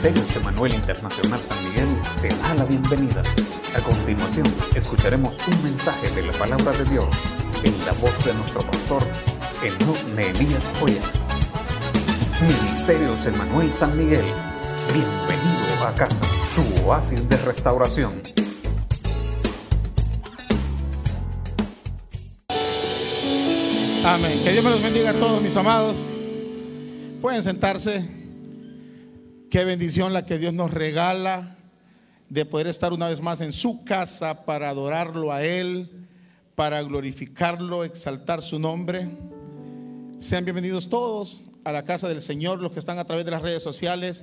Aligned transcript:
Ministerios 0.00 0.36
Emanuel 0.36 0.74
Internacional 0.74 1.40
San 1.42 1.58
Miguel 1.64 1.88
te 2.22 2.28
da 2.28 2.54
la 2.54 2.64
bienvenida. 2.66 3.20
A 3.74 3.80
continuación, 3.80 4.46
escucharemos 4.76 5.40
un 5.48 5.62
mensaje 5.64 6.08
de 6.10 6.22
la 6.22 6.32
palabra 6.34 6.70
de 6.70 6.84
Dios 6.84 7.08
en 7.64 7.76
la 7.84 7.90
voz 7.94 8.24
de 8.24 8.32
nuestro 8.32 8.60
pastor, 8.60 9.02
Enoch 9.60 10.00
Nehemías 10.14 10.70
Joya. 10.78 11.02
Ministerios 12.40 13.26
Emanuel 13.26 13.74
San 13.74 13.96
Miguel, 13.96 14.24
bienvenido 14.94 15.84
a 15.84 15.92
casa, 15.96 16.24
tu 16.54 16.86
oasis 16.86 17.28
de 17.28 17.36
restauración. 17.38 18.22
Amén. 24.06 24.40
Que 24.44 24.52
Dios 24.52 24.64
me 24.64 24.70
los 24.70 24.80
bendiga 24.80 25.10
a 25.10 25.14
todos, 25.14 25.42
mis 25.42 25.56
amados. 25.56 26.06
Pueden 27.20 27.42
sentarse. 27.42 28.17
Qué 29.50 29.64
bendición 29.64 30.12
la 30.12 30.26
que 30.26 30.36
Dios 30.36 30.52
nos 30.52 30.70
regala 30.70 31.56
de 32.28 32.44
poder 32.44 32.66
estar 32.66 32.92
una 32.92 33.08
vez 33.08 33.22
más 33.22 33.40
en 33.40 33.52
su 33.52 33.82
casa 33.82 34.44
para 34.44 34.68
adorarlo 34.68 35.32
a 35.32 35.42
Él, 35.42 36.06
para 36.54 36.82
glorificarlo, 36.82 37.82
exaltar 37.82 38.42
su 38.42 38.58
nombre. 38.58 39.08
Sean 40.18 40.44
bienvenidos 40.44 40.90
todos 40.90 41.44
a 41.64 41.72
la 41.72 41.84
casa 41.84 42.08
del 42.08 42.20
Señor, 42.20 42.60
los 42.60 42.72
que 42.72 42.78
están 42.78 42.98
a 42.98 43.04
través 43.04 43.24
de 43.24 43.30
las 43.30 43.40
redes 43.40 43.62
sociales. 43.62 44.22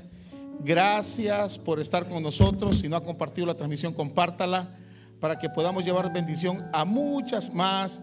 Gracias 0.63 1.57
por 1.57 1.79
estar 1.79 2.07
con 2.07 2.21
nosotros. 2.21 2.77
Si 2.77 2.87
no 2.87 2.95
ha 2.95 3.03
compartido 3.03 3.48
la 3.48 3.55
transmisión, 3.55 3.95
compártala 3.95 4.77
para 5.20 5.39
que 5.39 5.49
podamos 5.49 5.84
llevar 5.84 6.13
bendición 6.13 6.67
a 6.71 6.85
muchas 6.85 7.51
más 7.51 7.99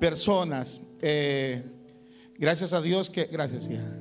personas. 0.00 0.80
Eh, 1.02 1.70
gracias 2.38 2.72
a 2.72 2.80
Dios 2.80 3.10
que, 3.10 3.24
gracias, 3.26 3.68
hija. 3.68 3.92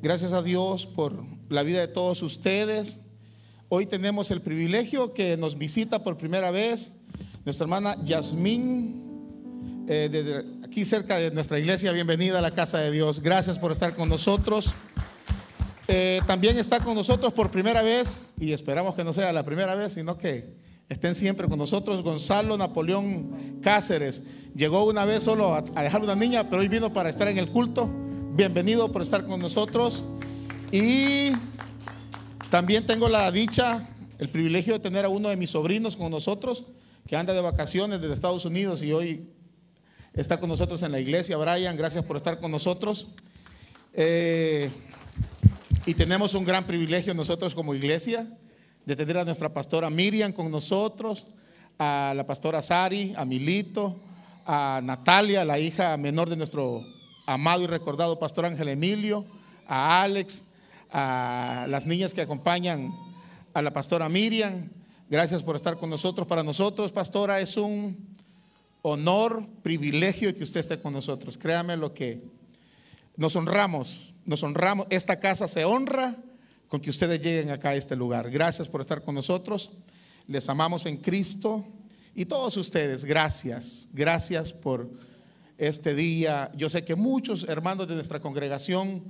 Gracias 0.00 0.32
a 0.32 0.40
Dios 0.40 0.86
por 0.86 1.33
la 1.48 1.62
vida 1.62 1.80
de 1.80 1.88
todos 1.88 2.22
ustedes. 2.22 3.00
Hoy 3.68 3.86
tenemos 3.86 4.30
el 4.30 4.40
privilegio 4.40 5.12
que 5.12 5.36
nos 5.36 5.58
visita 5.58 6.02
por 6.02 6.16
primera 6.16 6.50
vez 6.50 6.92
nuestra 7.44 7.64
hermana 7.64 7.96
Yasmín, 8.04 9.84
eh, 9.86 10.08
desde 10.10 10.64
aquí 10.64 10.84
cerca 10.84 11.16
de 11.16 11.30
nuestra 11.30 11.58
iglesia. 11.58 11.92
Bienvenida 11.92 12.38
a 12.38 12.42
la 12.42 12.52
casa 12.52 12.78
de 12.78 12.90
Dios. 12.90 13.20
Gracias 13.20 13.58
por 13.58 13.72
estar 13.72 13.94
con 13.94 14.08
nosotros. 14.08 14.72
Eh, 15.86 16.22
también 16.26 16.56
está 16.56 16.80
con 16.80 16.94
nosotros 16.94 17.34
por 17.34 17.50
primera 17.50 17.82
vez, 17.82 18.22
y 18.40 18.52
esperamos 18.52 18.94
que 18.94 19.04
no 19.04 19.12
sea 19.12 19.32
la 19.32 19.44
primera 19.44 19.74
vez, 19.74 19.92
sino 19.92 20.16
que 20.16 20.54
estén 20.88 21.14
siempre 21.14 21.46
con 21.48 21.58
nosotros, 21.58 22.02
Gonzalo 22.02 22.56
Napoleón 22.56 23.60
Cáceres. 23.60 24.22
Llegó 24.56 24.84
una 24.86 25.04
vez 25.04 25.24
solo 25.24 25.54
a, 25.54 25.64
a 25.74 25.82
dejar 25.82 26.02
una 26.02 26.14
niña, 26.14 26.48
pero 26.48 26.62
hoy 26.62 26.68
vino 26.68 26.92
para 26.92 27.10
estar 27.10 27.28
en 27.28 27.36
el 27.36 27.50
culto. 27.50 27.90
Bienvenido 28.34 28.90
por 28.90 29.02
estar 29.02 29.26
con 29.26 29.40
nosotros. 29.40 30.02
Y 30.70 31.32
también 32.50 32.86
tengo 32.86 33.08
la 33.08 33.30
dicha, 33.30 33.88
el 34.18 34.28
privilegio 34.28 34.74
de 34.74 34.80
tener 34.80 35.04
a 35.04 35.08
uno 35.08 35.28
de 35.28 35.36
mis 35.36 35.50
sobrinos 35.50 35.96
con 35.96 36.10
nosotros, 36.10 36.64
que 37.06 37.16
anda 37.16 37.32
de 37.32 37.40
vacaciones 37.40 38.00
desde 38.00 38.14
Estados 38.14 38.44
Unidos 38.44 38.82
y 38.82 38.92
hoy 38.92 39.28
está 40.14 40.38
con 40.38 40.48
nosotros 40.48 40.82
en 40.82 40.92
la 40.92 41.00
iglesia. 41.00 41.36
Brian, 41.36 41.76
gracias 41.76 42.04
por 42.04 42.16
estar 42.16 42.40
con 42.40 42.50
nosotros. 42.50 43.08
Eh, 43.92 44.70
y 45.86 45.94
tenemos 45.94 46.34
un 46.34 46.44
gran 46.44 46.66
privilegio 46.66 47.12
nosotros 47.14 47.54
como 47.54 47.74
iglesia 47.74 48.26
de 48.86 48.96
tener 48.96 49.18
a 49.18 49.24
nuestra 49.24 49.52
pastora 49.52 49.90
Miriam 49.90 50.32
con 50.32 50.50
nosotros, 50.50 51.26
a 51.78 52.12
la 52.16 52.26
pastora 52.26 52.62
Sari, 52.62 53.14
a 53.16 53.24
Milito, 53.24 54.00
a 54.46 54.80
Natalia, 54.82 55.44
la 55.44 55.58
hija 55.58 55.96
menor 55.96 56.30
de 56.30 56.36
nuestro 56.36 56.84
amado 57.26 57.62
y 57.62 57.66
recordado 57.66 58.18
pastor 58.18 58.46
Ángel 58.46 58.68
Emilio, 58.68 59.24
a 59.66 60.02
Alex, 60.02 60.44
a 60.96 61.66
las 61.68 61.86
niñas 61.86 62.14
que 62.14 62.22
acompañan 62.22 62.94
a 63.52 63.60
la 63.60 63.72
pastora 63.72 64.08
Miriam. 64.08 64.70
Gracias 65.10 65.42
por 65.42 65.56
estar 65.56 65.76
con 65.76 65.90
nosotros. 65.90 66.24
Para 66.26 66.44
nosotros, 66.44 66.92
pastora, 66.92 67.40
es 67.40 67.56
un 67.56 68.14
honor, 68.82 69.44
privilegio 69.64 70.32
que 70.36 70.44
usted 70.44 70.60
esté 70.60 70.78
con 70.78 70.92
nosotros. 70.92 71.36
Créame 71.36 71.76
lo 71.76 71.92
que 71.92 72.22
nos 73.16 73.34
honramos, 73.34 74.14
nos 74.24 74.44
honramos. 74.44 74.86
Esta 74.88 75.18
casa 75.18 75.48
se 75.48 75.64
honra 75.64 76.16
con 76.68 76.80
que 76.80 76.90
ustedes 76.90 77.20
lleguen 77.20 77.50
acá 77.50 77.70
a 77.70 77.74
este 77.74 77.96
lugar. 77.96 78.30
Gracias 78.30 78.68
por 78.68 78.80
estar 78.80 79.02
con 79.02 79.16
nosotros. 79.16 79.72
Les 80.28 80.48
amamos 80.48 80.86
en 80.86 80.98
Cristo. 80.98 81.66
Y 82.14 82.26
todos 82.26 82.56
ustedes, 82.56 83.04
gracias, 83.04 83.88
gracias 83.92 84.52
por 84.52 84.88
este 85.58 85.92
día. 85.92 86.52
Yo 86.54 86.70
sé 86.70 86.84
que 86.84 86.94
muchos 86.94 87.48
hermanos 87.48 87.88
de 87.88 87.96
nuestra 87.96 88.20
congregación 88.20 89.02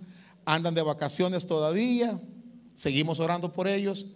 andan 0.45 0.75
de 0.75 0.83
vacaciones 0.83 1.47
todavía. 1.47 2.21
Seguimos 2.75 3.21
orando 3.21 3.53
por 3.53 3.69
ellos. 3.69 4.07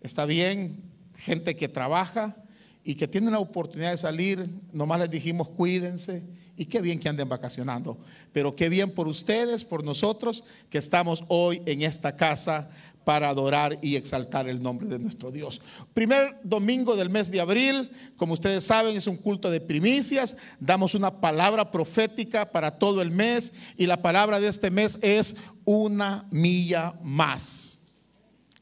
Está 0.00 0.24
bien, 0.24 0.82
gente 1.14 1.56
que 1.56 1.68
trabaja 1.68 2.36
y 2.84 2.94
que 2.94 3.08
tiene 3.08 3.30
la 3.30 3.38
oportunidad 3.38 3.90
de 3.90 3.96
salir. 3.96 4.48
Nomás 4.72 5.00
les 5.00 5.10
dijimos 5.10 5.48
cuídense 5.48 6.22
y 6.56 6.66
qué 6.66 6.80
bien 6.80 6.98
que 6.98 7.08
anden 7.08 7.28
vacacionando. 7.28 7.98
Pero 8.32 8.56
qué 8.56 8.68
bien 8.68 8.92
por 8.92 9.08
ustedes, 9.08 9.64
por 9.64 9.84
nosotros, 9.84 10.44
que 10.70 10.78
estamos 10.78 11.24
hoy 11.28 11.62
en 11.66 11.82
esta 11.82 12.16
casa 12.16 12.70
para 13.04 13.28
adorar 13.28 13.78
y 13.82 13.94
exaltar 13.94 14.48
el 14.48 14.60
nombre 14.60 14.88
de 14.88 14.98
nuestro 14.98 15.30
Dios. 15.30 15.60
Primer 15.94 16.40
domingo 16.42 16.96
del 16.96 17.08
mes 17.08 17.30
de 17.30 17.40
abril, 17.40 17.90
como 18.16 18.32
ustedes 18.32 18.64
saben, 18.64 18.96
es 18.96 19.06
un 19.06 19.16
culto 19.16 19.48
de 19.48 19.60
primicias. 19.60 20.36
Damos 20.58 20.96
una 20.96 21.20
palabra 21.20 21.70
profética 21.70 22.50
para 22.50 22.80
todo 22.80 23.02
el 23.02 23.12
mes 23.12 23.52
y 23.76 23.86
la 23.86 24.02
palabra 24.02 24.40
de 24.40 24.48
este 24.48 24.72
mes 24.72 24.98
es 25.02 25.36
una 25.66 26.24
milla 26.30 26.94
más. 27.02 27.80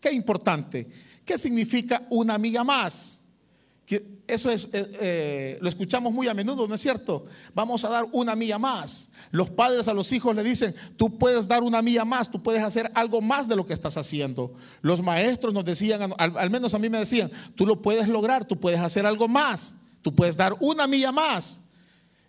Qué 0.01 0.13
importante. 0.13 0.89
¿Qué 1.25 1.39
significa 1.39 2.03
una 2.11 2.37
milla 2.37 2.65
más? 2.65 3.21
Que 3.87 4.23
eso 4.27 4.51
es, 4.51 4.65
eh, 4.73 4.91
eh, 5.01 5.59
lo 5.61 5.69
escuchamos 5.69 6.13
muy 6.13 6.27
a 6.29 6.35
menudo, 6.35 6.67
¿no 6.67 6.75
es 6.75 6.81
cierto? 6.81 7.27
Vamos 7.55 7.85
a 7.85 7.91
dar 7.91 8.07
una 8.13 8.35
milla 8.35 8.59
más. 8.59 9.11
Los 9.31 9.51
padres 9.51 9.89
a 9.89 9.95
los 9.95 10.11
hijos 10.13 10.35
le 10.35 10.43
dicen, 10.43 10.75
tú 10.97 11.19
puedes 11.19 11.47
dar 11.47 11.63
una 11.63 11.83
milla 11.83 12.05
más, 12.05 12.31
tú 12.31 12.43
puedes 12.43 12.63
hacer 12.63 12.91
algo 12.95 13.21
más 13.21 13.49
de 13.49 13.57
lo 13.57 13.67
que 13.67 13.75
estás 13.75 13.97
haciendo. 13.97 14.55
Los 14.81 15.03
maestros 15.03 15.53
nos 15.53 15.65
decían, 15.65 16.15
al, 16.17 16.39
al 16.39 16.51
menos 16.51 16.73
a 16.75 16.79
mí 16.79 16.89
me 16.89 16.99
decían, 16.99 17.31
tú 17.55 17.67
lo 17.67 17.83
puedes 17.83 18.09
lograr, 18.09 18.47
tú 18.47 18.59
puedes 18.59 18.81
hacer 18.81 19.05
algo 19.07 19.29
más, 19.29 19.75
tú 20.03 20.15
puedes 20.15 20.37
dar 20.37 20.55
una 20.61 20.87
milla 20.87 21.13
más. 21.13 21.61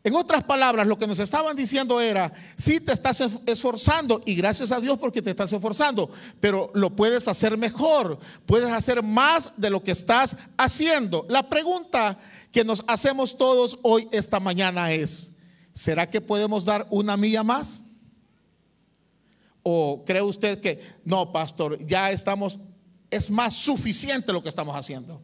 En 0.06 0.16
otras 0.16 0.44
palabras, 0.44 0.86
lo 0.86 1.00
que 1.00 1.08
nos 1.08 1.18
estaban 1.18 1.56
diciendo 1.56 2.00
era, 2.00 2.32
sí 2.56 2.80
te 2.80 2.94
estás 2.94 3.24
esforzando 3.48 4.22
y 4.24 4.36
gracias 4.36 4.72
a 4.72 4.80
Dios 4.80 5.00
porque 5.00 5.20
te 5.20 5.32
estás 5.32 5.52
esforzando, 5.52 6.12
pero 6.40 6.70
lo 6.76 6.92
puedes 6.92 7.28
hacer 7.28 7.58
mejor, 7.58 8.20
puedes 8.46 8.72
hacer 8.72 9.02
más 9.02 9.60
de 9.60 9.72
lo 9.72 9.84
que 9.84 9.90
estás 9.90 10.36
haciendo. 10.58 11.26
La 11.28 11.50
pregunta 11.50 12.20
que 12.52 12.64
nos 12.64 12.84
hacemos 12.86 13.36
todos 13.36 13.80
hoy, 13.82 14.08
esta 14.12 14.40
mañana 14.40 14.92
es, 14.92 15.32
¿será 15.74 16.08
que 16.08 16.22
podemos 16.22 16.66
dar 16.66 16.86
una 16.92 17.18
milla 17.18 17.42
más? 17.42 17.82
¿O 19.64 20.04
cree 20.06 20.22
usted 20.22 20.62
que, 20.62 20.82
no, 21.04 21.32
pastor, 21.32 21.84
ya 21.84 22.12
estamos, 22.12 22.60
es 23.10 23.32
más 23.32 23.56
suficiente 23.56 24.32
lo 24.32 24.44
que 24.44 24.50
estamos 24.50 24.76
haciendo? 24.76 25.20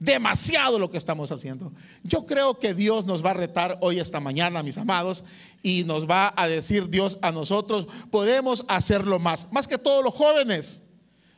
Demasiado 0.00 0.78
lo 0.78 0.90
que 0.90 0.98
estamos 0.98 1.30
haciendo. 1.30 1.72
Yo 2.02 2.24
creo 2.26 2.58
que 2.58 2.74
Dios 2.74 3.04
nos 3.04 3.24
va 3.24 3.30
a 3.30 3.34
retar 3.34 3.78
hoy 3.82 4.00
esta 4.00 4.18
mañana, 4.18 4.62
mis 4.62 4.78
amados, 4.78 5.22
y 5.62 5.84
nos 5.84 6.08
va 6.08 6.32
a 6.34 6.48
decir 6.48 6.88
Dios 6.88 7.18
a 7.20 7.30
nosotros, 7.30 7.86
podemos 8.10 8.64
hacerlo 8.66 9.18
más, 9.18 9.52
más 9.52 9.68
que 9.68 9.76
todos 9.76 10.02
los 10.02 10.14
jóvenes, 10.14 10.82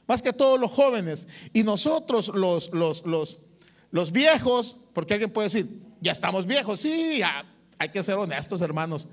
más 0.06 0.22
que 0.22 0.32
todos 0.32 0.58
los 0.58 0.70
jóvenes. 0.70 1.26
Y 1.52 1.64
nosotros 1.64 2.28
los, 2.28 2.72
los, 2.72 3.04
los, 3.04 3.38
los 3.90 4.12
viejos, 4.12 4.76
porque 4.94 5.14
alguien 5.14 5.32
puede 5.32 5.46
decir, 5.46 5.82
ya 6.00 6.12
estamos 6.12 6.46
viejos, 6.46 6.80
sí, 6.80 7.20
hay 7.78 7.88
que 7.88 8.02
ser 8.04 8.16
honestos, 8.16 8.62
hermanos. 8.62 9.08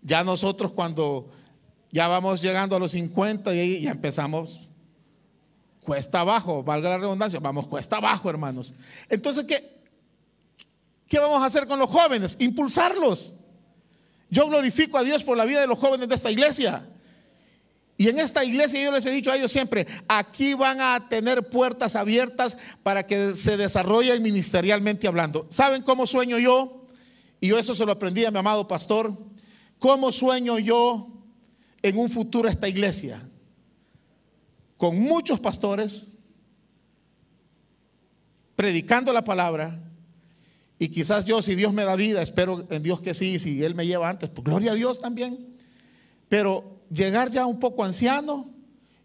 Ya 0.00 0.22
nosotros 0.22 0.70
cuando 0.70 1.28
ya 1.90 2.06
vamos 2.06 2.40
llegando 2.40 2.76
a 2.76 2.78
los 2.78 2.92
50 2.92 3.52
y 3.54 3.82
ya 3.82 3.90
empezamos 3.90 4.68
cuesta 5.84 6.20
abajo, 6.20 6.62
valga 6.62 6.90
la 6.90 6.98
redundancia, 6.98 7.40
vamos, 7.40 7.66
cuesta 7.66 7.96
abajo, 7.96 8.30
hermanos. 8.30 8.72
Entonces, 9.08 9.44
¿qué, 9.44 9.82
¿qué 11.08 11.18
vamos 11.18 11.42
a 11.42 11.46
hacer 11.46 11.66
con 11.66 11.78
los 11.78 11.90
jóvenes? 11.90 12.36
Impulsarlos. 12.38 13.34
Yo 14.30 14.48
glorifico 14.48 14.96
a 14.96 15.02
Dios 15.02 15.24
por 15.24 15.36
la 15.36 15.44
vida 15.44 15.60
de 15.60 15.66
los 15.66 15.78
jóvenes 15.78 16.08
de 16.08 16.14
esta 16.14 16.30
iglesia. 16.30 16.88
Y 17.98 18.08
en 18.08 18.18
esta 18.18 18.44
iglesia 18.44 18.82
yo 18.82 18.90
les 18.90 19.04
he 19.06 19.10
dicho 19.10 19.30
a 19.30 19.36
ellos 19.36 19.52
siempre, 19.52 19.86
aquí 20.08 20.54
van 20.54 20.80
a 20.80 21.08
tener 21.08 21.48
puertas 21.50 21.94
abiertas 21.94 22.56
para 22.82 23.06
que 23.06 23.36
se 23.36 23.56
desarrollen 23.56 24.22
ministerialmente 24.22 25.06
hablando. 25.06 25.46
¿Saben 25.50 25.82
cómo 25.82 26.06
sueño 26.06 26.38
yo? 26.38 26.86
Y 27.40 27.48
yo 27.48 27.58
eso 27.58 27.74
se 27.74 27.84
lo 27.84 27.92
aprendí 27.92 28.24
a 28.24 28.30
mi 28.30 28.38
amado 28.38 28.66
pastor. 28.66 29.16
¿Cómo 29.78 30.10
sueño 30.12 30.58
yo 30.58 31.08
en 31.82 31.98
un 31.98 32.08
futuro 32.08 32.48
esta 32.48 32.68
iglesia? 32.68 33.22
Con 34.82 34.98
muchos 34.98 35.38
pastores, 35.38 36.08
predicando 38.56 39.12
la 39.12 39.22
palabra, 39.22 39.80
y 40.76 40.88
quizás 40.88 41.24
yo, 41.24 41.40
si 41.40 41.54
Dios 41.54 41.72
me 41.72 41.84
da 41.84 41.94
vida, 41.94 42.20
espero 42.20 42.66
en 42.68 42.82
Dios 42.82 43.00
que 43.00 43.14
sí, 43.14 43.38
si 43.38 43.62
Él 43.62 43.76
me 43.76 43.86
lleva 43.86 44.10
antes, 44.10 44.28
pues 44.28 44.44
gloria 44.44 44.72
a 44.72 44.74
Dios 44.74 44.98
también, 44.98 45.54
pero 46.28 46.80
llegar 46.90 47.30
ya 47.30 47.46
un 47.46 47.60
poco 47.60 47.84
anciano 47.84 48.50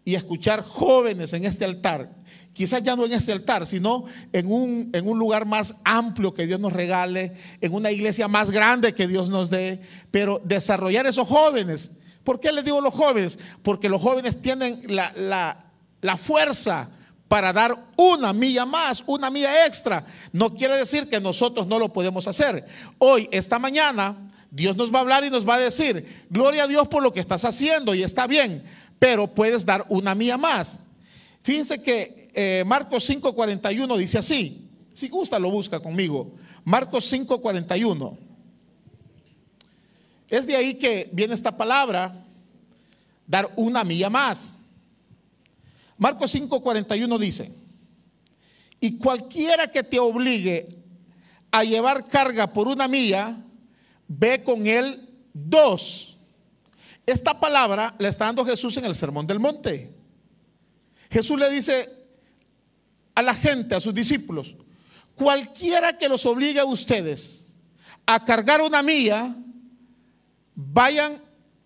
y 0.04 0.16
escuchar 0.16 0.64
jóvenes 0.64 1.32
en 1.32 1.44
este 1.44 1.64
altar, 1.64 2.10
quizás 2.52 2.82
ya 2.82 2.96
no 2.96 3.06
en 3.06 3.12
este 3.12 3.30
altar, 3.30 3.64
sino 3.64 4.06
en 4.32 4.50
un, 4.50 4.90
en 4.92 5.08
un 5.08 5.16
lugar 5.16 5.46
más 5.46 5.76
amplio 5.84 6.34
que 6.34 6.48
Dios 6.48 6.58
nos 6.58 6.72
regale, 6.72 7.36
en 7.60 7.72
una 7.72 7.92
iglesia 7.92 8.26
más 8.26 8.50
grande 8.50 8.94
que 8.94 9.06
Dios 9.06 9.30
nos 9.30 9.48
dé, 9.48 9.80
pero 10.10 10.42
desarrollar 10.44 11.06
esos 11.06 11.28
jóvenes. 11.28 11.92
¿Por 12.24 12.40
qué 12.40 12.50
les 12.50 12.64
digo 12.64 12.80
los 12.80 12.94
jóvenes? 12.94 13.38
Porque 13.62 13.88
los 13.88 14.02
jóvenes 14.02 14.42
tienen 14.42 14.82
la, 14.88 15.12
la, 15.12 15.67
la 16.00 16.16
fuerza 16.16 16.88
para 17.28 17.52
dar 17.52 17.76
una 17.96 18.32
milla 18.32 18.64
más, 18.64 19.02
una 19.06 19.30
milla 19.30 19.66
extra. 19.66 20.04
No 20.32 20.54
quiere 20.54 20.76
decir 20.76 21.08
que 21.08 21.20
nosotros 21.20 21.66
no 21.66 21.78
lo 21.78 21.92
podemos 21.92 22.26
hacer. 22.26 22.66
Hoy, 22.98 23.28
esta 23.30 23.58
mañana, 23.58 24.30
Dios 24.50 24.76
nos 24.76 24.92
va 24.92 24.98
a 24.98 25.02
hablar 25.02 25.24
y 25.24 25.30
nos 25.30 25.46
va 25.46 25.56
a 25.56 25.60
decir, 25.60 26.26
gloria 26.30 26.64
a 26.64 26.66
Dios 26.66 26.88
por 26.88 27.02
lo 27.02 27.12
que 27.12 27.20
estás 27.20 27.44
haciendo 27.44 27.94
y 27.94 28.02
está 28.02 28.26
bien, 28.26 28.64
pero 28.98 29.26
puedes 29.26 29.66
dar 29.66 29.84
una 29.88 30.14
milla 30.14 30.38
más. 30.38 30.80
Fíjense 31.42 31.82
que 31.82 32.30
eh, 32.34 32.64
Marcos 32.66 33.08
5:41 33.08 33.96
dice 33.96 34.18
así, 34.18 34.66
si 34.92 35.08
gusta 35.08 35.38
lo 35.38 35.50
busca 35.50 35.80
conmigo, 35.80 36.32
Marcos 36.64 37.12
5:41. 37.12 38.16
Es 40.28 40.46
de 40.46 40.56
ahí 40.56 40.74
que 40.74 41.08
viene 41.12 41.34
esta 41.34 41.56
palabra, 41.56 42.24
dar 43.26 43.50
una 43.56 43.84
milla 43.84 44.10
más. 44.10 44.57
Marcos 45.98 46.34
5:41 46.34 47.18
dice, 47.18 47.52
y 48.80 48.98
cualquiera 48.98 49.70
que 49.70 49.82
te 49.82 49.98
obligue 49.98 50.68
a 51.50 51.64
llevar 51.64 52.06
carga 52.06 52.52
por 52.52 52.68
una 52.68 52.86
milla, 52.86 53.36
ve 54.06 54.42
con 54.42 54.66
él 54.66 55.08
dos. 55.32 56.16
Esta 57.04 57.38
palabra 57.38 57.94
la 57.98 58.08
está 58.08 58.26
dando 58.26 58.44
Jesús 58.44 58.76
en 58.76 58.84
el 58.84 58.94
Sermón 58.94 59.26
del 59.26 59.40
Monte. 59.40 59.92
Jesús 61.10 61.38
le 61.38 61.50
dice 61.50 61.88
a 63.14 63.22
la 63.22 63.34
gente, 63.34 63.74
a 63.74 63.80
sus 63.80 63.94
discípulos, 63.94 64.54
cualquiera 65.14 65.98
que 65.98 66.08
los 66.08 66.24
obligue 66.26 66.60
a 66.60 66.64
ustedes 66.64 67.46
a 68.06 68.24
cargar 68.24 68.60
una 68.60 68.82
milla, 68.82 69.34
vayan 70.54 71.20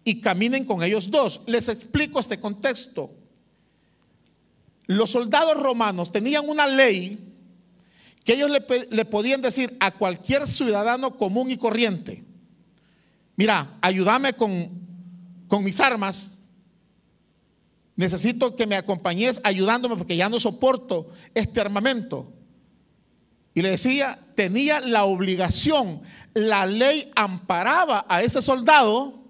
y 0.05 0.20
caminen 0.20 0.64
con 0.64 0.82
ellos 0.82 1.11
dos. 1.11 1.40
Les 1.46 1.69
explico 1.69 2.19
este 2.20 2.40
contexto. 2.40 3.22
Los 4.87 5.11
soldados 5.11 5.61
romanos 5.61 6.11
tenían 6.11 6.49
una 6.49 6.67
ley 6.67 7.32
que 8.25 8.34
ellos 8.34 8.50
le, 8.90 9.05
podían 9.05 9.43
decir 9.43 9.76
a 9.81 9.90
cualquier 9.93 10.46
ciudadano 10.46 11.17
común 11.17 11.50
y 11.50 11.56
corriente, 11.56 12.25
mira, 13.37 13.76
ayúdame 13.81 14.34
con, 14.34 14.70
con 15.49 15.64
mis 15.64 15.81
armas, 15.81 16.31
necesito 17.96 18.55
que 18.55 18.67
me 18.67 18.76
acompañes 18.76 19.40
ayudándome 19.43 19.96
porque 19.96 20.17
ya 20.17 20.29
no 20.29 20.38
soporto 20.38 21.08
este 21.35 21.61
armamento. 21.61 22.32
Y 23.55 23.61
le 23.61 23.70
decía, 23.70 24.19
tenía 24.35 24.81
la 24.81 25.05
obligación, 25.05 26.00
la 26.32 26.64
ley 26.64 27.11
amparaba 27.14 28.06
a 28.08 28.23
ese 28.23 28.40
soldado 28.40 29.22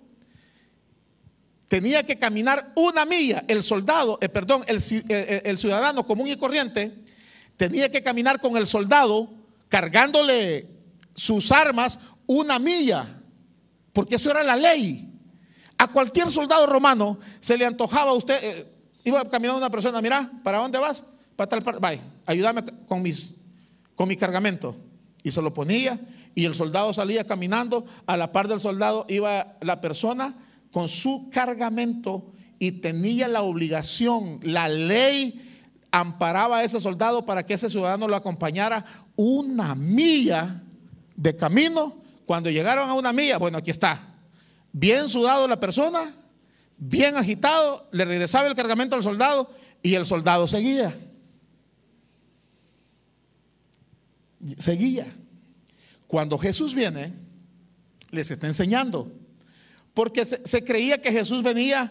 tenía 1.73 2.03
que 2.03 2.19
caminar 2.19 2.71
una 2.75 3.07
milla, 3.07 3.45
el 3.49 3.63
soldado, 3.63 4.19
eh, 4.21 4.29
perdón, 4.29 4.63
el, 4.67 4.77
el, 5.09 5.43
el, 5.43 5.57
ciudadano 5.57 6.05
común 6.05 6.29
y 6.29 6.37
corriente, 6.37 6.93
tenía 7.57 7.91
que 7.91 8.03
caminar 8.03 8.43
con 8.43 8.59
el 8.59 8.67
soldado 8.67 9.31
cargándole 9.71 10.69
sus 11.15 11.51
armas 11.51 11.99
una 12.27 12.59
milla, 12.59 13.19
porque 13.95 14.17
eso 14.17 14.31
era 14.31 14.43
la 14.43 14.55
ley. 14.55 15.19
A 15.79 15.89
cualquier 15.89 16.31
soldado 16.31 16.67
romano 16.67 17.19
se 17.41 17.57
le 17.57 17.65
antojaba 17.65 18.11
a 18.11 18.15
usted, 18.17 18.39
eh, 18.43 18.71
iba 19.05 19.27
caminando 19.31 19.57
una 19.57 19.71
persona, 19.71 20.03
mira, 20.03 20.31
¿para 20.45 20.59
dónde 20.59 20.79
vas? 20.79 21.03
Para 21.37 21.49
tal 21.49 21.63
parte, 21.63 21.81
vaya, 21.81 22.03
ayúdame 22.27 22.65
con, 22.87 23.01
mis, 23.01 23.31
con 23.95 24.09
mi 24.09 24.17
cargamento. 24.19 24.77
Y 25.23 25.33
se 25.33 25.41
lo 25.41 25.55
ponía 25.55 25.99
y 26.35 26.45
el 26.45 26.55
soldado 26.55 26.93
salía 26.93 27.27
caminando, 27.27 27.87
a 28.05 28.19
la 28.19 28.31
par 28.31 28.47
del 28.47 28.61
soldado 28.61 29.07
iba 29.09 29.57
la 29.63 29.81
persona 29.81 30.37
con 30.73 30.89
su 30.89 31.29
cargamento 31.31 32.33
y 32.59 32.73
tenía 32.73 33.29
la 33.29 33.43
obligación, 33.43 34.41
la 34.43 34.69
ley 34.69 35.53
amparaba 35.91 36.59
a 36.59 36.65
ese 36.65 36.81
soldado 36.81 37.27
para 37.27 37.45
que 37.45 37.55
ese 37.55 37.69
ciudadano 37.69 38.09
lo 38.09 38.17
acompañara 38.17 38.85
una 39.15 39.75
milla 39.75 40.63
de 41.15 41.37
camino. 41.37 42.03
Cuando 42.25 42.51
llegaron 42.51 42.89
a 42.89 42.95
una 42.95 43.13
milla, 43.13 43.37
bueno, 43.37 43.59
aquí 43.59 43.71
está, 43.71 44.17
bien 44.73 45.09
sudado 45.09 45.47
la 45.47 45.61
persona, 45.61 46.15
bien 46.79 47.17
agitado, 47.17 47.87
le 47.93 48.05
regresaba 48.05 48.49
el 48.49 48.55
cargamento 48.55 48.97
al 48.97 49.03
soldado 49.03 49.51
y 49.83 49.95
el 49.95 50.07
soldado 50.07 50.49
seguía. 50.49 50.97
Seguía. 54.59 55.07
Cuando 56.07 56.39
Jesús 56.39 56.75
viene, 56.75 57.13
les 58.11 58.31
está 58.31 58.47
enseñando 58.47 59.22
porque 59.95 60.25
se, 60.25 60.65
creía 60.65 61.01
que 61.01 61.13
Jesús 61.13 61.43
venía 61.43 61.91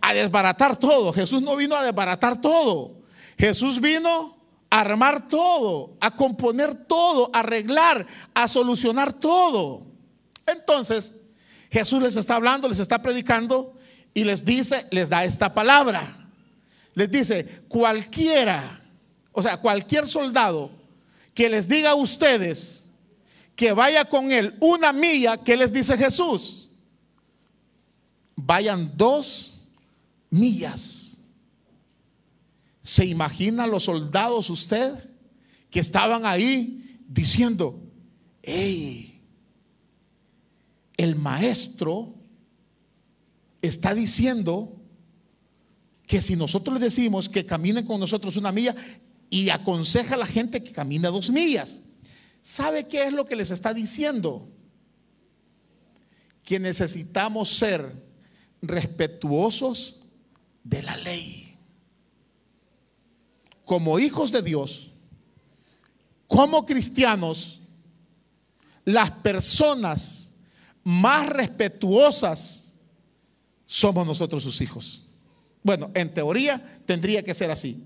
a 0.00 0.14
desbaratar 0.14 0.76
todo. 0.76 1.12
Jesús 1.12 1.42
no 1.42 1.56
vino 1.56 1.74
a 1.74 1.84
desbaratar 1.84 2.40
todo. 2.40 3.02
Jesús 3.38 3.80
vino 3.80 4.36
a 4.70 4.80
armar 4.80 5.28
todo, 5.28 5.96
a 6.00 6.14
componer 6.14 6.74
todo, 6.86 7.30
a 7.32 7.40
arreglar, 7.40 8.06
a 8.34 8.46
solucionar 8.48 9.12
todo. 9.12 9.86
Entonces, 10.46 11.12
Jesús 11.70 12.02
les 12.02 12.16
está 12.16 12.36
hablando, 12.36 12.68
les 12.68 12.78
está 12.78 13.00
predicando 13.00 13.74
y 14.12 14.24
les 14.24 14.44
dice, 14.44 14.86
les 14.90 15.08
da 15.08 15.24
esta 15.24 15.54
palabra. 15.54 16.28
Les 16.94 17.10
dice, 17.10 17.62
cualquiera, 17.68 18.82
o 19.32 19.42
sea, 19.42 19.56
cualquier 19.56 20.06
soldado 20.06 20.70
que 21.34 21.48
les 21.48 21.66
diga 21.66 21.90
a 21.90 21.94
ustedes 21.94 22.84
que 23.56 23.72
vaya 23.72 24.04
con 24.04 24.30
él 24.32 24.56
una 24.60 24.92
milla, 24.92 25.36
¿qué 25.38 25.56
les 25.56 25.72
dice 25.72 25.96
Jesús? 25.96 26.63
Vayan 28.46 28.92
dos 28.96 29.60
millas. 30.30 31.16
¿Se 32.82 33.04
imagina 33.06 33.66
los 33.66 33.84
soldados 33.84 34.50
usted 34.50 35.10
que 35.70 35.80
estaban 35.80 36.26
ahí 36.26 37.00
diciendo, 37.08 37.80
hey, 38.42 39.20
el 40.96 41.16
maestro 41.16 42.14
está 43.62 43.94
diciendo 43.94 44.76
que 46.06 46.20
si 46.20 46.36
nosotros 46.36 46.74
le 46.74 46.84
decimos 46.84 47.28
que 47.28 47.46
caminen 47.46 47.86
con 47.86 47.98
nosotros 47.98 48.36
una 48.36 48.52
milla 48.52 48.76
y 49.30 49.48
aconseja 49.48 50.14
a 50.14 50.18
la 50.18 50.26
gente 50.26 50.62
que 50.62 50.70
camine 50.70 51.08
dos 51.08 51.30
millas, 51.30 51.80
¿sabe 52.42 52.86
qué 52.86 53.04
es 53.06 53.12
lo 53.12 53.24
que 53.24 53.36
les 53.36 53.50
está 53.50 53.72
diciendo? 53.72 54.46
Que 56.42 56.60
necesitamos 56.60 57.56
ser 57.56 58.13
respetuosos 58.68 59.96
de 60.62 60.82
la 60.82 60.96
ley. 60.98 61.56
Como 63.64 63.98
hijos 63.98 64.30
de 64.30 64.42
Dios, 64.42 64.90
como 66.26 66.66
cristianos, 66.66 67.60
las 68.84 69.10
personas 69.10 70.30
más 70.82 71.28
respetuosas 71.28 72.74
somos 73.64 74.06
nosotros 74.06 74.42
sus 74.42 74.60
hijos. 74.60 75.06
Bueno, 75.62 75.90
en 75.94 76.12
teoría 76.12 76.80
tendría 76.84 77.22
que 77.22 77.32
ser 77.32 77.50
así. 77.50 77.82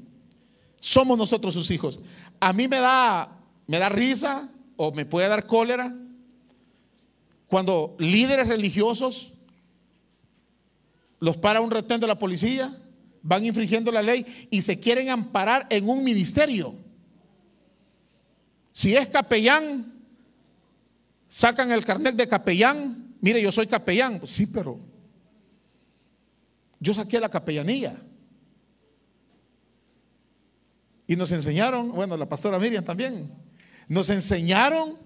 Somos 0.81 1.17
nosotros 1.17 1.55
sus 1.55 1.71
hijos. 1.71 2.01
A 2.41 2.53
mí 2.53 2.67
me 2.67 2.79
da 2.79 3.39
me 3.69 3.79
da 3.79 3.89
risa 3.91 4.51
o 4.77 4.91
me 4.91 5.05
puede 5.05 5.29
dar 5.29 5.47
cólera 5.47 5.95
cuando 7.47 7.95
líderes 7.99 8.49
religiosos 8.49 9.33
los 11.21 11.37
para 11.37 11.61
un 11.61 11.71
retén 11.71 12.01
de 12.01 12.07
la 12.07 12.19
policía, 12.19 12.77
van 13.23 13.45
infringiendo 13.45 13.91
la 13.91 14.03
ley 14.03 14.49
y 14.51 14.63
se 14.63 14.79
quieren 14.79 15.11
amparar 15.11 15.67
en 15.71 15.89
un 15.89 16.05
ministerio. 16.05 16.75
Si 18.73 18.95
es 18.95 19.09
capellán, 19.09 19.93
sacan 21.29 21.73
el 21.73 21.85
carnet 21.85 22.15
de 22.15 22.29
capellán. 22.29 23.17
Mire, 23.21 23.43
yo 23.43 23.51
soy 23.51 23.67
capellán. 23.67 24.21
Pues 24.21 24.31
sí, 24.33 24.47
pero 24.47 24.79
yo 26.79 26.95
saqué 26.95 27.19
la 27.19 27.29
capellanía. 27.29 28.01
Y 31.07 31.17
nos 31.17 31.33
enseñaron, 31.33 31.91
bueno, 31.91 32.17
la 32.17 32.29
pastora 32.29 32.59
Miriam 32.59 32.85
también, 32.85 33.33
nos 33.89 34.11
enseñaron 34.11 34.99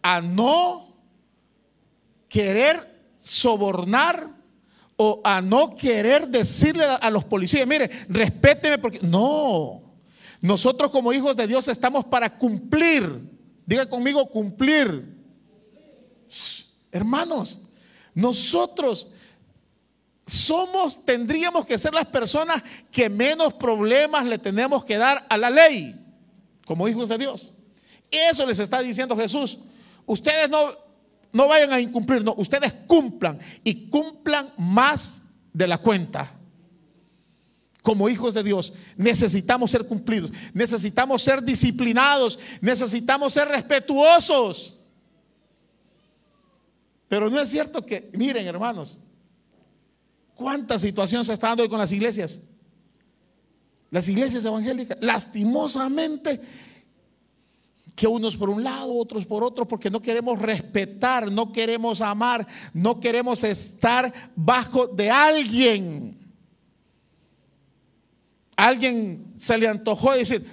a 0.00 0.20
no 0.20 0.96
querer 2.28 3.12
sobornar 3.16 4.37
o 5.00 5.20
a 5.22 5.40
no 5.40 5.76
querer 5.76 6.26
decirle 6.26 6.84
a 6.84 7.08
los 7.08 7.24
policías, 7.24 7.66
mire, 7.66 7.88
respéteme 8.08 8.78
porque 8.78 8.98
no. 9.00 9.80
Nosotros 10.40 10.90
como 10.90 11.12
hijos 11.12 11.36
de 11.36 11.46
Dios 11.46 11.68
estamos 11.68 12.04
para 12.04 12.36
cumplir. 12.36 13.08
Diga 13.64 13.88
conmigo 13.88 14.28
cumplir. 14.28 15.16
Hermanos, 16.90 17.60
nosotros 18.12 19.06
somos, 20.26 21.04
tendríamos 21.04 21.64
que 21.64 21.78
ser 21.78 21.94
las 21.94 22.06
personas 22.06 22.62
que 22.90 23.08
menos 23.08 23.54
problemas 23.54 24.26
le 24.26 24.38
tenemos 24.38 24.84
que 24.84 24.96
dar 24.96 25.24
a 25.28 25.36
la 25.36 25.48
ley, 25.48 25.94
como 26.66 26.88
hijos 26.88 27.08
de 27.08 27.18
Dios. 27.18 27.52
Eso 28.10 28.44
les 28.44 28.58
está 28.58 28.80
diciendo 28.80 29.16
Jesús. 29.16 29.60
Ustedes 30.06 30.50
no, 30.50 30.70
no 31.32 31.48
vayan 31.48 31.72
a 31.72 31.80
incumplir, 31.80 32.24
no, 32.24 32.34
ustedes 32.36 32.72
cumplan 32.86 33.38
y 33.64 33.88
cumplan 33.88 34.52
más 34.56 35.22
de 35.52 35.66
la 35.66 35.78
cuenta. 35.78 36.34
Como 37.82 38.08
hijos 38.08 38.34
de 38.34 38.42
Dios 38.42 38.72
necesitamos 38.96 39.70
ser 39.70 39.86
cumplidos, 39.86 40.30
necesitamos 40.52 41.22
ser 41.22 41.42
disciplinados, 41.42 42.38
necesitamos 42.60 43.32
ser 43.32 43.48
respetuosos. 43.48 44.80
Pero 47.08 47.30
no 47.30 47.40
es 47.40 47.48
cierto 47.48 47.84
que, 47.84 48.10
miren 48.12 48.46
hermanos, 48.46 48.98
¿cuánta 50.34 50.78
situación 50.78 51.24
se 51.24 51.32
está 51.32 51.48
dando 51.48 51.62
hoy 51.62 51.68
con 51.68 51.78
las 51.78 51.92
iglesias? 51.92 52.40
Las 53.90 54.06
iglesias 54.08 54.44
evangélicas, 54.44 54.98
lastimosamente, 55.00 56.40
que 57.98 58.06
unos 58.06 58.36
por 58.36 58.48
un 58.48 58.62
lado, 58.62 58.96
otros 58.96 59.26
por 59.26 59.42
otro, 59.42 59.66
porque 59.66 59.90
no 59.90 60.00
queremos 60.00 60.38
respetar, 60.38 61.32
no 61.32 61.52
queremos 61.52 62.00
amar, 62.00 62.46
no 62.72 63.00
queremos 63.00 63.42
estar 63.42 64.30
bajo 64.36 64.86
de 64.86 65.10
alguien. 65.10 66.16
Alguien 68.54 69.34
se 69.36 69.58
le 69.58 69.66
antojó 69.66 70.12
decir, 70.12 70.46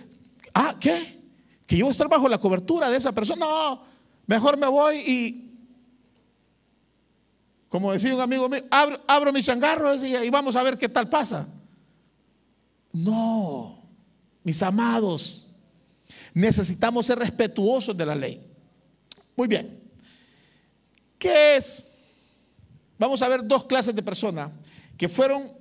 ah, 0.56 0.76
¿qué? 0.80 1.22
Que 1.68 1.78
yo 1.78 1.86
voy 1.86 1.90
a 1.90 1.92
estar 1.92 2.10
bajo 2.10 2.28
la 2.28 2.40
cobertura 2.40 2.90
de 2.90 2.98
esa 2.98 3.12
persona. 3.12 3.46
No, 3.46 3.84
mejor 4.26 4.58
me 4.58 4.66
voy 4.66 4.96
y, 5.06 5.52
como 7.70 7.94
decía 7.94 8.16
un 8.16 8.22
amigo 8.22 8.50
mío, 8.50 8.64
abro, 8.72 9.02
abro 9.06 9.32
mi 9.32 9.44
changarro 9.44 9.94
y 10.04 10.32
vamos 10.32 10.56
a 10.56 10.64
ver 10.64 10.80
qué 10.80 10.90
tal 10.90 11.10
pasa. 11.10 11.48
No, 12.92 13.84
mis 14.44 14.64
amados 14.64 15.45
necesitamos 16.36 17.06
ser 17.06 17.18
respetuosos 17.18 17.98
de 17.98 18.06
la 18.06 18.14
ley. 18.14 18.46
Muy 19.36 19.48
bien. 19.48 19.80
¿Qué 21.18 21.56
es? 21.56 21.92
Vamos 23.00 23.22
a 23.22 23.30
ver 23.30 23.48
dos 23.48 23.64
clases 23.64 23.96
de 23.96 24.04
personas 24.04 24.52
que 24.98 25.08
fueron, 25.08 25.52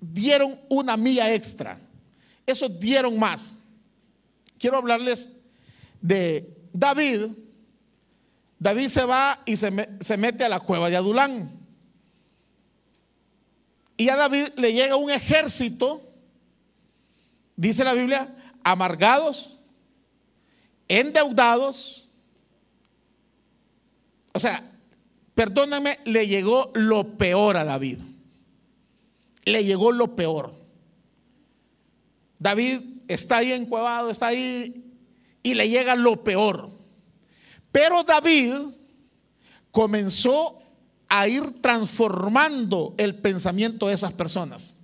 dieron 0.00 0.60
una 0.68 0.96
milla 0.98 1.32
extra. 1.32 1.80
Esos 2.46 2.78
dieron 2.78 3.18
más. 3.18 3.56
Quiero 4.58 4.76
hablarles 4.76 5.30
de 6.00 6.56
David. 6.74 7.28
David 8.58 8.88
se 8.88 9.04
va 9.04 9.42
y 9.46 9.56
se, 9.56 9.88
se 10.00 10.16
mete 10.18 10.44
a 10.44 10.48
la 10.50 10.60
cueva 10.60 10.90
de 10.90 10.96
Adulán. 10.96 11.58
Y 13.96 14.10
a 14.10 14.16
David 14.16 14.48
le 14.56 14.74
llega 14.74 14.96
un 14.96 15.10
ejército, 15.10 16.02
dice 17.56 17.82
la 17.82 17.94
Biblia, 17.94 18.34
amargados, 18.62 19.51
endeudados. 20.92 22.06
O 24.34 24.38
sea, 24.38 24.70
perdóname, 25.34 25.98
le 26.04 26.26
llegó 26.26 26.70
lo 26.74 27.16
peor 27.16 27.56
a 27.56 27.64
David. 27.64 27.98
Le 29.44 29.64
llegó 29.64 29.90
lo 29.90 30.14
peor. 30.14 30.54
David 32.38 32.80
está 33.08 33.38
ahí 33.38 33.52
encuevado, 33.52 34.10
está 34.10 34.26
ahí 34.26 34.84
y 35.42 35.54
le 35.54 35.70
llega 35.70 35.94
lo 35.96 36.22
peor. 36.22 36.70
Pero 37.70 38.04
David 38.04 38.54
comenzó 39.70 40.60
a 41.08 41.26
ir 41.26 41.62
transformando 41.62 42.94
el 42.98 43.14
pensamiento 43.14 43.88
de 43.88 43.94
esas 43.94 44.12
personas. 44.12 44.78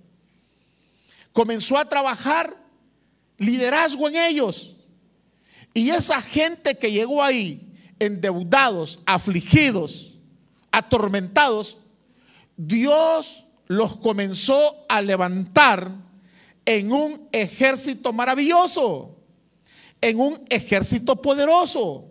Comenzó 1.33 1.77
a 1.77 1.85
trabajar 1.85 2.57
liderazgo 3.37 4.09
en 4.09 4.15
ellos. 4.15 4.75
Y 5.73 5.91
esa 5.91 6.21
gente 6.21 6.77
que 6.77 6.91
llegó 6.91 7.23
ahí, 7.23 7.73
endeudados, 7.99 8.99
afligidos, 9.05 10.13
atormentados, 10.71 11.77
Dios 12.57 13.45
los 13.67 13.97
comenzó 13.97 14.85
a 14.89 15.01
levantar 15.01 15.91
en 16.65 16.91
un 16.91 17.27
ejército 17.31 18.11
maravilloso, 18.11 19.15
en 20.01 20.19
un 20.19 20.45
ejército 20.49 21.15
poderoso. 21.15 22.05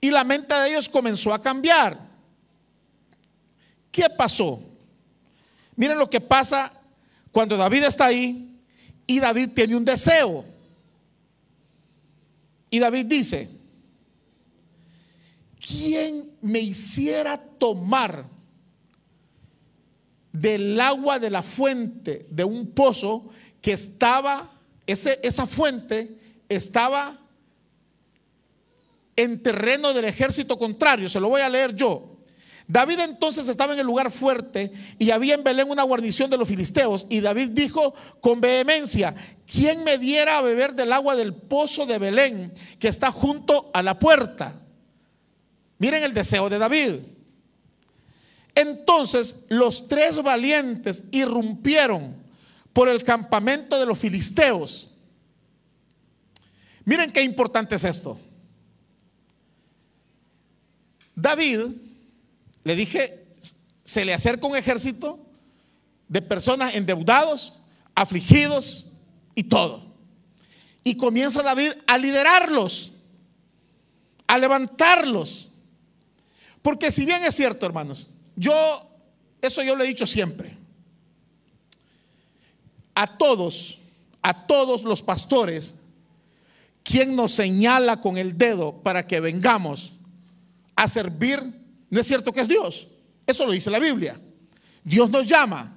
Y 0.00 0.10
la 0.10 0.24
mente 0.24 0.54
de 0.54 0.70
ellos 0.70 0.88
comenzó 0.88 1.34
a 1.34 1.42
cambiar. 1.42 1.98
¿Qué 3.90 4.08
pasó? 4.16 4.62
Miren 5.76 5.98
lo 5.98 6.08
que 6.08 6.20
pasa 6.20 6.72
cuando 7.32 7.56
David 7.56 7.84
está 7.84 8.06
ahí 8.06 8.58
y 9.06 9.18
David 9.18 9.50
tiene 9.54 9.76
un 9.76 9.84
deseo. 9.84 10.44
Y 12.70 12.78
David 12.78 13.06
dice, 13.06 13.48
¿quién 15.58 16.30
me 16.40 16.60
hiciera 16.60 17.36
tomar 17.36 18.24
del 20.32 20.80
agua 20.80 21.18
de 21.18 21.30
la 21.30 21.42
fuente 21.42 22.26
de 22.30 22.44
un 22.44 22.70
pozo 22.70 23.28
que 23.60 23.72
estaba, 23.72 24.48
ese, 24.86 25.18
esa 25.22 25.46
fuente 25.46 26.16
estaba 26.48 27.18
en 29.16 29.42
terreno 29.42 29.92
del 29.92 30.04
ejército 30.04 30.56
contrario? 30.56 31.08
Se 31.08 31.18
lo 31.18 31.28
voy 31.28 31.42
a 31.42 31.48
leer 31.48 31.74
yo. 31.74 32.19
David 32.70 33.00
entonces 33.00 33.48
estaba 33.48 33.72
en 33.72 33.80
el 33.80 33.86
lugar 33.86 34.12
fuerte 34.12 34.70
y 34.96 35.10
había 35.10 35.34
en 35.34 35.42
Belén 35.42 35.68
una 35.68 35.82
guarnición 35.82 36.30
de 36.30 36.38
los 36.38 36.48
filisteos. 36.48 37.04
Y 37.08 37.18
David 37.18 37.48
dijo 37.48 37.94
con 38.20 38.40
vehemencia, 38.40 39.12
¿quién 39.44 39.82
me 39.82 39.98
diera 39.98 40.38
a 40.38 40.42
beber 40.42 40.74
del 40.74 40.92
agua 40.92 41.16
del 41.16 41.34
pozo 41.34 41.84
de 41.84 41.98
Belén 41.98 42.52
que 42.78 42.86
está 42.86 43.10
junto 43.10 43.72
a 43.74 43.82
la 43.82 43.98
puerta? 43.98 44.54
Miren 45.78 46.04
el 46.04 46.14
deseo 46.14 46.48
de 46.48 46.58
David. 46.58 46.94
Entonces 48.54 49.34
los 49.48 49.88
tres 49.88 50.22
valientes 50.22 51.02
irrumpieron 51.10 52.14
por 52.72 52.88
el 52.88 53.02
campamento 53.02 53.80
de 53.80 53.86
los 53.86 53.98
filisteos. 53.98 54.88
Miren 56.84 57.10
qué 57.10 57.24
importante 57.24 57.74
es 57.74 57.82
esto. 57.82 58.16
David 61.16 61.89
le 62.64 62.76
dije, 62.76 63.26
se 63.84 64.04
le 64.04 64.14
acerca 64.14 64.46
un 64.46 64.56
ejército 64.56 65.18
de 66.08 66.22
personas 66.22 66.74
endeudados, 66.74 67.54
afligidos 67.94 68.86
y 69.34 69.44
todo. 69.44 69.82
Y 70.82 70.96
comienza 70.96 71.42
David 71.42 71.72
a 71.86 71.98
liderarlos, 71.98 72.92
a 74.26 74.38
levantarlos. 74.38 75.48
Porque 76.62 76.90
si 76.90 77.04
bien 77.04 77.22
es 77.24 77.34
cierto, 77.34 77.66
hermanos, 77.66 78.08
yo, 78.36 78.88
eso 79.40 79.62
yo 79.62 79.76
lo 79.76 79.84
he 79.84 79.88
dicho 79.88 80.06
siempre, 80.06 80.56
a 82.94 83.06
todos, 83.18 83.78
a 84.22 84.46
todos 84.46 84.82
los 84.82 85.02
pastores, 85.02 85.74
quien 86.82 87.14
nos 87.14 87.32
señala 87.32 88.00
con 88.00 88.18
el 88.18 88.36
dedo 88.36 88.82
para 88.82 89.06
que 89.06 89.20
vengamos 89.20 89.92
a 90.76 90.88
servir 90.88 91.59
no 91.90 92.00
es 92.00 92.06
cierto 92.06 92.32
que 92.32 92.40
es 92.40 92.48
Dios. 92.48 92.88
Eso 93.26 93.44
lo 93.44 93.52
dice 93.52 93.70
la 93.70 93.78
Biblia. 93.78 94.18
Dios 94.82 95.10
nos 95.10 95.26
llama, 95.26 95.76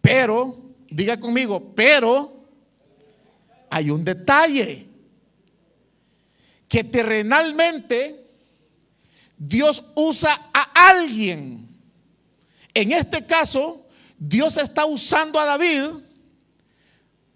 pero, 0.00 0.74
diga 0.90 1.18
conmigo, 1.18 1.72
pero 1.74 2.44
hay 3.70 3.90
un 3.90 4.04
detalle. 4.04 4.86
Que 6.68 6.84
terrenalmente 6.84 8.24
Dios 9.36 9.92
usa 9.94 10.50
a 10.52 10.88
alguien. 10.88 11.68
En 12.72 12.92
este 12.92 13.24
caso, 13.24 13.86
Dios 14.18 14.56
está 14.56 14.84
usando 14.84 15.38
a 15.38 15.44
David 15.44 16.02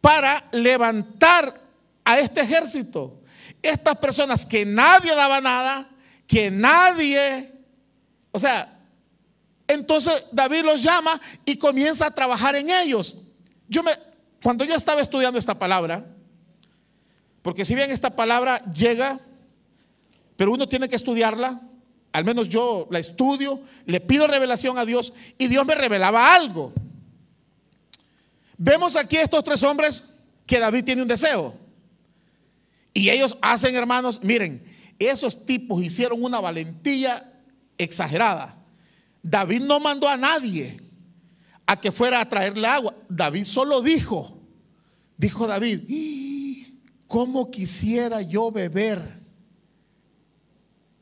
para 0.00 0.48
levantar 0.52 1.60
a 2.04 2.18
este 2.18 2.40
ejército. 2.40 3.22
Estas 3.62 3.96
personas 3.98 4.44
que 4.44 4.64
nadie 4.64 5.14
daba 5.14 5.40
nada, 5.40 5.88
que 6.26 6.50
nadie 6.50 7.57
o 8.30 8.38
sea, 8.38 8.78
entonces 9.66 10.24
David 10.32 10.64
los 10.64 10.82
llama 10.82 11.20
y 11.44 11.56
comienza 11.56 12.06
a 12.06 12.10
trabajar 12.10 12.56
en 12.56 12.70
ellos. 12.70 13.16
Yo 13.68 13.82
me, 13.82 13.92
cuando 14.42 14.64
yo 14.64 14.74
estaba 14.74 15.00
estudiando 15.00 15.38
esta 15.38 15.58
palabra, 15.58 16.06
porque 17.42 17.64
si 17.64 17.74
bien 17.74 17.90
esta 17.90 18.10
palabra 18.10 18.64
llega, 18.72 19.20
pero 20.36 20.52
uno 20.52 20.68
tiene 20.68 20.88
que 20.88 20.96
estudiarla, 20.96 21.60
al 22.12 22.24
menos 22.24 22.48
yo 22.48 22.88
la 22.90 22.98
estudio, 22.98 23.60
le 23.84 24.00
pido 24.00 24.26
revelación 24.26 24.78
a 24.78 24.84
Dios 24.84 25.12
y 25.36 25.48
Dios 25.48 25.66
me 25.66 25.74
revelaba 25.74 26.34
algo. 26.34 26.72
Vemos 28.56 28.96
aquí 28.96 29.16
estos 29.16 29.44
tres 29.44 29.62
hombres 29.62 30.02
que 30.46 30.58
David 30.58 30.84
tiene 30.84 31.02
un 31.02 31.08
deseo. 31.08 31.54
Y 32.94 33.10
ellos 33.10 33.36
hacen, 33.40 33.76
hermanos, 33.76 34.20
miren, 34.22 34.64
esos 34.98 35.46
tipos 35.46 35.82
hicieron 35.82 36.22
una 36.22 36.40
valentía 36.40 37.37
exagerada. 37.78 38.56
David 39.22 39.62
no 39.62 39.80
mandó 39.80 40.08
a 40.08 40.16
nadie. 40.16 40.78
a 41.70 41.78
que 41.78 41.92
fuera 41.92 42.22
a 42.22 42.26
traerle 42.26 42.66
agua. 42.66 42.94
David 43.10 43.44
solo 43.44 43.82
dijo, 43.82 44.38
dijo 45.18 45.46
David, 45.46 45.80
¿cómo 47.06 47.50
quisiera 47.50 48.22
yo 48.22 48.50
beber 48.50 49.20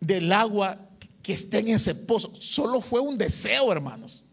del 0.00 0.32
agua 0.32 0.76
que 1.22 1.34
está 1.34 1.58
en 1.58 1.68
ese 1.68 1.94
pozo? 1.94 2.34
Solo 2.40 2.80
fue 2.80 2.98
un 2.98 3.16
deseo, 3.16 3.70
hermanos. 3.70 4.24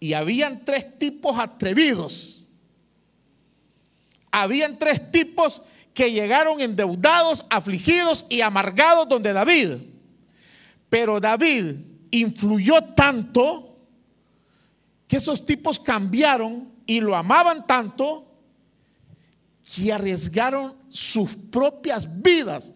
Y 0.00 0.14
habían 0.14 0.64
tres 0.64 0.98
tipos 0.98 1.38
atrevidos. 1.38 2.42
Habían 4.32 4.80
tres 4.80 5.12
tipos 5.12 5.62
que 5.94 6.10
llegaron 6.10 6.60
endeudados, 6.60 7.44
afligidos 7.50 8.26
y 8.28 8.40
amargados 8.40 9.08
donde 9.08 9.32
David. 9.32 9.89
Pero 10.90 11.20
David 11.20 11.76
influyó 12.10 12.82
tanto 12.94 13.78
que 15.06 15.16
esos 15.16 15.46
tipos 15.46 15.78
cambiaron 15.78 16.70
y 16.84 17.00
lo 17.00 17.16
amaban 17.16 17.66
tanto 17.66 18.26
que 19.62 19.92
arriesgaron 19.92 20.76
sus 20.88 21.30
propias 21.34 22.20
vidas 22.20 22.74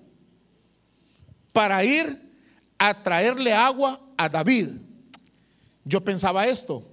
para 1.52 1.84
ir 1.84 2.32
a 2.78 3.02
traerle 3.02 3.52
agua 3.52 4.00
a 4.16 4.28
David. 4.28 4.68
Yo 5.84 6.02
pensaba 6.02 6.46
esto. 6.46 6.90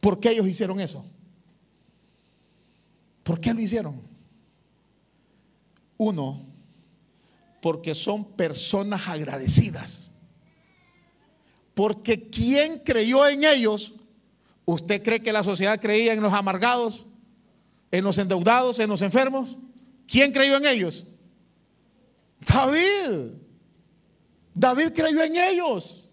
¿Por 0.00 0.18
qué 0.18 0.30
ellos 0.30 0.46
hicieron 0.46 0.80
eso? 0.80 1.04
¿Por 3.22 3.40
qué 3.40 3.54
lo 3.54 3.60
hicieron? 3.60 4.00
Uno, 5.96 6.51
porque 7.62 7.94
son 7.94 8.24
personas 8.36 9.08
agradecidas. 9.08 10.10
Porque 11.74 12.28
¿quién 12.28 12.80
creyó 12.80 13.26
en 13.26 13.44
ellos? 13.44 13.92
¿Usted 14.64 15.00
cree 15.00 15.22
que 15.22 15.32
la 15.32 15.44
sociedad 15.44 15.80
creía 15.80 16.12
en 16.12 16.20
los 16.20 16.32
amargados, 16.32 17.06
en 17.92 18.02
los 18.02 18.18
endeudados, 18.18 18.80
en 18.80 18.90
los 18.90 19.00
enfermos? 19.00 19.56
¿Quién 20.08 20.32
creyó 20.32 20.56
en 20.56 20.66
ellos? 20.66 21.06
David. 22.40 23.30
David 24.52 24.92
creyó 24.92 25.22
en 25.22 25.36
ellos. 25.36 26.10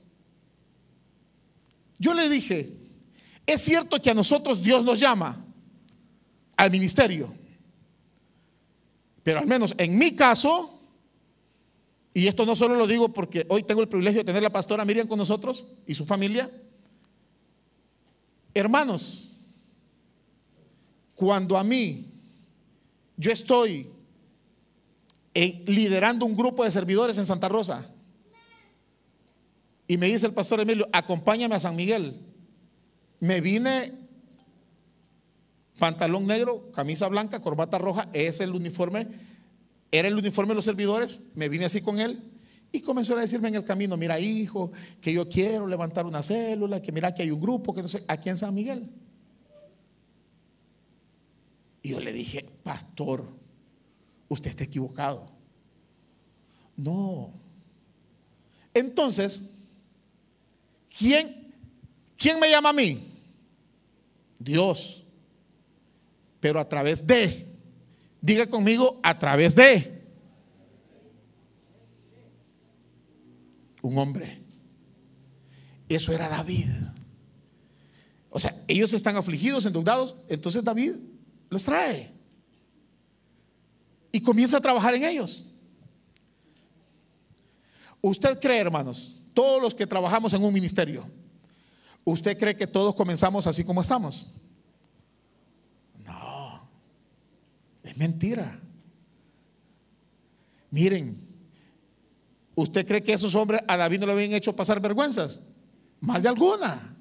Yo 1.97 2.13
le 2.13 2.29
dije, 2.29 2.77
es 3.47 3.59
cierto 3.59 3.99
que 3.99 4.11
a 4.11 4.13
nosotros 4.13 4.61
Dios 4.61 4.85
nos 4.85 4.99
llama 4.99 5.43
al 6.55 6.69
ministerio, 6.69 7.33
pero 9.23 9.39
al 9.39 9.47
menos 9.47 9.73
en 9.77 9.97
mi 9.97 10.15
caso, 10.15 10.78
y 12.19 12.27
esto 12.27 12.45
no 12.45 12.55
solo 12.55 12.75
lo 12.75 12.87
digo 12.87 13.13
porque 13.13 13.45
hoy 13.49 13.63
tengo 13.63 13.81
el 13.81 13.87
privilegio 13.87 14.21
de 14.21 14.25
tener 14.25 14.43
la 14.43 14.51
pastora 14.51 14.85
Miriam 14.85 15.07
con 15.07 15.17
nosotros 15.17 15.65
y 15.85 15.95
su 15.95 16.05
familia, 16.05 16.51
hermanos, 18.53 19.31
cuando 21.15 21.57
a 21.57 21.63
mí 21.63 22.07
yo 23.17 23.31
estoy 23.31 23.89
liderando 25.33 26.25
un 26.25 26.35
grupo 26.35 26.63
de 26.63 26.71
servidores 26.71 27.17
en 27.17 27.25
Santa 27.25 27.49
Rosa 27.49 27.89
y 29.87 29.97
me 29.97 30.07
dice 30.07 30.25
el 30.25 30.33
pastor 30.33 30.59
Emilio, 30.59 30.87
acompáñame 30.91 31.55
a 31.55 31.59
San 31.59 31.75
Miguel 31.75 32.19
me 33.19 33.41
vine 33.41 33.93
pantalón 35.77 36.27
negro, 36.27 36.71
camisa 36.73 37.07
blanca, 37.07 37.41
corbata 37.41 37.77
roja, 37.77 38.09
es 38.13 38.41
el 38.41 38.51
uniforme, 38.51 39.07
era 39.91 40.07
el 40.07 40.15
uniforme 40.15 40.51
de 40.51 40.55
los 40.55 40.65
servidores, 40.65 41.21
me 41.35 41.49
vine 41.49 41.65
así 41.65 41.81
con 41.81 41.99
él 41.99 42.23
y 42.71 42.81
comenzó 42.81 43.17
a 43.17 43.21
decirme 43.21 43.47
en 43.47 43.55
el 43.55 43.63
camino, 43.63 43.97
mira 43.97 44.19
hijo, 44.19 44.71
que 45.01 45.11
yo 45.11 45.27
quiero 45.27 45.65
levantar 45.65 46.05
una 46.05 46.21
célula, 46.21 46.81
que 46.81 46.91
mira 46.91 47.13
que 47.13 47.23
hay 47.23 47.31
un 47.31 47.41
grupo, 47.41 47.73
que 47.73 47.81
no 47.81 47.87
sé, 47.87 48.03
aquí 48.07 48.29
en 48.29 48.37
San 48.37 48.53
Miguel. 48.53 48.87
Y 51.81 51.89
yo 51.89 51.99
le 51.99 52.13
dije, 52.13 52.45
pastor, 52.63 53.27
usted 54.27 54.51
está 54.51 54.63
equivocado. 54.65 55.31
No. 56.77 57.33
Entonces, 58.73 59.41
¿quién, 60.95 61.53
quién 62.17 62.39
me 62.39 62.49
llama 62.49 62.69
a 62.69 62.73
mí? 62.73 63.11
Dios. 64.37 65.03
Pero 66.39 66.59
a 66.59 66.69
través 66.69 67.05
de, 67.05 67.48
diga 68.21 68.47
conmigo, 68.47 68.99
a 69.03 69.17
través 69.17 69.55
de 69.55 70.03
un 73.81 73.97
hombre. 73.97 74.41
Eso 75.87 76.11
era 76.11 76.29
David. 76.29 76.67
O 78.29 78.39
sea, 78.39 78.53
ellos 78.67 78.93
están 78.93 79.15
afligidos, 79.15 79.65
endeudados, 79.65 80.15
entonces 80.27 80.63
David 80.63 80.93
los 81.49 81.63
trae. 81.63 82.11
Y 84.11 84.21
comienza 84.21 84.57
a 84.57 84.61
trabajar 84.61 84.93
en 84.95 85.03
ellos. 85.03 85.45
Usted 88.01 88.39
cree, 88.39 88.59
hermanos, 88.59 89.19
todos 89.33 89.61
los 89.61 89.73
que 89.73 89.87
trabajamos 89.87 90.33
en 90.33 90.43
un 90.43 90.53
ministerio, 90.53 91.05
¿Usted 92.03 92.37
cree 92.37 92.55
que 92.55 92.67
todos 92.67 92.95
comenzamos 92.95 93.45
así 93.45 93.63
como 93.63 93.81
estamos? 93.81 94.27
No, 96.05 96.67
es 97.83 97.88
mentira. 97.99 98.59
Miren, 100.71 101.19
¿usted 102.55 102.87
cree 102.87 103.03
que 103.03 103.13
esos 103.13 103.35
hombres 103.35 103.61
a 103.67 103.75
David 103.75 103.99
no 103.99 104.05
le 104.05 104.13
habían 104.13 104.33
hecho 104.33 104.55
pasar 104.55 104.79
vergüenzas? 104.79 105.41
Más 105.99 106.23
de 106.23 106.29
alguna. 106.29 106.95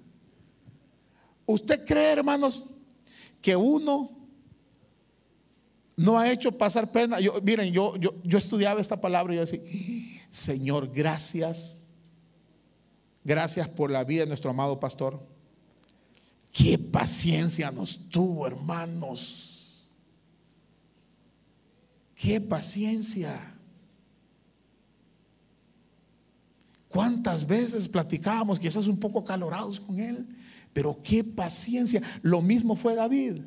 ¿Usted 1.46 1.86
cree, 1.86 2.12
hermanos, 2.12 2.64
que 3.40 3.54
uno 3.54 4.10
no 5.96 6.18
ha 6.18 6.30
hecho 6.30 6.50
pasar 6.52 6.90
pena? 6.90 7.20
Yo, 7.20 7.40
miren, 7.42 7.72
yo, 7.72 7.96
yo, 7.96 8.14
yo 8.24 8.36
estudiaba 8.36 8.80
esta 8.80 9.00
palabra 9.00 9.32
y 9.32 9.36
yo 9.36 9.46
decía, 9.46 9.62
Señor, 10.30 10.90
gracias 10.92 11.78
Gracias 13.28 13.68
por 13.68 13.90
la 13.90 14.04
vida 14.04 14.22
de 14.22 14.28
nuestro 14.28 14.48
amado 14.48 14.80
pastor. 14.80 15.20
Qué 16.50 16.78
paciencia 16.78 17.70
nos 17.70 18.08
tuvo, 18.08 18.46
hermanos. 18.46 19.47
Qué 22.20 22.40
paciencia. 22.40 23.54
¿Cuántas 26.88 27.46
veces 27.46 27.86
platicábamos, 27.86 28.58
quizás 28.58 28.88
un 28.88 28.98
poco 28.98 29.24
calorados 29.24 29.78
con 29.78 30.00
él? 30.00 30.26
Pero 30.72 30.98
qué 31.00 31.22
paciencia. 31.22 32.02
Lo 32.22 32.42
mismo 32.42 32.74
fue 32.74 32.96
David. 32.96 33.42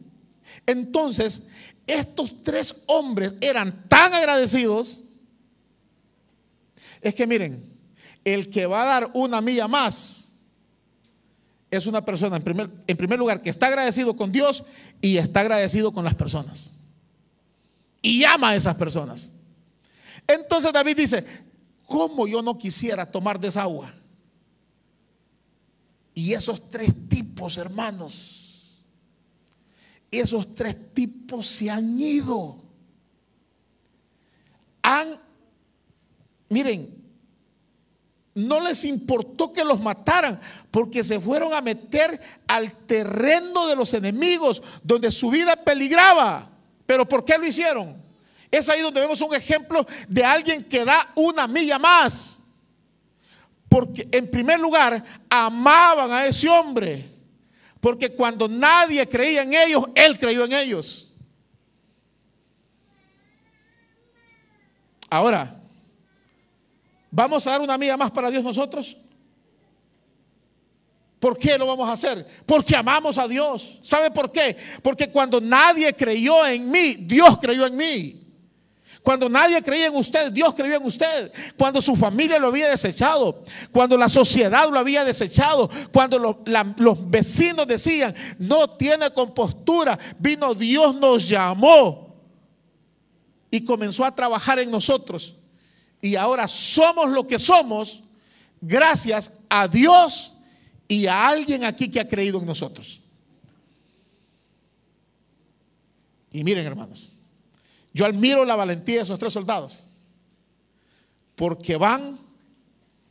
Entonces, 0.65 1.43
estos 1.85 2.43
tres 2.43 2.85
hombres 2.87 3.33
eran 3.41 3.89
tan 3.89 4.13
agradecidos. 4.13 5.03
Es 7.01 7.13
que 7.13 7.27
miren, 7.27 7.69
el 8.23 8.49
que 8.49 8.67
va 8.67 8.83
a 8.83 8.85
dar 8.85 9.11
una 9.13 9.41
milla 9.41 9.67
más 9.67 10.29
es 11.69 11.87
una 11.87 12.05
persona, 12.05 12.37
en 12.37 12.43
primer, 12.43 12.69
en 12.87 12.95
primer 12.97 13.19
lugar, 13.19 13.41
que 13.41 13.49
está 13.49 13.67
agradecido 13.67 14.15
con 14.15 14.31
Dios 14.31 14.63
y 15.01 15.17
está 15.17 15.41
agradecido 15.41 15.91
con 15.91 16.05
las 16.05 16.15
personas. 16.15 16.77
Y 18.01 18.23
ama 18.23 18.49
a 18.49 18.55
esas 18.55 18.75
personas. 18.75 19.33
Entonces 20.27 20.71
David 20.73 20.97
dice, 20.97 21.25
¿cómo 21.85 22.27
yo 22.27 22.41
no 22.41 22.57
quisiera 22.57 23.09
tomar 23.09 23.39
de 23.39 23.49
esa 23.49 23.63
agua? 23.63 23.93
Y 26.13 26.33
esos 26.33 26.69
tres 26.69 26.91
tipos, 27.07 27.57
hermanos, 27.57 28.41
esos 30.09 30.53
tres 30.53 30.93
tipos 30.93 31.47
se 31.47 31.69
han 31.69 31.99
ido. 31.99 32.61
Han, 34.81 35.19
miren, 36.49 37.01
no 38.33 38.59
les 38.59 38.85
importó 38.85 39.51
que 39.51 39.63
los 39.63 39.79
mataran, 39.79 40.39
porque 40.69 41.03
se 41.03 41.19
fueron 41.19 41.53
a 41.53 41.61
meter 41.61 42.19
al 42.47 42.71
terreno 42.85 43.67
de 43.67 43.75
los 43.75 43.93
enemigos, 43.93 44.61
donde 44.83 45.11
su 45.11 45.29
vida 45.29 45.55
peligraba. 45.55 46.50
Pero 46.91 47.07
¿por 47.07 47.23
qué 47.23 47.37
lo 47.37 47.45
hicieron? 47.45 47.95
Es 48.51 48.67
ahí 48.67 48.81
donde 48.81 48.99
vemos 48.99 49.21
un 49.21 49.33
ejemplo 49.33 49.87
de 50.09 50.25
alguien 50.25 50.61
que 50.61 50.83
da 50.83 51.09
una 51.15 51.47
milla 51.47 51.79
más. 51.79 52.43
Porque 53.69 54.09
en 54.11 54.29
primer 54.29 54.59
lugar 54.59 55.01
amaban 55.29 56.11
a 56.11 56.25
ese 56.25 56.49
hombre. 56.49 57.09
Porque 57.79 58.09
cuando 58.09 58.49
nadie 58.49 59.07
creía 59.07 59.43
en 59.43 59.53
ellos, 59.53 59.85
él 59.95 60.17
creyó 60.17 60.43
en 60.43 60.51
ellos. 60.51 61.13
Ahora, 65.09 65.61
¿Vamos 67.09 67.47
a 67.47 67.51
dar 67.51 67.61
una 67.61 67.77
milla 67.77 67.95
más 67.95 68.11
para 68.11 68.29
Dios 68.29 68.43
nosotros? 68.43 68.97
¿Por 71.21 71.37
qué 71.37 71.55
lo 71.55 71.67
vamos 71.67 71.87
a 71.87 71.93
hacer? 71.93 72.25
Porque 72.47 72.75
amamos 72.75 73.15
a 73.19 73.27
Dios. 73.27 73.77
¿Sabe 73.83 74.09
por 74.09 74.31
qué? 74.31 74.57
Porque 74.81 75.07
cuando 75.11 75.39
nadie 75.39 75.93
creyó 75.93 76.47
en 76.47 76.71
mí, 76.71 76.95
Dios 76.95 77.37
creyó 77.39 77.67
en 77.67 77.77
mí. 77.77 78.27
Cuando 79.03 79.29
nadie 79.29 79.61
creía 79.61 79.85
en 79.85 79.95
usted, 79.95 80.31
Dios 80.31 80.55
creía 80.55 80.77
en 80.77 80.83
usted. 80.83 81.31
Cuando 81.55 81.79
su 81.79 81.95
familia 81.95 82.39
lo 82.39 82.47
había 82.47 82.69
desechado. 82.69 83.43
Cuando 83.71 83.99
la 83.99 84.09
sociedad 84.09 84.67
lo 84.71 84.79
había 84.79 85.05
desechado. 85.05 85.69
Cuando 85.93 86.41
los 86.77 87.09
vecinos 87.11 87.67
decían, 87.67 88.15
no 88.39 88.71
tiene 88.71 89.11
compostura. 89.11 89.99
Vino 90.17 90.55
Dios, 90.55 90.95
nos 90.95 91.29
llamó. 91.29 92.15
Y 93.51 93.63
comenzó 93.63 94.03
a 94.05 94.15
trabajar 94.15 94.57
en 94.57 94.71
nosotros. 94.71 95.35
Y 96.01 96.15
ahora 96.15 96.47
somos 96.47 97.11
lo 97.11 97.27
que 97.27 97.37
somos 97.37 98.01
gracias 98.59 99.39
a 99.47 99.67
Dios 99.67 100.33
y 100.91 101.07
a 101.07 101.25
alguien 101.25 101.63
aquí 101.63 101.89
que 101.89 102.01
ha 102.01 102.07
creído 102.07 102.37
en 102.37 102.45
nosotros. 102.45 102.99
Y 106.33 106.43
miren 106.43 106.65
hermanos, 106.65 107.13
yo 107.93 108.05
admiro 108.05 108.43
la 108.43 108.57
valentía 108.57 108.97
de 108.97 109.03
esos 109.03 109.17
tres 109.17 109.31
soldados, 109.31 109.87
porque 111.37 111.77
van 111.77 112.19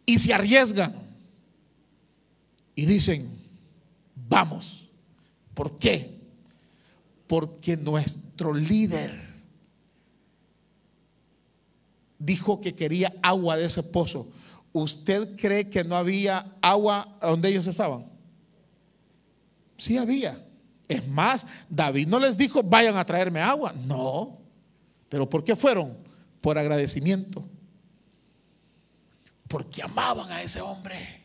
y 0.04 0.18
se 0.18 0.34
arriesgan 0.34 0.94
y 2.74 2.84
dicen, 2.84 3.30
vamos. 4.28 4.86
¿Por 5.54 5.78
qué? 5.78 6.18
Porque 7.26 7.78
nuestro 7.78 8.52
líder 8.52 9.10
dijo 12.18 12.60
que 12.60 12.74
quería 12.74 13.14
agua 13.22 13.56
de 13.56 13.64
ese 13.64 13.82
pozo. 13.82 14.26
¿Usted 14.72 15.37
cree 15.37 15.68
que 15.68 15.83
no 15.83 15.96
había 15.96 16.56
agua 16.61 17.16
donde 17.20 17.48
ellos 17.48 17.66
estaban? 17.66 18.06
Sí 19.76 19.96
había. 19.96 20.46
Es 20.87 21.06
más, 21.06 21.46
David 21.68 22.06
no 22.06 22.18
les 22.18 22.37
dijo, 22.37 22.62
vayan 22.62 22.96
a 22.96 23.04
traerme 23.04 23.40
agua. 23.40 23.72
No. 23.72 24.38
¿Pero 25.09 25.28
por 25.28 25.42
qué 25.42 25.56
fueron? 25.56 25.96
Por 26.40 26.56
agradecimiento. 26.59 27.48
Porque 29.48 29.83
amaban 29.83 30.30
a 30.30 30.42
ese 30.42 30.61
hombre. 30.61 31.20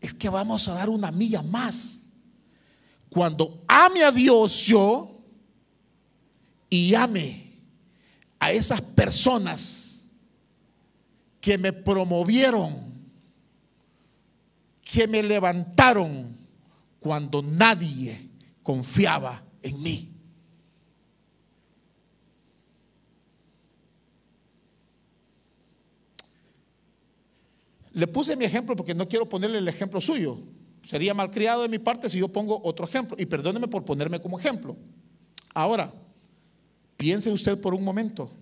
Es 0.00 0.12
que 0.12 0.28
vamos 0.28 0.68
a 0.68 0.74
dar 0.74 0.90
una 0.90 1.10
milla 1.10 1.42
más. 1.42 2.00
Cuando 3.08 3.64
ame 3.66 4.02
a 4.04 4.10
Dios 4.12 4.66
yo 4.66 5.18
y 6.68 6.94
ame 6.94 7.54
a 8.38 8.52
esas 8.52 8.82
personas 8.82 9.85
que 11.46 11.58
me 11.58 11.72
promovieron, 11.72 12.74
que 14.82 15.06
me 15.06 15.22
levantaron 15.22 16.36
cuando 16.98 17.40
nadie 17.40 18.30
confiaba 18.64 19.44
en 19.62 19.80
mí. 19.80 20.12
Le 27.92 28.08
puse 28.08 28.34
mi 28.34 28.44
ejemplo 28.44 28.74
porque 28.74 28.92
no 28.92 29.06
quiero 29.06 29.28
ponerle 29.28 29.58
el 29.58 29.68
ejemplo 29.68 30.00
suyo. 30.00 30.40
Sería 30.82 31.14
malcriado 31.14 31.62
de 31.62 31.68
mi 31.68 31.78
parte 31.78 32.10
si 32.10 32.18
yo 32.18 32.26
pongo 32.26 32.60
otro 32.64 32.86
ejemplo. 32.86 33.16
Y 33.20 33.24
perdóneme 33.24 33.68
por 33.68 33.84
ponerme 33.84 34.20
como 34.20 34.36
ejemplo. 34.36 34.76
Ahora, 35.54 35.92
piense 36.96 37.30
usted 37.30 37.60
por 37.60 37.72
un 37.72 37.84
momento. 37.84 38.32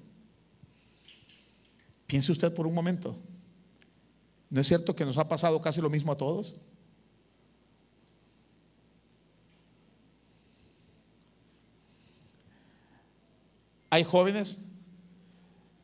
Piense 2.07 2.33
usted 2.33 2.53
por 2.53 2.67
un 2.67 2.75
momento. 2.75 3.17
¿No 4.51 4.61
es 4.61 4.69
cierto 4.69 4.95
que 4.95 5.05
nos 5.05 5.19
ha 5.19 5.27
pasado 5.27 5.61
casi 5.61 5.81
lo 5.81 5.91
mismo 5.91 6.13
a 6.13 6.17
todos? 6.17 6.55
Hay 13.91 14.05
jóvenes 14.05 14.59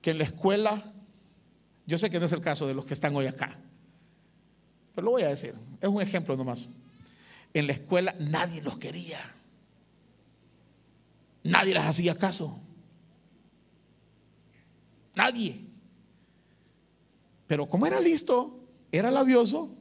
que 0.02 0.10
en 0.10 0.18
la 0.18 0.24
escuela 0.24 0.92
yo 1.86 1.98
sé 1.98 2.10
que 2.10 2.20
no 2.20 2.26
es 2.26 2.32
el 2.32 2.40
caso 2.40 2.66
de 2.66 2.74
los 2.74 2.84
que 2.84 2.94
están 2.94 3.14
hoy 3.16 3.26
acá, 3.26 3.58
pero 4.94 5.04
lo 5.04 5.10
voy 5.12 5.22
a 5.22 5.28
decir, 5.28 5.54
es 5.80 5.88
un 5.88 6.00
ejemplo 6.00 6.36
nomás. 6.36 6.70
En 7.52 7.66
la 7.66 7.72
escuela 7.72 8.14
nadie 8.20 8.62
los 8.62 8.78
quería, 8.78 9.18
nadie 11.42 11.74
les 11.74 11.82
hacía 11.84 12.14
caso, 12.16 12.60
nadie. 15.14 15.69
Pero 17.50 17.66
como 17.66 17.84
era 17.84 17.98
listo, 17.98 18.60
era 18.92 19.10
labioso, 19.10 19.74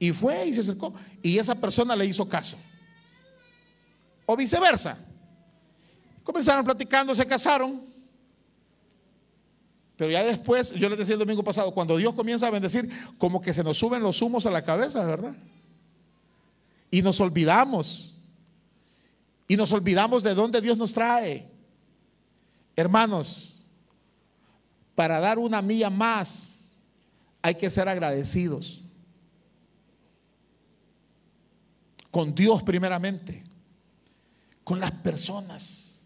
y 0.00 0.10
fue 0.10 0.48
y 0.48 0.52
se 0.52 0.62
acercó, 0.62 0.92
y 1.22 1.38
esa 1.38 1.54
persona 1.54 1.94
le 1.94 2.06
hizo 2.06 2.28
caso. 2.28 2.56
O 4.26 4.36
viceversa. 4.36 4.98
Comenzaron 6.24 6.64
platicando, 6.64 7.14
se 7.14 7.24
casaron. 7.24 7.84
Pero 9.94 10.10
ya 10.10 10.24
después, 10.24 10.72
yo 10.72 10.88
les 10.88 10.98
decía 10.98 11.12
el 11.12 11.20
domingo 11.20 11.44
pasado, 11.44 11.70
cuando 11.72 11.96
Dios 11.96 12.12
comienza 12.14 12.48
a 12.48 12.50
bendecir, 12.50 12.90
como 13.16 13.40
que 13.40 13.54
se 13.54 13.62
nos 13.62 13.78
suben 13.78 14.02
los 14.02 14.20
humos 14.20 14.44
a 14.44 14.50
la 14.50 14.64
cabeza, 14.64 15.04
¿verdad? 15.04 15.36
Y 16.90 17.00
nos 17.00 17.20
olvidamos. 17.20 18.12
Y 19.46 19.54
nos 19.54 19.70
olvidamos 19.70 20.24
de 20.24 20.34
dónde 20.34 20.60
Dios 20.60 20.76
nos 20.76 20.92
trae. 20.92 21.48
Hermanos, 22.74 23.64
para 24.96 25.20
dar 25.20 25.38
una 25.38 25.62
milla 25.62 25.90
más 25.90 26.55
hay 27.46 27.54
que 27.54 27.70
ser 27.70 27.88
agradecidos. 27.88 28.82
Con 32.10 32.34
Dios 32.34 32.60
primeramente, 32.64 33.44
con 34.64 34.80
las 34.80 34.90
personas. 34.90 35.96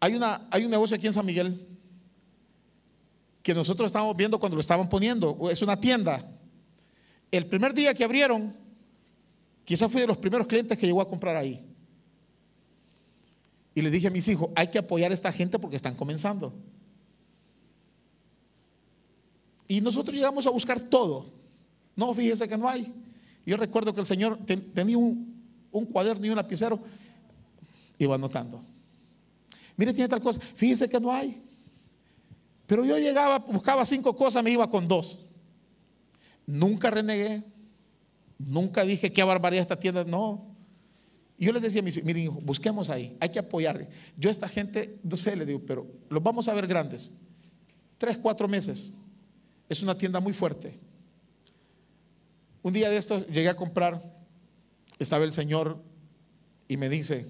Hay, 0.00 0.16
una, 0.16 0.48
hay 0.50 0.64
un 0.64 0.70
negocio 0.72 0.96
aquí 0.96 1.06
en 1.06 1.12
San 1.12 1.24
Miguel 1.24 1.64
que 3.40 3.54
nosotros 3.54 3.86
estábamos 3.86 4.16
viendo 4.16 4.40
cuando 4.40 4.56
lo 4.56 4.60
estaban 4.60 4.88
poniendo. 4.88 5.48
Es 5.48 5.62
una 5.62 5.78
tienda. 5.78 6.28
El 7.30 7.46
primer 7.46 7.72
día 7.72 7.94
que 7.94 8.02
abrieron, 8.02 8.52
quizás 9.64 9.88
fui 9.92 10.00
de 10.00 10.08
los 10.08 10.18
primeros 10.18 10.48
clientes 10.48 10.76
que 10.76 10.86
llegó 10.86 11.02
a 11.02 11.06
comprar 11.06 11.36
ahí. 11.36 11.64
Y 13.74 13.82
le 13.82 13.90
dije 13.90 14.06
a 14.06 14.10
mis 14.10 14.26
hijos, 14.28 14.50
hay 14.54 14.68
que 14.68 14.78
apoyar 14.78 15.10
a 15.10 15.14
esta 15.14 15.32
gente 15.32 15.58
porque 15.58 15.76
están 15.76 15.96
comenzando. 15.96 16.52
Y 19.66 19.80
nosotros 19.80 20.14
llegamos 20.14 20.46
a 20.46 20.50
buscar 20.50 20.80
todo. 20.80 21.26
No, 21.96 22.12
fíjese 22.14 22.48
que 22.48 22.56
no 22.56 22.68
hay. 22.68 22.92
Yo 23.44 23.56
recuerdo 23.56 23.92
que 23.92 24.00
el 24.00 24.06
Señor 24.06 24.38
tenía 24.74 24.96
un, 24.98 25.34
cuaderno 25.92 26.24
y 26.24 26.30
un 26.30 26.36
lapicero, 26.36 26.80
iba 27.98 28.14
anotando. 28.14 28.62
Mire, 29.76 29.92
tiene 29.92 30.08
tal 30.08 30.20
cosa. 30.20 30.40
Fíjense 30.54 30.88
que 30.88 31.00
no 31.00 31.12
hay. 31.12 31.42
Pero 32.66 32.84
yo 32.84 32.96
llegaba, 32.96 33.38
buscaba 33.38 33.84
cinco 33.84 34.14
cosas, 34.16 34.42
me 34.42 34.50
iba 34.50 34.70
con 34.70 34.86
dos. 34.86 35.18
Nunca 36.46 36.90
renegué. 36.90 37.42
Nunca 38.38 38.84
dije 38.84 39.12
qué 39.12 39.22
barbaridad 39.22 39.62
esta 39.62 39.78
tienda. 39.78 40.04
No. 40.04 40.53
Yo 41.44 41.52
les 41.52 41.62
decía 41.62 41.80
a 41.80 41.84
mis 41.84 42.02
miren, 42.02 42.22
hijo, 42.22 42.40
busquemos 42.42 42.88
ahí, 42.88 43.16
hay 43.20 43.28
que 43.28 43.38
apoyarle. 43.38 43.88
Yo 44.16 44.30
a 44.30 44.32
esta 44.32 44.48
gente, 44.48 44.98
no 45.02 45.16
sé, 45.16 45.36
le 45.36 45.44
digo, 45.44 45.60
pero 45.66 45.86
los 46.08 46.22
vamos 46.22 46.48
a 46.48 46.54
ver 46.54 46.66
grandes. 46.66 47.12
Tres, 47.98 48.18
cuatro 48.18 48.48
meses. 48.48 48.92
Es 49.68 49.82
una 49.82 49.96
tienda 49.96 50.20
muy 50.20 50.32
fuerte. 50.32 50.78
Un 52.62 52.72
día 52.72 52.88
de 52.88 52.96
estos 52.96 53.26
llegué 53.26 53.50
a 53.50 53.56
comprar, 53.56 54.02
estaba 54.98 55.24
el 55.24 55.32
Señor 55.32 55.78
y 56.66 56.78
me 56.78 56.88
dice, 56.88 57.26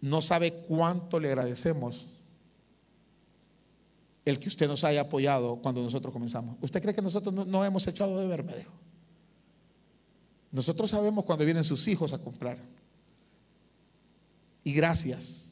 no 0.00 0.22
sabe 0.22 0.52
cuánto 0.66 1.20
le 1.20 1.28
agradecemos 1.28 2.08
el 4.24 4.38
que 4.38 4.48
usted 4.48 4.66
nos 4.68 4.84
haya 4.84 5.02
apoyado 5.02 5.56
cuando 5.56 5.82
nosotros 5.82 6.12
comenzamos. 6.12 6.56
¿Usted 6.60 6.80
cree 6.80 6.94
que 6.94 7.02
nosotros 7.02 7.46
no, 7.46 7.64
hemos 7.64 7.86
echado 7.86 8.18
de 8.18 8.26
ver? 8.26 8.42
Me 8.42 8.56
dijo. 8.56 8.72
Nosotros 10.52 10.90
sabemos 10.90 11.24
cuando 11.24 11.44
vienen 11.44 11.64
sus 11.64 11.86
hijos 11.88 12.12
a 12.12 12.18
comprar. 12.18 12.58
Y 14.64 14.72
gracias. 14.72 15.46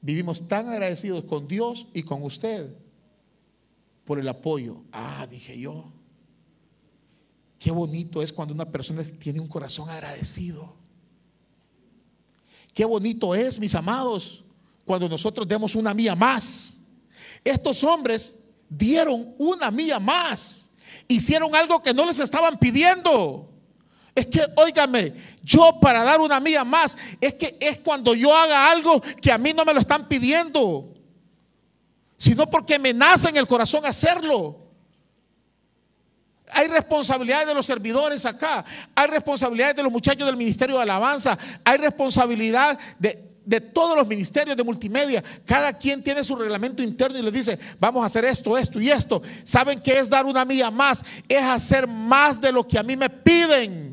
Vivimos 0.00 0.46
tan 0.46 0.68
agradecidos 0.68 1.24
con 1.24 1.48
Dios 1.48 1.86
y 1.94 2.02
con 2.02 2.22
usted 2.22 2.74
por 4.04 4.18
el 4.18 4.28
apoyo. 4.28 4.82
Ah, 4.92 5.26
dije 5.28 5.58
yo. 5.58 5.92
Qué 7.58 7.70
bonito 7.70 8.22
es 8.22 8.32
cuando 8.32 8.52
una 8.52 8.70
persona 8.70 9.02
tiene 9.18 9.40
un 9.40 9.48
corazón 9.48 9.88
agradecido. 9.88 10.74
Qué 12.74 12.84
bonito 12.84 13.34
es, 13.34 13.58
mis 13.58 13.74
amados, 13.74 14.44
cuando 14.84 15.08
nosotros 15.08 15.48
demos 15.48 15.74
una 15.74 15.94
mía 15.94 16.14
más. 16.14 16.76
Estos 17.42 17.82
hombres 17.84 18.38
dieron 18.68 19.34
una 19.38 19.70
mía 19.70 19.98
más. 19.98 20.70
Hicieron 21.08 21.54
algo 21.54 21.82
que 21.82 21.94
no 21.94 22.04
les 22.04 22.18
estaban 22.18 22.58
pidiendo. 22.58 23.53
Es 24.14 24.26
que, 24.26 24.46
óigame, 24.56 25.12
yo 25.42 25.78
para 25.80 26.04
dar 26.04 26.20
una 26.20 26.38
mía 26.38 26.64
más, 26.64 26.96
es 27.20 27.34
que 27.34 27.56
es 27.60 27.80
cuando 27.80 28.14
yo 28.14 28.34
haga 28.34 28.70
algo 28.70 29.00
que 29.00 29.32
a 29.32 29.38
mí 29.38 29.52
no 29.52 29.64
me 29.64 29.74
lo 29.74 29.80
están 29.80 30.06
pidiendo, 30.06 30.94
sino 32.16 32.48
porque 32.48 32.78
me 32.78 32.92
nace 32.92 33.28
en 33.28 33.36
el 33.36 33.46
corazón 33.46 33.84
hacerlo. 33.84 34.60
hay 36.48 36.68
responsabilidades 36.68 37.48
de 37.48 37.54
los 37.54 37.66
servidores 37.66 38.24
acá, 38.24 38.64
hay 38.94 39.08
responsabilidades 39.08 39.74
de 39.74 39.82
los 39.82 39.90
muchachos 39.90 40.24
del 40.24 40.36
Ministerio 40.36 40.76
de 40.76 40.82
Alabanza, 40.82 41.36
hay 41.64 41.78
responsabilidad 41.78 42.78
de, 42.96 43.34
de 43.44 43.60
todos 43.60 43.96
los 43.96 44.06
ministerios 44.06 44.56
de 44.56 44.62
multimedia. 44.62 45.22
Cada 45.44 45.72
quien 45.72 46.02
tiene 46.02 46.24
su 46.24 46.36
reglamento 46.36 46.82
interno 46.82 47.18
y 47.18 47.22
le 47.22 47.30
dice, 47.30 47.58
vamos 47.78 48.02
a 48.02 48.06
hacer 48.06 48.24
esto, 48.24 48.56
esto 48.56 48.80
y 48.80 48.90
esto. 48.90 49.22
¿Saben 49.44 49.80
qué 49.80 49.98
es 49.98 50.08
dar 50.08 50.24
una 50.24 50.44
milla 50.44 50.70
más? 50.70 51.04
Es 51.28 51.42
hacer 51.42 51.86
más 51.86 52.40
de 52.40 52.52
lo 52.52 52.66
que 52.66 52.78
a 52.78 52.82
mí 52.82 52.96
me 52.96 53.10
piden. 53.10 53.83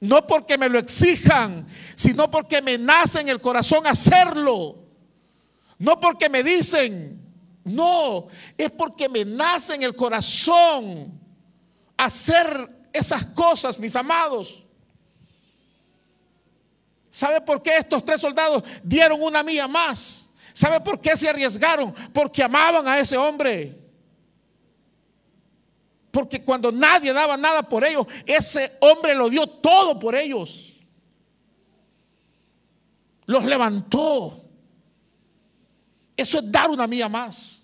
No 0.00 0.26
porque 0.26 0.56
me 0.56 0.68
lo 0.68 0.78
exijan, 0.78 1.66
sino 1.96 2.30
porque 2.30 2.62
me 2.62 2.78
nace 2.78 3.20
en 3.20 3.28
el 3.28 3.40
corazón 3.40 3.86
hacerlo. 3.86 4.76
No 5.78 5.98
porque 5.98 6.28
me 6.28 6.42
dicen, 6.42 7.20
no, 7.64 8.28
es 8.56 8.70
porque 8.70 9.08
me 9.08 9.24
nace 9.24 9.74
en 9.74 9.82
el 9.82 9.94
corazón 9.94 11.20
hacer 11.96 12.88
esas 12.92 13.24
cosas, 13.26 13.78
mis 13.78 13.94
amados. 13.96 14.64
¿Sabe 17.10 17.40
por 17.40 17.62
qué 17.62 17.78
estos 17.78 18.04
tres 18.04 18.20
soldados 18.20 18.62
dieron 18.82 19.20
una 19.22 19.42
mía 19.42 19.66
más? 19.66 20.28
¿Sabe 20.52 20.80
por 20.80 21.00
qué 21.00 21.16
se 21.16 21.28
arriesgaron? 21.28 21.94
Porque 22.12 22.42
amaban 22.42 22.86
a 22.86 22.98
ese 22.98 23.16
hombre. 23.16 23.87
Porque 26.10 26.42
cuando 26.42 26.72
nadie 26.72 27.12
daba 27.12 27.36
nada 27.36 27.62
por 27.62 27.84
ellos, 27.84 28.06
ese 28.24 28.72
hombre 28.80 29.14
lo 29.14 29.28
dio 29.28 29.46
todo 29.46 29.98
por 29.98 30.14
ellos. 30.14 30.72
Los 33.26 33.44
levantó. 33.44 34.42
Eso 36.16 36.38
es 36.38 36.50
dar 36.50 36.70
una 36.70 36.86
mía 36.86 37.08
más. 37.08 37.62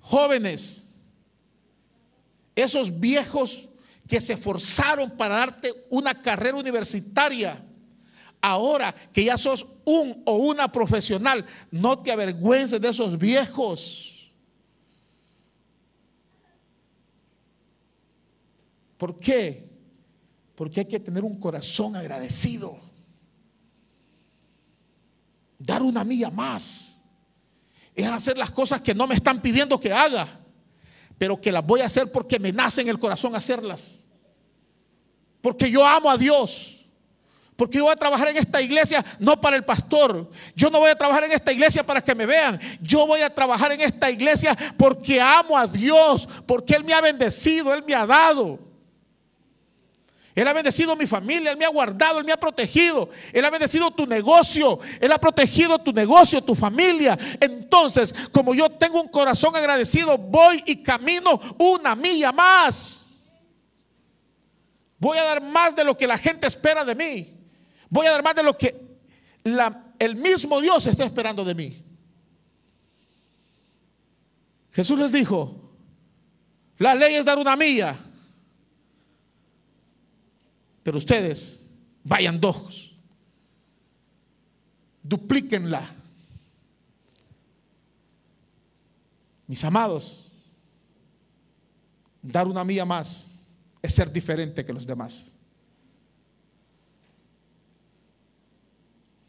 Jóvenes, 0.00 0.84
esos 2.54 2.98
viejos 2.98 3.68
que 4.08 4.20
se 4.20 4.32
esforzaron 4.32 5.10
para 5.10 5.36
darte 5.36 5.72
una 5.88 6.14
carrera 6.20 6.56
universitaria, 6.56 7.64
ahora 8.40 8.94
que 9.12 9.24
ya 9.24 9.36
sos 9.36 9.66
un 9.84 10.22
o 10.24 10.36
una 10.36 10.70
profesional, 10.70 11.44
no 11.70 11.98
te 12.00 12.10
avergüences 12.10 12.80
de 12.80 12.88
esos 12.88 13.18
viejos. 13.18 14.09
¿Por 19.00 19.16
qué? 19.18 19.66
Porque 20.54 20.80
hay 20.80 20.86
que 20.86 21.00
tener 21.00 21.24
un 21.24 21.40
corazón 21.40 21.96
agradecido. 21.96 22.78
Dar 25.58 25.82
una 25.82 26.04
milla 26.04 26.28
más. 26.28 26.96
Es 27.94 28.06
hacer 28.06 28.36
las 28.36 28.50
cosas 28.50 28.82
que 28.82 28.94
no 28.94 29.06
me 29.06 29.14
están 29.14 29.40
pidiendo 29.40 29.80
que 29.80 29.90
haga, 29.90 30.28
pero 31.16 31.40
que 31.40 31.50
las 31.50 31.64
voy 31.64 31.80
a 31.80 31.86
hacer 31.86 32.12
porque 32.12 32.38
me 32.38 32.52
nace 32.52 32.82
en 32.82 32.88
el 32.88 32.98
corazón 32.98 33.34
hacerlas. 33.34 34.04
Porque 35.40 35.70
yo 35.70 35.82
amo 35.82 36.10
a 36.10 36.18
Dios. 36.18 36.86
Porque 37.56 37.78
yo 37.78 37.84
voy 37.84 37.94
a 37.94 37.96
trabajar 37.96 38.28
en 38.28 38.36
esta 38.36 38.60
iglesia 38.60 39.02
no 39.18 39.40
para 39.40 39.56
el 39.56 39.64
pastor. 39.64 40.30
Yo 40.54 40.68
no 40.68 40.78
voy 40.78 40.90
a 40.90 40.98
trabajar 40.98 41.24
en 41.24 41.32
esta 41.32 41.52
iglesia 41.52 41.82
para 41.82 42.02
que 42.02 42.14
me 42.14 42.26
vean. 42.26 42.60
Yo 42.82 43.06
voy 43.06 43.22
a 43.22 43.34
trabajar 43.34 43.72
en 43.72 43.80
esta 43.80 44.10
iglesia 44.10 44.54
porque 44.76 45.18
amo 45.18 45.56
a 45.56 45.66
Dios. 45.66 46.28
Porque 46.46 46.74
Él 46.74 46.84
me 46.84 46.92
ha 46.92 47.00
bendecido, 47.00 47.72
Él 47.72 47.82
me 47.86 47.94
ha 47.94 48.04
dado. 48.04 48.69
Él 50.34 50.46
ha 50.46 50.52
bendecido 50.52 50.94
mi 50.94 51.06
familia, 51.06 51.50
Él 51.50 51.56
me 51.56 51.64
ha 51.64 51.70
guardado, 51.70 52.20
Él 52.20 52.24
me 52.24 52.32
ha 52.32 52.36
protegido, 52.36 53.10
Él 53.32 53.44
ha 53.44 53.50
bendecido 53.50 53.90
tu 53.90 54.06
negocio, 54.06 54.78
Él 55.00 55.10
ha 55.10 55.18
protegido 55.18 55.78
tu 55.78 55.92
negocio, 55.92 56.42
tu 56.42 56.54
familia. 56.54 57.18
Entonces, 57.40 58.14
como 58.30 58.54
yo 58.54 58.70
tengo 58.70 59.00
un 59.00 59.08
corazón 59.08 59.56
agradecido, 59.56 60.16
voy 60.16 60.62
y 60.66 60.82
camino 60.82 61.40
una 61.58 61.96
milla 61.96 62.30
más. 62.30 63.06
Voy 64.98 65.18
a 65.18 65.24
dar 65.24 65.42
más 65.42 65.74
de 65.74 65.82
lo 65.82 65.96
que 65.96 66.06
la 66.06 66.18
gente 66.18 66.46
espera 66.46 66.84
de 66.84 66.94
mí. 66.94 67.34
Voy 67.88 68.06
a 68.06 68.12
dar 68.12 68.22
más 68.22 68.34
de 68.34 68.42
lo 68.42 68.56
que 68.56 68.90
el 69.98 70.16
mismo 70.16 70.60
Dios 70.60 70.86
está 70.86 71.04
esperando 71.04 71.44
de 71.44 71.54
mí. 71.54 71.76
Jesús 74.72 74.96
les 74.96 75.10
dijo, 75.10 75.72
la 76.78 76.94
ley 76.94 77.16
es 77.16 77.24
dar 77.24 77.38
una 77.38 77.56
milla 77.56 77.96
pero 80.82 80.98
ustedes 80.98 81.64
vayan 82.04 82.40
dos, 82.40 82.94
duplíquenla. 85.02 85.96
Mis 89.46 89.64
amados, 89.64 90.30
dar 92.22 92.46
una 92.46 92.64
milla 92.64 92.84
más 92.84 93.30
es 93.82 93.94
ser 93.94 94.12
diferente 94.12 94.64
que 94.64 94.72
los 94.72 94.86
demás. 94.86 95.32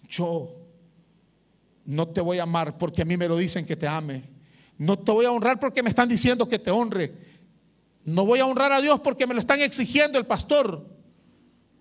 Yo 0.07 0.53
no 1.85 2.07
te 2.07 2.21
voy 2.21 2.39
a 2.39 2.43
amar 2.43 2.77
porque 2.77 3.01
a 3.01 3.05
mí 3.05 3.17
me 3.17 3.27
lo 3.27 3.37
dicen 3.37 3.65
que 3.65 3.75
te 3.75 3.87
ame. 3.87 4.23
No 4.77 4.99
te 4.99 5.11
voy 5.11 5.25
a 5.25 5.31
honrar 5.31 5.59
porque 5.59 5.81
me 5.81 5.89
están 5.89 6.09
diciendo 6.09 6.47
que 6.47 6.59
te 6.59 6.69
honre. 6.69 7.13
No 8.03 8.25
voy 8.25 8.39
a 8.39 8.45
honrar 8.45 8.71
a 8.71 8.81
Dios 8.81 8.99
porque 8.99 9.25
me 9.25 9.33
lo 9.33 9.39
están 9.39 9.61
exigiendo 9.61 10.17
el 10.19 10.25
pastor. 10.25 10.85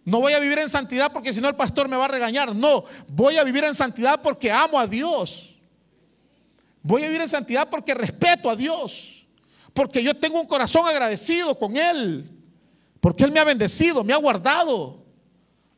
No 0.04 0.20
voy 0.20 0.32
a 0.32 0.40
vivir 0.40 0.58
en 0.58 0.68
santidad 0.68 1.12
porque 1.12 1.32
si 1.32 1.40
no 1.40 1.48
el 1.48 1.56
pastor 1.56 1.88
me 1.88 1.96
va 1.96 2.06
a 2.06 2.08
regañar. 2.08 2.54
No, 2.54 2.84
voy 3.08 3.36
a 3.36 3.44
vivir 3.44 3.64
en 3.64 3.74
santidad 3.74 4.20
porque 4.22 4.50
amo 4.50 4.78
a 4.78 4.86
Dios. 4.86 5.54
Voy 6.82 7.02
a 7.02 7.06
vivir 7.06 7.20
en 7.20 7.28
santidad 7.28 7.68
porque 7.68 7.94
respeto 7.94 8.48
a 8.48 8.56
Dios. 8.56 9.26
Porque 9.74 10.02
yo 10.02 10.14
tengo 10.14 10.40
un 10.40 10.46
corazón 10.46 10.88
agradecido 10.88 11.58
con 11.58 11.76
Él. 11.76 12.28
Porque 13.00 13.24
Él 13.24 13.32
me 13.32 13.40
ha 13.40 13.44
bendecido, 13.44 14.02
me 14.02 14.12
ha 14.12 14.16
guardado. 14.16 15.04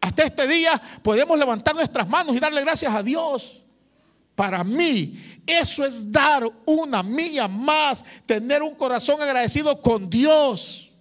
Hasta 0.00 0.24
este 0.24 0.46
día 0.46 0.80
podemos 1.02 1.38
levantar 1.38 1.74
nuestras 1.74 2.08
manos 2.08 2.34
y 2.34 2.40
darle 2.40 2.60
gracias 2.60 2.94
a 2.94 3.02
Dios. 3.02 3.60
Para 4.34 4.64
mí, 4.64 5.20
eso 5.46 5.84
es 5.84 6.10
dar 6.10 6.48
una 6.64 7.02
milla 7.02 7.46
más, 7.48 8.04
tener 8.24 8.62
un 8.62 8.74
corazón 8.74 9.20
agradecido 9.20 9.80
con 9.82 10.08
Dios 10.08 10.91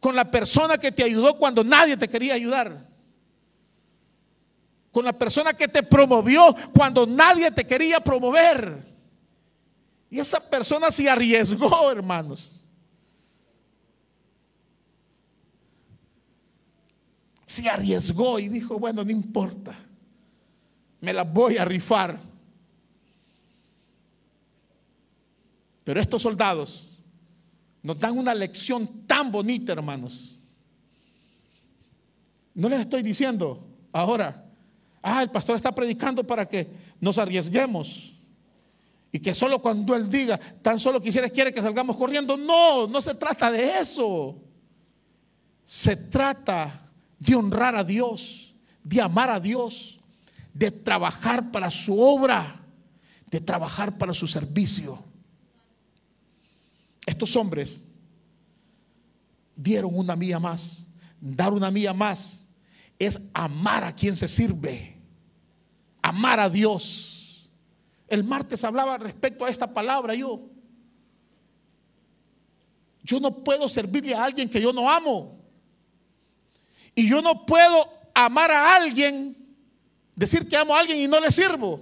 con 0.00 0.14
la 0.14 0.30
persona 0.30 0.78
que 0.78 0.92
te 0.92 1.02
ayudó 1.02 1.36
cuando 1.36 1.64
nadie 1.64 1.96
te 1.96 2.08
quería 2.08 2.34
ayudar. 2.34 2.86
Con 4.92 5.04
la 5.04 5.12
persona 5.12 5.52
que 5.52 5.68
te 5.68 5.82
promovió 5.82 6.54
cuando 6.72 7.06
nadie 7.06 7.50
te 7.50 7.66
quería 7.66 8.00
promover. 8.00 8.86
Y 10.10 10.18
esa 10.18 10.48
persona 10.48 10.90
se 10.90 11.08
arriesgó, 11.08 11.90
hermanos. 11.90 12.66
Se 17.44 17.68
arriesgó 17.68 18.38
y 18.38 18.48
dijo, 18.48 18.78
bueno, 18.78 19.04
no 19.04 19.10
importa. 19.10 19.76
Me 21.00 21.12
la 21.12 21.24
voy 21.24 21.56
a 21.56 21.64
rifar. 21.64 22.20
Pero 25.84 26.00
estos 26.00 26.22
soldados 26.22 26.87
nos 27.88 27.98
dan 27.98 28.18
una 28.18 28.34
lección 28.34 29.06
tan 29.06 29.32
bonita, 29.32 29.72
hermanos. 29.72 30.36
No 32.52 32.68
les 32.68 32.80
estoy 32.80 33.02
diciendo 33.02 33.66
ahora, 33.90 34.44
ah, 35.00 35.22
el 35.22 35.30
pastor 35.30 35.56
está 35.56 35.74
predicando 35.74 36.22
para 36.22 36.46
que 36.46 36.68
nos 37.00 37.16
arriesguemos. 37.16 38.12
Y 39.10 39.18
que 39.20 39.32
solo 39.32 39.62
cuando 39.62 39.96
Él 39.96 40.10
diga, 40.10 40.38
tan 40.60 40.78
solo 40.78 41.00
quisiera, 41.00 41.30
quiere 41.30 41.50
que 41.50 41.62
salgamos 41.62 41.96
corriendo. 41.96 42.36
No, 42.36 42.86
no 42.86 43.00
se 43.00 43.14
trata 43.14 43.50
de 43.50 43.78
eso. 43.78 44.36
Se 45.64 45.96
trata 45.96 46.90
de 47.18 47.34
honrar 47.34 47.74
a 47.74 47.84
Dios, 47.84 48.54
de 48.84 49.00
amar 49.00 49.30
a 49.30 49.40
Dios, 49.40 49.98
de 50.52 50.70
trabajar 50.70 51.50
para 51.50 51.70
su 51.70 51.98
obra, 51.98 52.60
de 53.30 53.40
trabajar 53.40 53.96
para 53.96 54.12
su 54.12 54.26
servicio. 54.26 55.07
Estos 57.08 57.34
hombres 57.36 57.80
dieron 59.56 59.98
una 59.98 60.14
mía 60.14 60.38
más. 60.38 60.84
Dar 61.18 61.54
una 61.54 61.70
mía 61.70 61.94
más 61.94 62.44
es 62.98 63.18
amar 63.32 63.82
a 63.82 63.94
quien 63.94 64.14
se 64.14 64.28
sirve. 64.28 64.94
Amar 66.02 66.38
a 66.38 66.50
Dios. 66.50 67.48
El 68.08 68.24
martes 68.24 68.62
hablaba 68.62 68.98
respecto 68.98 69.46
a 69.46 69.48
esta 69.48 69.72
palabra 69.72 70.14
yo. 70.14 70.50
Yo 73.02 73.18
no 73.20 73.42
puedo 73.42 73.70
servirle 73.70 74.14
a 74.14 74.24
alguien 74.24 74.50
que 74.50 74.60
yo 74.60 74.70
no 74.70 74.90
amo. 74.90 75.40
Y 76.94 77.08
yo 77.08 77.22
no 77.22 77.46
puedo 77.46 77.88
amar 78.12 78.50
a 78.50 78.76
alguien, 78.76 79.34
decir 80.14 80.46
que 80.46 80.58
amo 80.58 80.76
a 80.76 80.80
alguien 80.80 80.98
y 80.98 81.08
no 81.08 81.18
le 81.18 81.32
sirvo. 81.32 81.80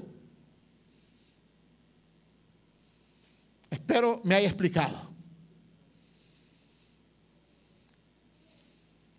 Espero 3.68 4.20
me 4.22 4.36
haya 4.36 4.46
explicado. 4.46 5.15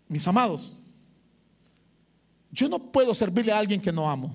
Mis 0.08 0.26
amados, 0.26 0.74
yo 2.50 2.68
no 2.68 2.78
puedo 2.78 3.14
servirle 3.14 3.52
a 3.52 3.58
alguien 3.58 3.80
que 3.80 3.92
no 3.92 4.10
amo. 4.10 4.34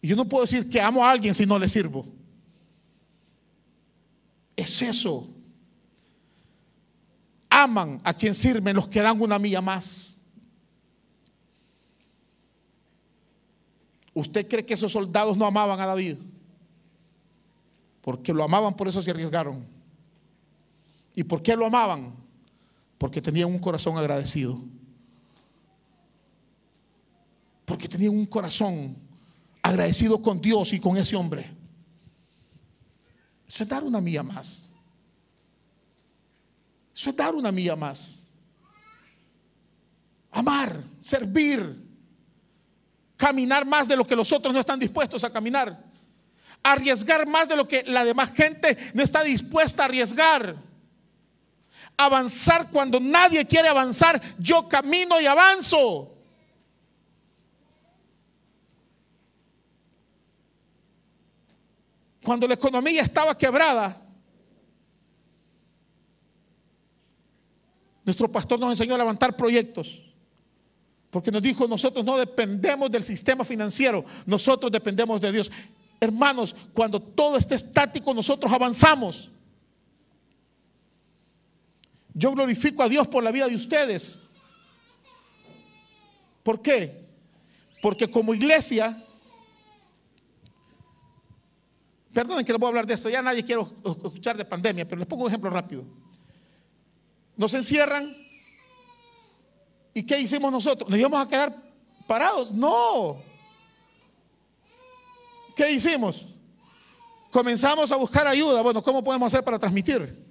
Y 0.00 0.08
yo 0.08 0.16
no 0.16 0.28
puedo 0.28 0.44
decir 0.44 0.68
que 0.68 0.80
amo 0.80 1.04
a 1.04 1.10
alguien 1.10 1.34
si 1.34 1.46
no 1.46 1.58
le 1.58 1.68
sirvo. 1.68 2.06
Es 4.54 4.82
eso. 4.82 5.28
Aman 7.48 8.00
a 8.04 8.12
quien 8.12 8.34
sirven 8.34 8.76
los 8.76 8.86
que 8.86 9.00
dan 9.00 9.20
una 9.20 9.38
milla 9.38 9.60
más. 9.60 10.16
¿Usted 14.12 14.46
cree 14.48 14.66
que 14.66 14.74
esos 14.74 14.92
soldados 14.92 15.36
no 15.36 15.46
amaban 15.46 15.80
a 15.80 15.86
David? 15.86 16.16
Porque 18.02 18.32
lo 18.32 18.44
amaban, 18.44 18.76
por 18.76 18.88
eso 18.88 19.00
se 19.00 19.10
arriesgaron. 19.10 19.64
¿Y 21.14 21.24
por 21.24 21.42
qué 21.42 21.56
lo 21.56 21.66
amaban? 21.66 22.27
Porque 22.98 23.22
tenían 23.22 23.48
un 23.48 23.60
corazón 23.60 23.96
agradecido. 23.96 24.60
Porque 27.64 27.88
tenían 27.88 28.12
un 28.12 28.26
corazón 28.26 28.96
agradecido 29.62 30.20
con 30.20 30.40
Dios 30.40 30.72
y 30.72 30.80
con 30.80 30.96
ese 30.96 31.14
hombre. 31.14 31.50
Eso 33.46 33.62
es 33.62 33.68
dar 33.68 33.84
una 33.84 34.00
milla 34.00 34.22
más. 34.22 34.64
Eso 36.94 37.10
es 37.10 37.16
dar 37.16 37.34
una 37.34 37.52
milla 37.52 37.76
más. 37.76 38.18
Amar, 40.30 40.82
servir, 41.00 41.88
caminar 43.16 43.64
más 43.64 43.88
de 43.88 43.96
lo 43.96 44.06
que 44.06 44.16
los 44.16 44.32
otros 44.32 44.52
no 44.52 44.60
están 44.60 44.78
dispuestos 44.78 45.22
a 45.24 45.30
caminar. 45.30 45.84
Arriesgar 46.62 47.26
más 47.26 47.48
de 47.48 47.56
lo 47.56 47.68
que 47.68 47.84
la 47.84 48.04
demás 48.04 48.32
gente 48.34 48.76
no 48.94 49.02
está 49.02 49.22
dispuesta 49.22 49.82
a 49.82 49.86
arriesgar. 49.86 50.67
Avanzar 52.00 52.70
cuando 52.70 53.00
nadie 53.00 53.44
quiere 53.44 53.68
avanzar. 53.68 54.22
Yo 54.38 54.68
camino 54.68 55.20
y 55.20 55.26
avanzo. 55.26 56.14
Cuando 62.22 62.46
la 62.46 62.54
economía 62.54 63.02
estaba 63.02 63.36
quebrada, 63.36 64.00
nuestro 68.04 68.30
pastor 68.30 68.60
nos 68.60 68.70
enseñó 68.70 68.94
a 68.94 68.98
levantar 68.98 69.36
proyectos. 69.36 70.00
Porque 71.10 71.30
nos 71.30 71.42
dijo, 71.42 71.66
nosotros 71.66 72.04
no 72.04 72.16
dependemos 72.16 72.90
del 72.90 73.02
sistema 73.02 73.44
financiero, 73.44 74.04
nosotros 74.24 74.70
dependemos 74.70 75.20
de 75.20 75.32
Dios. 75.32 75.50
Hermanos, 75.98 76.54
cuando 76.72 77.00
todo 77.00 77.38
esté 77.38 77.54
estático, 77.54 78.14
nosotros 78.14 78.52
avanzamos. 78.52 79.30
Yo 82.18 82.32
glorifico 82.32 82.82
a 82.82 82.88
Dios 82.88 83.06
por 83.06 83.22
la 83.22 83.30
vida 83.30 83.46
de 83.46 83.54
ustedes. 83.54 84.18
¿Por 86.42 86.60
qué? 86.60 87.06
Porque 87.80 88.10
como 88.10 88.34
iglesia, 88.34 89.00
perdonen 92.12 92.44
que 92.44 92.52
les 92.52 92.58
voy 92.58 92.66
a 92.66 92.70
hablar 92.70 92.86
de 92.86 92.94
esto, 92.94 93.08
ya 93.08 93.22
nadie 93.22 93.44
quiere 93.44 93.62
escuchar 93.84 94.36
de 94.36 94.44
pandemia, 94.44 94.86
pero 94.86 94.98
les 94.98 95.06
pongo 95.06 95.22
un 95.22 95.28
ejemplo 95.28 95.48
rápido. 95.48 95.84
Nos 97.36 97.54
encierran, 97.54 98.16
¿Y 99.98 100.04
qué 100.04 100.16
hicimos 100.20 100.52
nosotros? 100.52 100.88
¿Nos 100.88 100.96
íbamos 100.96 101.24
a 101.24 101.28
quedar 101.28 101.52
parados? 102.06 102.52
No. 102.52 103.16
¿Qué 105.56 105.72
hicimos? 105.72 106.24
Comenzamos 107.32 107.90
a 107.90 107.96
buscar 107.96 108.28
ayuda. 108.28 108.62
Bueno, 108.62 108.80
¿cómo 108.80 109.02
podemos 109.02 109.26
hacer 109.26 109.42
para 109.42 109.58
transmitir? 109.58 110.27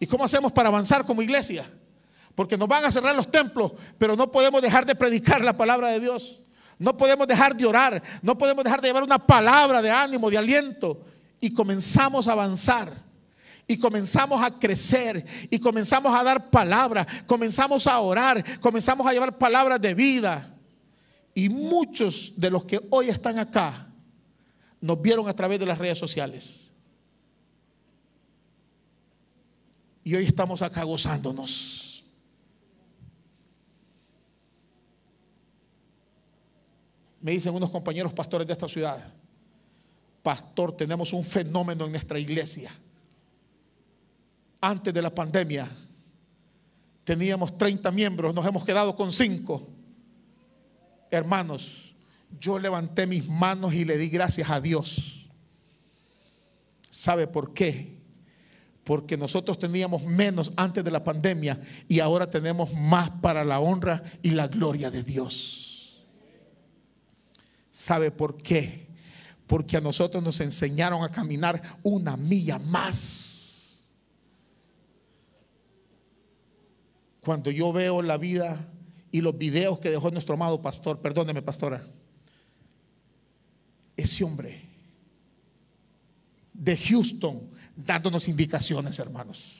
¿Y 0.00 0.06
cómo 0.06 0.24
hacemos 0.24 0.52
para 0.52 0.68
avanzar 0.68 1.04
como 1.04 1.22
iglesia? 1.22 1.70
Porque 2.34 2.56
nos 2.56 2.68
van 2.68 2.84
a 2.84 2.90
cerrar 2.90 3.14
los 3.14 3.30
templos, 3.30 3.72
pero 3.98 4.14
no 4.14 4.30
podemos 4.30 4.62
dejar 4.62 4.86
de 4.86 4.94
predicar 4.94 5.42
la 5.42 5.56
palabra 5.56 5.90
de 5.90 6.00
Dios. 6.00 6.40
No 6.78 6.96
podemos 6.96 7.26
dejar 7.26 7.56
de 7.56 7.66
orar. 7.66 8.02
No 8.22 8.38
podemos 8.38 8.62
dejar 8.64 8.80
de 8.80 8.88
llevar 8.88 9.02
una 9.02 9.18
palabra 9.18 9.82
de 9.82 9.90
ánimo, 9.90 10.30
de 10.30 10.38
aliento. 10.38 11.04
Y 11.40 11.52
comenzamos 11.52 12.28
a 12.28 12.32
avanzar 12.32 13.08
y 13.70 13.76
comenzamos 13.76 14.42
a 14.42 14.50
crecer 14.58 15.24
y 15.50 15.58
comenzamos 15.58 16.18
a 16.18 16.24
dar 16.24 16.48
palabras, 16.50 17.06
comenzamos 17.26 17.86
a 17.86 18.00
orar, 18.00 18.60
comenzamos 18.60 19.06
a 19.06 19.12
llevar 19.12 19.36
palabras 19.36 19.78
de 19.80 19.92
vida. 19.94 20.54
Y 21.34 21.50
muchos 21.50 22.32
de 22.34 22.50
los 22.50 22.64
que 22.64 22.80
hoy 22.90 23.10
están 23.10 23.38
acá 23.38 23.86
nos 24.80 25.00
vieron 25.00 25.28
a 25.28 25.34
través 25.34 25.60
de 25.60 25.66
las 25.66 25.78
redes 25.78 25.98
sociales. 25.98 26.67
Y 30.08 30.16
hoy 30.16 30.24
estamos 30.24 30.62
acá 30.62 30.82
gozándonos. 30.84 32.02
Me 37.20 37.32
dicen 37.32 37.54
unos 37.54 37.68
compañeros 37.68 38.14
pastores 38.14 38.46
de 38.46 38.54
esta 38.54 38.68
ciudad, 38.68 39.12
pastor, 40.22 40.74
tenemos 40.74 41.12
un 41.12 41.22
fenómeno 41.22 41.84
en 41.84 41.92
nuestra 41.92 42.18
iglesia 42.18 42.72
antes 44.60 44.92
de 44.92 45.02
la 45.02 45.14
pandemia 45.14 45.68
teníamos 47.04 47.56
30 47.56 47.90
miembros, 47.90 48.34
nos 48.34 48.46
hemos 48.46 48.64
quedado 48.64 48.94
con 48.94 49.12
5. 49.12 49.68
Hermanos, 51.10 51.94
yo 52.40 52.58
levanté 52.58 53.06
mis 53.06 53.28
manos 53.28 53.74
y 53.74 53.84
le 53.84 53.98
di 53.98 54.08
gracias 54.08 54.48
a 54.50 54.60
Dios. 54.60 55.26
¿Sabe 56.90 57.26
por 57.26 57.54
qué? 57.54 57.97
Porque 58.88 59.18
nosotros 59.18 59.58
teníamos 59.58 60.02
menos 60.02 60.50
antes 60.56 60.82
de 60.82 60.90
la 60.90 61.04
pandemia 61.04 61.60
y 61.88 62.00
ahora 62.00 62.30
tenemos 62.30 62.72
más 62.72 63.10
para 63.10 63.44
la 63.44 63.60
honra 63.60 64.02
y 64.22 64.30
la 64.30 64.48
gloria 64.48 64.90
de 64.90 65.02
Dios. 65.02 66.06
¿Sabe 67.70 68.10
por 68.10 68.38
qué? 68.38 68.86
Porque 69.46 69.76
a 69.76 69.82
nosotros 69.82 70.22
nos 70.22 70.40
enseñaron 70.40 71.04
a 71.04 71.10
caminar 71.10 71.60
una 71.82 72.16
milla 72.16 72.58
más 72.58 73.82
cuando 77.20 77.50
yo 77.50 77.70
veo 77.74 78.00
la 78.00 78.16
vida 78.16 78.72
y 79.12 79.20
los 79.20 79.36
videos 79.36 79.80
que 79.80 79.90
dejó 79.90 80.10
nuestro 80.10 80.32
amado 80.32 80.62
pastor, 80.62 81.02
perdóneme 81.02 81.42
pastora, 81.42 81.86
ese 83.98 84.24
hombre 84.24 84.62
de 86.54 86.74
Houston 86.74 87.57
dándonos 87.84 88.28
indicaciones, 88.28 88.98
hermanos, 88.98 89.54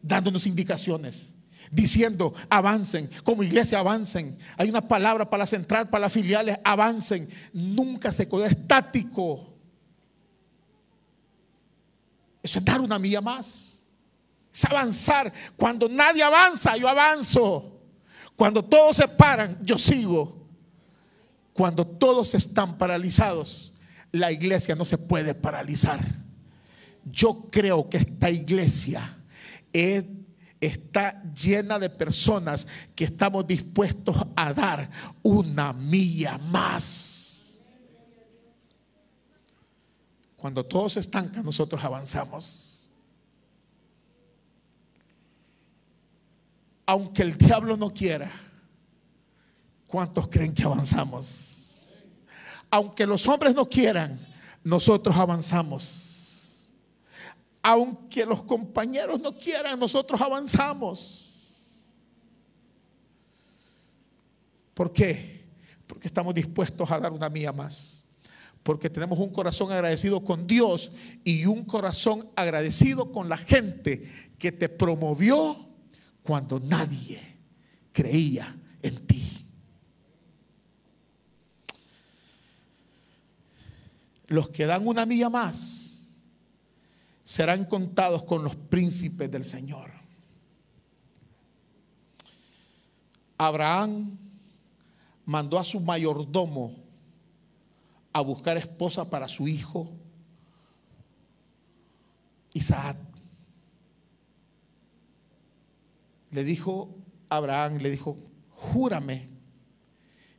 dándonos 0.00 0.46
indicaciones, 0.46 1.28
diciendo, 1.70 2.32
avancen, 2.48 3.10
como 3.24 3.42
iglesia 3.42 3.80
avancen, 3.80 4.38
hay 4.56 4.68
una 4.68 4.86
palabra 4.86 5.28
para 5.28 5.42
la 5.42 5.46
central, 5.46 5.88
para 5.88 6.02
las 6.02 6.12
filiales, 6.12 6.58
avancen, 6.64 7.28
nunca 7.52 8.12
se 8.12 8.28
quedó 8.28 8.44
estático. 8.44 9.52
Eso 12.42 12.58
es 12.60 12.64
dar 12.64 12.80
una 12.80 12.98
milla 12.98 13.20
más 13.20 13.76
es 14.56 14.64
avanzar. 14.64 15.32
Cuando 15.56 15.88
nadie 15.88 16.22
avanza, 16.22 16.76
yo 16.76 16.88
avanzo. 16.88 17.78
Cuando 18.34 18.64
todos 18.64 18.96
se 18.96 19.06
paran, 19.06 19.58
yo 19.62 19.76
sigo. 19.76 20.46
Cuando 21.52 21.86
todos 21.86 22.34
están 22.34 22.78
paralizados, 22.78 23.72
la 24.12 24.32
iglesia 24.32 24.74
no 24.74 24.86
se 24.86 24.96
puede 24.96 25.34
paralizar. 25.34 26.00
Yo 27.06 27.48
creo 27.50 27.88
que 27.88 27.98
esta 27.98 28.30
iglesia 28.30 29.16
está 30.60 31.22
llena 31.32 31.78
de 31.78 31.88
personas 31.88 32.66
que 32.94 33.04
estamos 33.04 33.46
dispuestos 33.46 34.16
a 34.34 34.52
dar 34.52 34.90
una 35.22 35.72
milla 35.72 36.38
más. 36.38 37.58
Cuando 40.36 40.64
todos 40.64 40.94
se 40.94 41.00
estancan, 41.00 41.44
nosotros 41.44 41.82
avanzamos. 41.82 42.66
aunque 46.86 47.22
el 47.22 47.36
diablo 47.36 47.76
no 47.76 47.92
quiera, 47.92 48.30
¿cuántos 49.88 50.28
creen 50.28 50.54
que 50.54 50.62
avanzamos? 50.62 52.00
Aunque 52.70 53.06
los 53.06 53.26
hombres 53.26 53.54
no 53.54 53.68
quieran, 53.68 54.18
nosotros 54.62 55.16
avanzamos. 55.16 56.05
Aunque 57.68 58.24
los 58.24 58.44
compañeros 58.44 59.20
no 59.20 59.36
quieran, 59.36 59.76
nosotros 59.80 60.20
avanzamos. 60.20 61.32
¿Por 64.72 64.92
qué? 64.92 65.48
Porque 65.84 66.06
estamos 66.06 66.32
dispuestos 66.32 66.88
a 66.92 67.00
dar 67.00 67.10
una 67.10 67.28
mía 67.28 67.50
más. 67.50 68.04
Porque 68.62 68.88
tenemos 68.88 69.18
un 69.18 69.30
corazón 69.30 69.72
agradecido 69.72 70.22
con 70.22 70.46
Dios 70.46 70.92
y 71.24 71.44
un 71.46 71.64
corazón 71.64 72.30
agradecido 72.36 73.10
con 73.10 73.28
la 73.28 73.36
gente 73.36 74.08
que 74.38 74.52
te 74.52 74.68
promovió 74.68 75.68
cuando 76.22 76.60
nadie 76.60 77.20
creía 77.92 78.56
en 78.80 79.06
ti. 79.08 79.44
Los 84.28 84.50
que 84.50 84.66
dan 84.66 84.86
una 84.86 85.04
milla 85.04 85.28
más 85.28 85.85
serán 87.26 87.64
contados 87.64 88.22
con 88.22 88.44
los 88.44 88.54
príncipes 88.54 89.28
del 89.28 89.44
Señor. 89.44 89.90
Abraham 93.36 94.16
mandó 95.24 95.58
a 95.58 95.64
su 95.64 95.80
mayordomo 95.80 96.76
a 98.12 98.20
buscar 98.20 98.56
esposa 98.56 99.10
para 99.10 99.26
su 99.26 99.48
hijo 99.48 99.90
Isaac. 102.52 102.96
Le 106.30 106.44
dijo 106.44 106.94
Abraham, 107.28 107.78
le 107.78 107.90
dijo, 107.90 108.18
júrame 108.50 109.30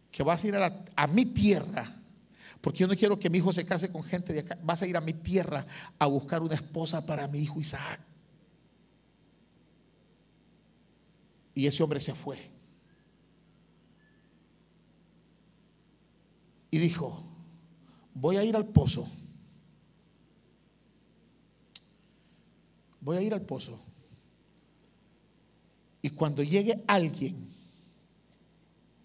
que 0.09 0.23
vas 0.23 0.41
a 0.41 0.47
ir 0.47 0.55
a, 0.55 0.85
a 0.95 1.07
mi 1.07 1.25
tierra 1.25 1.96
porque 2.61 2.79
yo 2.79 2.87
no 2.87 2.95
quiero 2.95 3.19
que 3.19 3.29
mi 3.29 3.37
hijo 3.37 3.53
se 3.53 3.65
case 3.65 3.91
con 3.91 4.03
gente 4.03 4.33
de 4.33 4.39
acá. 4.39 4.57
Vas 4.63 4.81
a 4.81 4.87
ir 4.87 4.97
a 4.97 5.01
mi 5.01 5.13
tierra 5.13 5.65
a 5.99 6.05
buscar 6.07 6.41
una 6.41 6.55
esposa 6.55 7.05
para 7.05 7.27
mi 7.27 7.39
hijo 7.39 7.59
Isaac. 7.59 7.99
Y 11.53 11.65
ese 11.67 11.83
hombre 11.83 11.99
se 11.99 12.13
fue. 12.13 12.51
Y 16.69 16.77
dijo, 16.77 17.23
voy 18.13 18.37
a 18.37 18.43
ir 18.43 18.55
al 18.55 18.65
pozo. 18.65 19.07
Voy 23.01 23.17
a 23.17 23.21
ir 23.21 23.33
al 23.33 23.41
pozo. 23.41 23.79
Y 26.01 26.09
cuando 26.09 26.43
llegue 26.43 26.83
alguien 26.87 27.53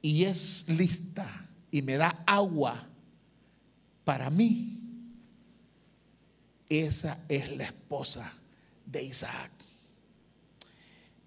y 0.01 0.25
es 0.25 0.69
lista 0.69 1.49
y 1.71 1.83
me 1.83 1.97
da 1.97 2.23
agua 2.27 2.89
para 4.05 4.31
mí, 4.31 4.79
esa 6.69 7.21
es 7.29 7.57
la 7.57 7.65
esposa 7.65 8.33
de 8.87 9.05
Isaac. 9.05 9.51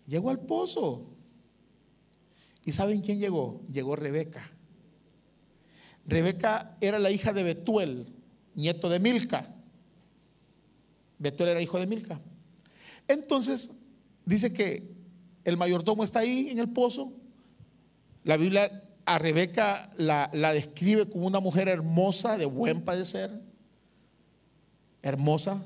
Llegó 0.07 0.30
al 0.30 0.39
pozo. 0.39 1.05
¿Y 2.63 2.71
saben 2.71 3.01
quién 3.01 3.19
llegó? 3.19 3.61
Llegó 3.71 3.95
Rebeca. 3.95 4.49
Rebeca 6.07 6.78
era 6.82 6.99
la 6.99 7.11
hija 7.11 7.34
de 7.34 7.43
Betuel, 7.43 8.05
nieto 8.55 8.89
de 8.89 8.99
Milca. 8.99 9.53
Betuel 11.17 11.49
era 11.49 11.61
hijo 11.61 11.80
de 11.80 11.88
Milca. 11.88 12.19
Entonces, 13.07 13.71
dice 14.26 14.53
que 14.53 14.95
el 15.43 15.57
mayordomo 15.57 16.03
está 16.03 16.19
ahí 16.19 16.49
en 16.49 16.59
el 16.59 16.69
pozo. 16.69 17.13
La 18.23 18.38
Biblia 18.38 18.84
a 19.06 19.20
Rebeca 19.20 19.91
la, 19.97 20.30
describe 20.53 21.08
como 21.08 21.28
una 21.28 21.39
mujer 21.39 21.68
hermosa, 21.68 22.38
de 22.38 22.45
buen 22.45 22.82
padecer, 22.84 23.39
hermosa, 25.01 25.64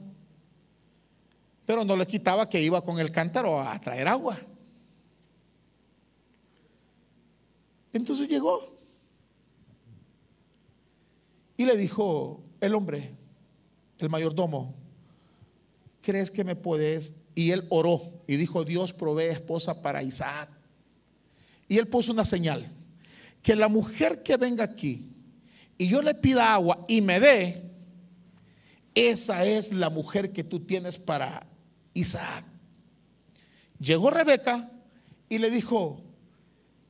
pero 1.65 1.85
no 1.85 1.95
le 1.95 2.05
quitaba 2.05 2.49
que 2.49 2.61
iba 2.61 2.83
con 2.83 2.99
el 2.99 3.11
cántaro 3.11 3.61
a 3.61 3.79
traer 3.79 4.07
agua. 4.07 4.37
Entonces 7.93 8.27
llegó 8.27 8.77
y 11.55 11.65
le 11.65 11.77
dijo 11.77 12.43
el 12.59 12.75
hombre, 12.75 13.15
el 13.99 14.09
mayordomo, 14.09 14.75
¿crees 16.01 16.29
que 16.29 16.43
me 16.43 16.55
puedes? 16.55 17.13
Y 17.35 17.51
él 17.51 17.65
oró 17.69 18.21
y 18.27 18.35
dijo, 18.35 18.65
Dios 18.65 18.91
provee 18.93 19.25
esposa 19.25 19.81
para 19.81 20.03
Isaac. 20.03 20.49
Y 21.67 21.77
él 21.77 21.87
puso 21.87 22.11
una 22.11 22.25
señal 22.25 22.73
que 23.49 23.55
la 23.55 23.67
mujer 23.67 24.21
que 24.21 24.37
venga 24.37 24.63
aquí 24.63 25.11
y 25.75 25.87
yo 25.87 26.03
le 26.03 26.13
pida 26.13 26.53
agua 26.53 26.85
y 26.87 27.01
me 27.01 27.19
dé, 27.19 27.71
esa 28.93 29.43
es 29.43 29.73
la 29.73 29.89
mujer 29.89 30.31
que 30.31 30.43
tú 30.43 30.59
tienes 30.59 30.99
para 30.99 31.47
Isaac. 31.95 32.45
Llegó 33.79 34.11
Rebeca 34.11 34.69
y 35.29 35.39
le 35.39 35.49
dijo, 35.49 35.99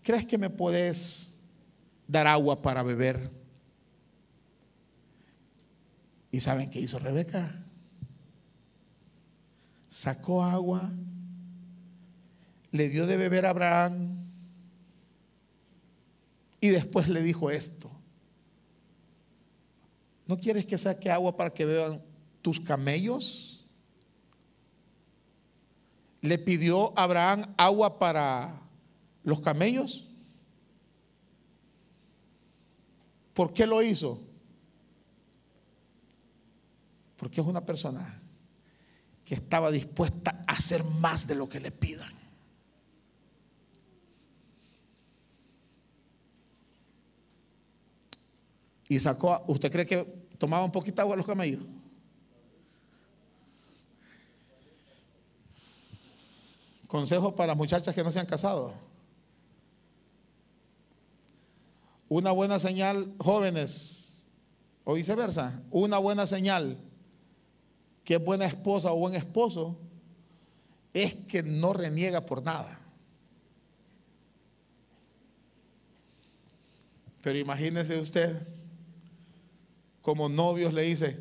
¿crees 0.04 0.26
que 0.26 0.38
me 0.38 0.50
puedes 0.50 1.32
dar 2.10 2.28
agua 2.28 2.62
para 2.62 2.84
beber? 2.84 3.32
¿Y 6.30 6.42
saben 6.42 6.70
qué 6.70 6.82
hizo 6.82 7.00
Rebeca? 7.00 7.56
Sacó 9.88 10.44
agua, 10.44 10.92
le 12.74 12.90
dio 12.90 13.08
de 13.08 13.16
beber 13.16 13.46
a 13.46 13.52
Abraham 13.52 14.29
y 16.62 16.70
después 16.70 17.08
le 17.10 17.22
dijo 17.22 17.50
esto. 17.50 17.90
¿No 20.28 20.40
quieres 20.40 20.66
que 20.66 20.78
saque 20.78 21.10
agua 21.10 21.36
para 21.36 21.54
que 21.54 21.66
beban 21.66 22.04
tus 22.42 22.60
camellos? 22.60 23.66
Le 26.22 26.38
pidió 26.38 26.98
Abraham 26.98 27.54
agua 27.58 27.98
para 27.98 28.62
los 29.24 29.40
camellos. 29.40 30.08
¿Por 33.34 33.54
qué 33.54 33.66
lo 33.66 33.82
hizo? 33.82 34.22
Porque 37.16 37.42
es 37.42 37.48
una 37.48 37.66
persona 37.66 38.22
que 39.24 39.36
estaba 39.36 39.72
dispuesta 39.72 40.44
a 40.46 40.54
hacer 40.54 40.84
más 40.84 41.26
de 41.26 41.36
lo 41.36 41.48
que 41.48 41.60
le 41.60 41.72
pidan. 41.72 42.19
Y 48.90 49.00
sacó, 49.00 49.44
¿usted 49.48 49.72
cree 49.72 49.86
que 49.86 50.04
tomaba 50.40 50.66
un 50.66 50.72
poquito 50.72 50.96
de 50.96 51.02
agua 51.04 51.16
los 51.16 51.26
camellos? 51.26 51.62
Consejo 56.88 57.36
para 57.36 57.50
las 57.50 57.58
muchachas 57.58 57.94
que 57.94 58.04
no 58.04 58.12
se 58.12 58.20
han 58.20 58.26
casado. 58.26 58.74
Una 62.10 62.32
buena 62.32 62.60
señal, 62.60 63.14
jóvenes, 63.20 64.26
o 64.84 64.96
viceversa, 64.96 65.62
una 65.70 66.00
buena 66.00 66.26
señal 66.26 66.80
que 68.04 68.16
es 68.16 68.26
buena 68.26 68.46
esposa 68.48 68.92
o 68.92 68.98
buen 68.98 69.14
esposo, 69.14 69.78
es 70.94 71.14
que 71.14 71.44
no 71.44 71.74
reniega 71.74 72.26
por 72.26 72.42
nada. 72.42 72.80
Pero 77.22 77.38
imagínese 77.38 78.00
usted 78.00 78.59
como 80.10 80.28
novios 80.28 80.74
le 80.74 80.82
dice, 80.82 81.20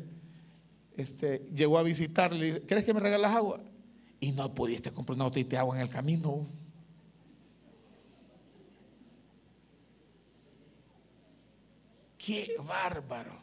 este, 0.97 1.45
llegó 1.53 1.77
a 1.77 1.83
visitarle, 1.83 2.39
le 2.39 2.45
dice, 2.47 2.61
¿crees 2.65 2.83
que 2.83 2.91
me 2.91 2.99
regalas 2.99 3.35
agua? 3.35 3.61
Y 4.19 4.31
no 4.31 4.51
pudiste 4.55 4.91
comprar 4.91 5.15
una 5.15 5.25
botella 5.25 5.47
de 5.47 5.57
agua 5.57 5.75
en 5.75 5.83
el 5.83 5.89
camino. 5.89 6.47
Qué 12.17 12.55
bárbaro. 12.67 13.39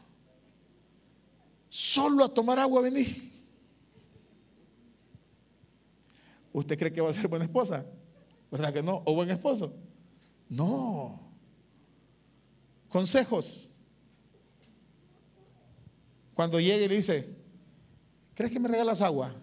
Solo 1.69 2.25
a 2.25 2.35
tomar 2.35 2.59
agua 2.59 2.81
vení. 2.81 3.07
¿Usted 6.53 6.77
cree 6.77 6.93
que 6.93 7.01
va 7.01 7.11
a 7.11 7.15
ser 7.15 7.29
buena 7.29 7.45
esposa? 7.45 7.87
¿Verdad 8.51 8.75
que 8.75 8.83
no? 8.83 9.01
¿O 9.05 9.15
buen 9.15 9.31
esposo? 9.31 9.73
No. 10.49 11.21
Consejos. 12.89 13.66
Cuando 16.37 16.61
llegue 16.61 16.85
y 16.85 16.89
le 16.89 16.97
dice, 16.97 17.35
¿crees 18.35 18.53
que 18.53 18.61
me 18.61 18.69
regalas 18.69 19.01
agua? 19.01 19.35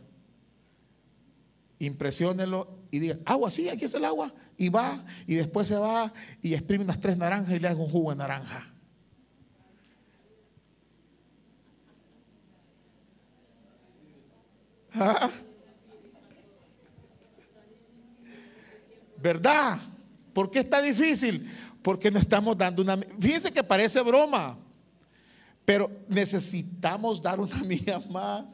Impresiónelo 1.80 2.84
y 2.92 3.00
diga, 3.00 3.18
agua, 3.26 3.50
sí, 3.50 3.68
aquí 3.68 3.86
es 3.86 3.94
el 3.96 4.06
agua. 4.06 4.32
Y 4.60 4.70
va, 4.70 5.04
y 5.26 5.34
después 5.34 5.68
se 5.68 5.76
va 5.76 6.14
y 6.44 6.54
exprime 6.54 6.84
unas 6.84 7.00
tres 7.00 7.18
naranjas 7.18 7.56
y 7.56 7.60
le 7.60 7.68
haga 7.68 7.82
un 7.82 7.90
jugo 7.90 8.12
de 8.12 8.18
naranja. 8.18 8.72
¿Ah? 14.94 15.32
¿Verdad? 19.18 19.80
¿Por 20.32 20.52
qué 20.52 20.60
está 20.60 20.80
difícil? 20.80 21.50
Porque 21.82 22.12
no 22.12 22.20
estamos 22.20 22.56
dando 22.56 22.84
una... 22.84 22.98
Fíjense 23.20 23.52
que 23.52 23.64
parece 23.64 24.00
broma. 24.02 24.63
Pero 25.66 25.90
necesitamos 26.08 27.22
dar 27.22 27.40
una 27.40 27.56
milla 27.64 28.00
más. 28.10 28.46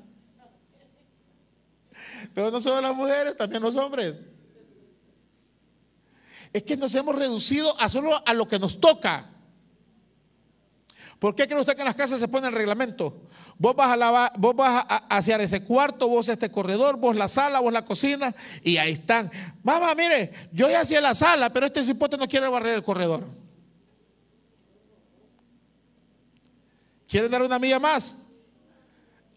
Pero 2.33 2.51
no 2.51 2.61
solo 2.61 2.81
las 2.81 2.95
mujeres, 2.95 3.35
también 3.37 3.61
los 3.61 3.75
hombres. 3.75 4.15
Es 6.51 6.63
que 6.63 6.75
nos 6.77 6.93
hemos 6.95 7.15
reducido 7.15 7.79
a 7.79 7.89
solo 7.89 8.21
a 8.25 8.33
lo 8.33 8.47
que 8.47 8.59
nos 8.59 8.79
toca. 8.79 9.29
¿Por 11.19 11.35
qué 11.35 11.47
cree 11.47 11.59
usted 11.59 11.75
que 11.75 11.81
en 11.81 11.87
las 11.87 11.95
casas 11.95 12.19
se 12.19 12.27
pone 12.27 12.47
el 12.47 12.53
reglamento? 12.53 13.23
Vos 13.57 13.75
vas 13.75 13.89
a 13.89 13.97
lavar, 13.97 14.31
vos 14.37 14.55
vas 14.55 14.85
a 14.87 15.17
hacia 15.17 15.35
ese 15.37 15.63
cuarto, 15.63 16.07
vos 16.07 16.29
este 16.29 16.49
corredor, 16.49 16.97
vos 16.97 17.13
la 17.15 17.27
sala, 17.27 17.59
vos 17.59 17.73
la 17.73 17.83
cocina, 17.83 18.33
y 18.63 18.77
ahí 18.77 18.93
están. 18.93 19.29
Mamá, 19.61 19.93
mire, 19.95 20.31
yo 20.53 20.69
ya 20.69 20.81
hacía 20.81 21.01
la 21.01 21.13
sala, 21.13 21.51
pero 21.51 21.65
este 21.65 21.83
cipote 21.83 22.17
no 22.17 22.27
quiere 22.27 22.47
barrer 22.47 22.75
el 22.75 22.83
corredor. 22.83 23.25
¿Quieren 27.09 27.31
dar 27.31 27.41
una 27.41 27.57
milla 27.57 27.79
más? 27.79 28.15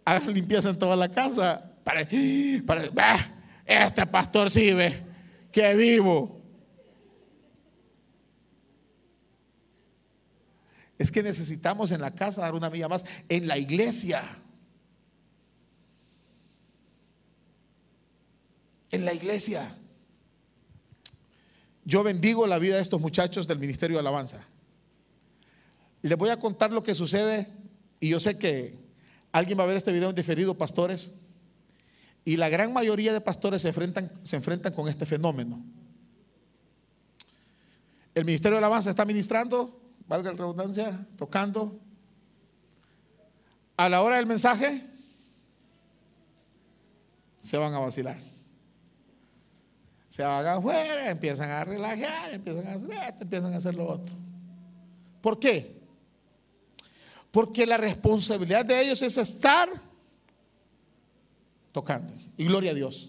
Hagan 0.04 0.34
limpieza 0.34 0.68
en 0.68 0.78
toda 0.78 0.94
la 0.94 1.08
casa. 1.08 1.72
Para, 1.82 2.06
para, 2.94 3.34
este 3.64 4.06
pastor 4.06 4.50
sí 4.50 4.74
ve 4.74 5.02
que 5.50 5.74
vivo. 5.74 6.38
Es 10.98 11.10
que 11.10 11.22
necesitamos 11.22 11.90
en 11.92 12.02
la 12.02 12.10
casa 12.10 12.42
dar 12.42 12.54
una 12.54 12.68
milla 12.68 12.88
más, 12.88 13.06
en 13.30 13.48
la 13.48 13.56
iglesia. 13.56 14.22
En 18.90 19.06
la 19.06 19.14
iglesia. 19.14 19.74
Yo 21.86 22.02
bendigo 22.02 22.46
la 22.46 22.58
vida 22.58 22.76
de 22.76 22.82
estos 22.82 23.00
muchachos 23.00 23.48
del 23.48 23.58
Ministerio 23.58 23.96
de 23.96 24.00
Alabanza. 24.00 24.44
Les 26.02 26.18
voy 26.18 26.28
a 26.28 26.38
contar 26.38 26.70
lo 26.70 26.82
que 26.82 26.94
sucede 26.94 27.61
y 28.03 28.09
yo 28.09 28.18
sé 28.18 28.36
que 28.36 28.76
alguien 29.30 29.57
va 29.57 29.62
a 29.62 29.66
ver 29.68 29.76
este 29.76 29.92
video 29.92 30.11
en 30.11 30.16
diferido, 30.16 30.59
pastores, 30.59 31.12
y 32.24 32.36
la 32.36 32.48
gran 32.48 32.72
mayoría 32.72 33.12
de 33.12 33.20
pastores 33.20 33.62
se 33.62 33.68
enfrentan, 33.68 34.11
se 34.24 34.34
enfrentan 34.34 34.72
con 34.72 34.88
este 34.88 35.07
fenómeno. 35.07 35.62
El 38.12 38.24
Ministerio 38.24 38.57
de 38.57 38.59
Alabanza 38.59 38.90
está 38.90 39.05
ministrando, 39.05 39.80
valga 40.09 40.32
la 40.32 40.36
redundancia, 40.36 41.07
tocando. 41.16 41.78
A 43.76 43.88
la 43.88 44.03
hora 44.03 44.16
del 44.16 44.26
mensaje, 44.26 44.84
se 47.38 47.57
van 47.57 47.72
a 47.72 47.78
vacilar. 47.78 48.18
Se 50.09 50.24
van 50.24 50.44
afuera, 50.44 51.09
empiezan 51.09 51.50
a 51.50 51.64
relajar, 51.64 52.34
empiezan 52.34 52.66
a 52.66 52.72
hacer 52.72 52.90
esto, 52.90 53.22
empiezan 53.22 53.55
a 53.55 53.59
hacer 53.59 53.76
lo 53.76 53.86
otro. 53.86 54.12
¿Por 55.20 55.38
qué? 55.38 55.82
Porque 57.33 57.66
la 57.66 57.78
responsabilidad 57.78 58.64
de 58.64 58.80
ellos 58.80 59.03
es 59.03 59.16
estar 59.16 59.68
tocando. 61.72 62.12
Y 62.37 62.45
gloria 62.45 62.70
a 62.70 62.74
Dios. 62.74 63.09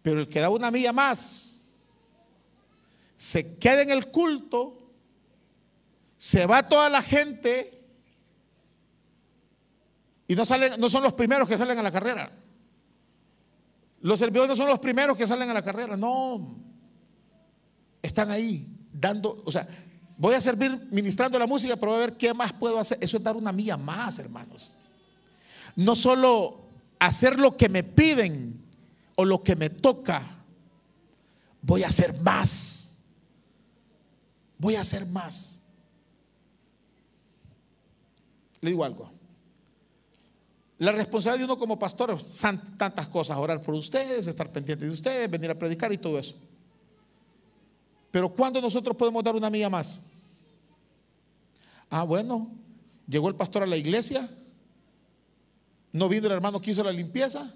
Pero 0.00 0.20
el 0.20 0.28
que 0.28 0.40
da 0.40 0.48
una 0.48 0.70
milla 0.70 0.92
más, 0.92 1.60
se 3.16 3.58
queda 3.58 3.82
en 3.82 3.90
el 3.90 4.10
culto, 4.10 4.78
se 6.16 6.46
va 6.46 6.66
toda 6.66 6.88
la 6.88 7.02
gente 7.02 7.82
y 10.28 10.34
no, 10.34 10.46
salen, 10.46 10.80
no 10.80 10.88
son 10.88 11.02
los 11.02 11.12
primeros 11.12 11.48
que 11.48 11.58
salen 11.58 11.78
a 11.78 11.82
la 11.82 11.92
carrera. 11.92 12.32
Los 14.00 14.18
servidores 14.18 14.48
no 14.48 14.56
son 14.56 14.68
los 14.68 14.78
primeros 14.78 15.16
que 15.16 15.26
salen 15.26 15.50
a 15.50 15.54
la 15.54 15.62
carrera, 15.62 15.96
no. 15.96 16.56
Están 18.00 18.30
ahí 18.30 18.66
dando, 18.92 19.42
o 19.44 19.52
sea, 19.52 19.68
voy 20.22 20.36
a 20.36 20.40
servir 20.40 20.86
ministrando 20.92 21.36
la 21.36 21.48
música, 21.48 21.74
pero 21.74 21.90
voy 21.90 22.00
a 22.00 22.06
ver 22.06 22.16
qué 22.16 22.32
más 22.32 22.52
puedo 22.52 22.78
hacer. 22.78 22.96
Eso 23.00 23.16
es 23.16 23.22
dar 23.24 23.36
una 23.36 23.50
mía 23.50 23.76
más, 23.76 24.20
hermanos. 24.20 24.72
No 25.74 25.96
solo 25.96 26.60
hacer 27.00 27.40
lo 27.40 27.56
que 27.56 27.68
me 27.68 27.82
piden 27.82 28.62
o 29.16 29.24
lo 29.24 29.42
que 29.42 29.56
me 29.56 29.68
toca, 29.68 30.22
voy 31.60 31.82
a 31.82 31.88
hacer 31.88 32.20
más. 32.20 32.94
Voy 34.58 34.76
a 34.76 34.82
hacer 34.82 35.06
más. 35.06 35.60
Le 38.60 38.70
digo 38.70 38.84
algo. 38.84 39.10
La 40.78 40.92
responsabilidad 40.92 41.48
de 41.48 41.52
uno 41.52 41.58
como 41.58 41.80
pastor 41.80 42.16
son 42.22 42.78
tantas 42.78 43.08
cosas, 43.08 43.36
orar 43.38 43.60
por 43.60 43.74
ustedes, 43.74 44.28
estar 44.28 44.52
pendiente 44.52 44.84
de 44.84 44.92
ustedes, 44.92 45.28
venir 45.28 45.50
a 45.50 45.58
predicar 45.58 45.92
y 45.92 45.98
todo 45.98 46.16
eso. 46.16 46.36
Pero 48.12 48.28
¿cuándo 48.28 48.60
nosotros 48.60 48.96
podemos 48.96 49.24
dar 49.24 49.34
una 49.34 49.50
milla 49.50 49.68
más? 49.68 50.00
Ah, 51.94 52.04
bueno, 52.04 52.50
llegó 53.06 53.28
el 53.28 53.34
pastor 53.34 53.64
a 53.64 53.66
la 53.66 53.76
iglesia, 53.76 54.26
no 55.92 56.08
vino 56.08 56.26
el 56.26 56.32
hermano 56.32 56.58
que 56.58 56.70
hizo 56.70 56.82
la 56.82 56.90
limpieza, 56.90 57.52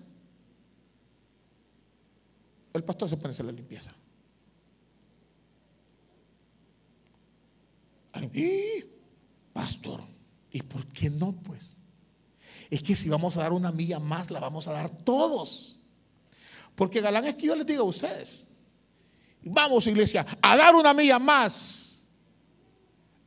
el 2.74 2.84
pastor 2.84 3.08
se 3.08 3.16
pone 3.16 3.28
a 3.28 3.30
hacer 3.30 3.46
la 3.46 3.52
limpieza. 3.52 3.94
Y, 8.34 8.84
pastor, 9.54 10.02
¿y 10.50 10.60
por 10.60 10.86
qué 10.88 11.08
no 11.08 11.32
pues? 11.32 11.78
es 12.68 12.82
que 12.82 12.94
si 12.94 13.08
vamos 13.08 13.38
a 13.38 13.40
dar 13.40 13.54
una 13.54 13.72
milla 13.72 13.98
más, 13.98 14.30
la 14.30 14.38
vamos 14.38 14.68
a 14.68 14.72
dar 14.72 14.90
todos. 14.90 15.78
Porque 16.74 17.00
galán 17.00 17.24
es 17.24 17.36
que 17.36 17.46
yo 17.46 17.56
les 17.56 17.64
digo 17.64 17.84
a 17.84 17.86
ustedes, 17.86 18.46
vamos 19.42 19.86
iglesia, 19.86 20.26
a 20.42 20.56
dar 20.58 20.74
una 20.74 20.92
milla 20.92 21.18
más. 21.18 21.85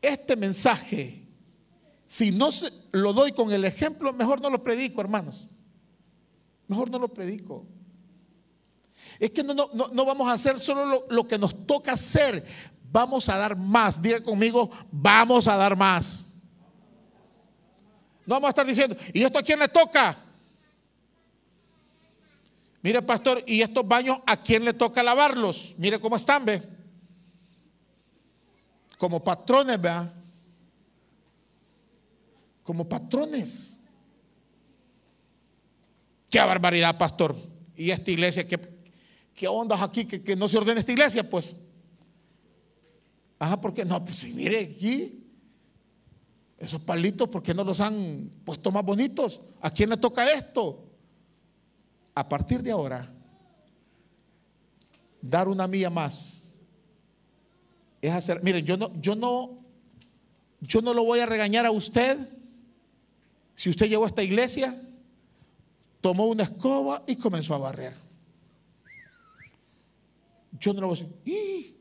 Este 0.02 0.36
mensaje, 0.36 1.28
si 2.08 2.32
no 2.32 2.50
lo 2.91 3.14
doy 3.14 3.32
con 3.32 3.52
el 3.52 3.66
ejemplo, 3.66 4.14
mejor 4.14 4.41
no 4.41 4.50
lo 4.50 4.64
predico, 4.64 5.02
hermanos. 5.02 5.47
Mejor 6.68 6.89
no 6.89 7.00
lo 7.00 7.10
predico. 7.10 7.66
Es 9.20 9.32
que 9.32 9.43
no, 9.43 9.54
no, 9.54 10.06
vamos 10.06 10.30
a 10.30 10.34
hacer 10.34 10.60
solo 10.60 10.86
lo, 10.86 11.06
lo 11.10 11.28
que 11.28 11.38
nos 11.38 11.66
toca 11.66 11.93
hacer, 11.93 12.45
vamos 12.91 13.28
a 13.28 13.38
dar 13.38 13.58
más. 13.58 14.02
Diga 14.02 14.24
conmigo, 14.24 14.70
vamos 14.91 15.47
a 15.47 15.58
dar 15.58 15.76
más. 15.76 16.34
No 18.26 18.36
vamos 18.36 18.47
a 18.47 18.50
estar 18.50 18.66
diciendo, 18.66 18.95
¿y 19.14 19.24
esto 19.24 19.39
a 19.39 19.43
quién 19.43 19.60
le 19.60 19.68
toca? 19.68 20.18
Mire, 22.82 23.02
pastor, 23.02 23.43
¿y 23.45 23.62
estos 23.62 23.86
baños 23.86 24.20
a 24.26 24.38
quién 24.38 24.64
le 24.64 24.74
toca 24.74 25.04
lavarlos? 25.04 25.74
Mire 25.78 26.00
cómo 26.00 26.16
están, 26.16 26.45
ve. 26.45 26.78
Como 29.00 29.24
patrones, 29.24 29.82
vea. 29.82 30.14
Como 32.64 32.88
patrones. 32.88 33.80
Qué 36.30 36.38
barbaridad, 36.38 36.97
pastor. 36.97 37.34
Y 37.78 37.91
esta 37.91 38.12
iglesia, 38.12 38.45
¿qué, 38.45 38.60
qué 39.34 39.47
ondas 39.47 39.82
aquí? 39.82 40.04
Que, 40.04 40.22
que 40.22 40.36
no 40.36 40.50
se 40.50 40.58
ordena 40.58 40.82
esta 40.82 40.91
iglesia, 40.91 41.28
pues. 41.28 41.56
Ajá, 43.39 43.60
porque 43.62 43.86
no, 43.86 44.04
pues 44.04 44.26
mire 44.26 44.60
aquí 44.60 45.24
esos 46.58 46.82
palitos, 46.82 47.30
¿por 47.30 47.41
qué 47.41 47.54
no 47.54 47.64
los 47.64 47.80
han 47.80 48.30
puesto 48.43 48.70
más 48.70 48.84
bonitos? 48.84 49.39
¿A 49.62 49.72
quién 49.72 49.89
le 49.91 49.95
toca 49.95 50.30
esto? 50.30 50.89
A 52.14 52.28
partir 52.28 52.62
de 52.62 52.72
ahora, 52.72 53.10
dar 55.22 55.47
una 55.47 55.70
mía 55.70 55.89
más 55.89 56.38
es 58.02 58.14
hacer. 58.14 58.41
Miren, 58.43 58.66
yo 58.66 58.78
no, 58.78 58.91
yo 59.02 59.16
no, 59.16 59.60
yo 60.62 60.82
no 60.82 60.93
lo 60.93 61.04
voy 61.04 61.20
a 61.20 61.26
regañar 61.26 61.66
a 61.66 61.72
usted. 61.72 62.18
Si 63.56 63.70
usted 63.70 63.88
llegó 63.88 64.06
a 64.06 64.08
esta 64.08 64.24
iglesia, 64.24 64.82
tomó 66.02 66.28
una 66.28 66.43
escoba 66.43 67.04
y 67.08 67.16
comenzó 67.16 67.54
a 67.54 67.58
barrer. 67.58 67.93
Yo 70.60 70.74
no 70.74 70.82
lo 70.82 70.88
voy 70.88 70.97
a 70.97 71.04
decir, 71.04 71.78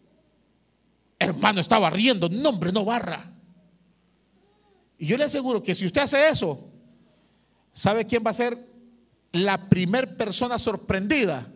hermano, 1.19 1.61
está 1.61 1.79
barriendo. 1.79 2.29
No, 2.29 2.51
hombre, 2.51 2.73
no 2.73 2.85
barra. 2.85 3.33
Y 4.99 5.07
yo 5.07 5.16
le 5.16 5.25
aseguro 5.25 5.62
que 5.62 5.75
si 5.75 5.87
usted 5.87 6.03
hace 6.03 6.29
eso, 6.29 6.69
¿sabe 7.73 8.05
quién 8.05 8.23
va 8.27 8.31
a 8.31 8.35
ser 8.35 8.66
la 9.33 9.69
primer 9.69 10.16
persona 10.16 10.59
sorprendida? 10.59 11.47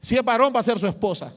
Si 0.00 0.16
es 0.16 0.24
varón, 0.24 0.52
va 0.54 0.60
a 0.60 0.64
ser 0.64 0.78
su 0.78 0.86
esposa. 0.86 1.34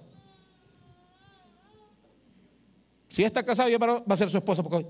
Si 3.16 3.24
está 3.24 3.44
casado 3.44 3.70
y 3.70 3.74
es 3.74 3.80
varón, 3.80 4.04
va 4.12 4.14
a 4.14 4.18
ser 4.18 4.30
su 4.30 4.36
esposa. 4.36 4.62
Porque, 4.62 4.84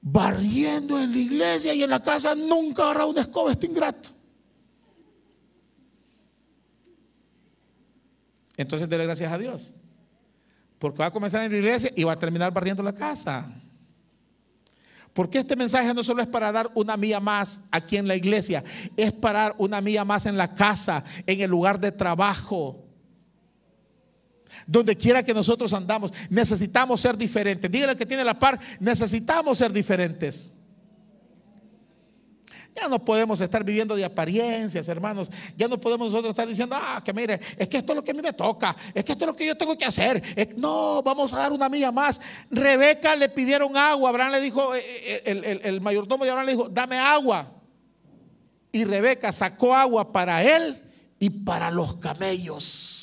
barriendo 0.00 0.96
en 0.96 1.10
la 1.10 1.18
iglesia 1.18 1.74
y 1.74 1.82
en 1.82 1.90
la 1.90 2.00
casa 2.00 2.36
nunca 2.36 2.84
agarra 2.84 3.06
una 3.06 3.22
escoba 3.22 3.50
este 3.50 3.66
ingrato. 3.66 4.10
Entonces, 8.56 8.88
dele 8.88 9.02
gracias 9.02 9.32
a 9.32 9.38
Dios. 9.38 9.74
Porque 10.78 10.98
va 10.98 11.06
a 11.06 11.10
comenzar 11.10 11.42
en 11.42 11.50
la 11.50 11.58
iglesia 11.58 11.90
y 11.96 12.04
va 12.04 12.12
a 12.12 12.18
terminar 12.20 12.52
barriendo 12.52 12.84
la 12.84 12.94
casa. 12.94 13.60
Porque 15.12 15.38
este 15.38 15.56
mensaje 15.56 15.92
no 15.92 16.04
solo 16.04 16.22
es 16.22 16.28
para 16.28 16.52
dar 16.52 16.70
una 16.76 16.96
mía 16.96 17.18
más 17.18 17.64
aquí 17.72 17.96
en 17.96 18.06
la 18.06 18.14
iglesia, 18.14 18.62
es 18.96 19.12
para 19.12 19.40
dar 19.40 19.54
una 19.58 19.80
mía 19.80 20.04
más 20.04 20.26
en 20.26 20.36
la 20.36 20.54
casa, 20.54 21.02
en 21.26 21.40
el 21.40 21.50
lugar 21.50 21.80
de 21.80 21.90
trabajo. 21.90 22.91
Donde 24.66 24.96
quiera 24.96 25.22
que 25.22 25.34
nosotros 25.34 25.72
andamos, 25.72 26.12
necesitamos 26.30 27.00
ser 27.00 27.16
diferentes. 27.16 27.70
Dígale 27.70 27.96
que 27.96 28.06
tiene 28.06 28.24
la 28.24 28.38
par, 28.38 28.58
necesitamos 28.80 29.58
ser 29.58 29.72
diferentes. 29.72 30.52
Ya 32.74 32.88
no 32.88 32.98
podemos 33.04 33.40
estar 33.40 33.62
viviendo 33.62 33.94
de 33.94 34.04
apariencias, 34.04 34.88
hermanos. 34.88 35.30
Ya 35.56 35.68
no 35.68 35.78
podemos 35.78 36.06
nosotros 36.10 36.30
estar 36.30 36.48
diciendo, 36.48 36.74
ah, 36.78 37.02
que 37.04 37.12
mire, 37.12 37.38
es 37.56 37.68
que 37.68 37.78
esto 37.78 37.92
es 37.92 37.96
lo 37.96 38.04
que 38.04 38.12
a 38.12 38.14
mí 38.14 38.22
me 38.22 38.32
toca, 38.32 38.74
es 38.94 39.04
que 39.04 39.12
esto 39.12 39.24
es 39.24 39.26
lo 39.26 39.36
que 39.36 39.46
yo 39.46 39.54
tengo 39.54 39.76
que 39.76 39.84
hacer. 39.84 40.22
no, 40.56 41.02
vamos 41.02 41.34
a 41.34 41.38
dar 41.38 41.52
una 41.52 41.68
mía 41.68 41.92
más. 41.92 42.20
Rebeca 42.50 43.14
le 43.14 43.28
pidieron 43.28 43.76
agua. 43.76 44.08
Abraham 44.08 44.32
le 44.32 44.40
dijo, 44.40 44.74
eh, 44.74 44.82
eh, 44.82 45.60
el 45.64 45.80
mayordomo 45.82 46.24
de 46.24 46.30
Abraham 46.30 46.46
le 46.46 46.52
dijo, 46.52 46.68
dame 46.70 46.98
agua. 46.98 47.52
Y 48.72 48.84
Rebeca 48.84 49.30
sacó 49.32 49.74
agua 49.74 50.10
para 50.10 50.42
él 50.42 50.82
y 51.18 51.28
para 51.28 51.70
los 51.70 51.96
camellos. 51.96 53.01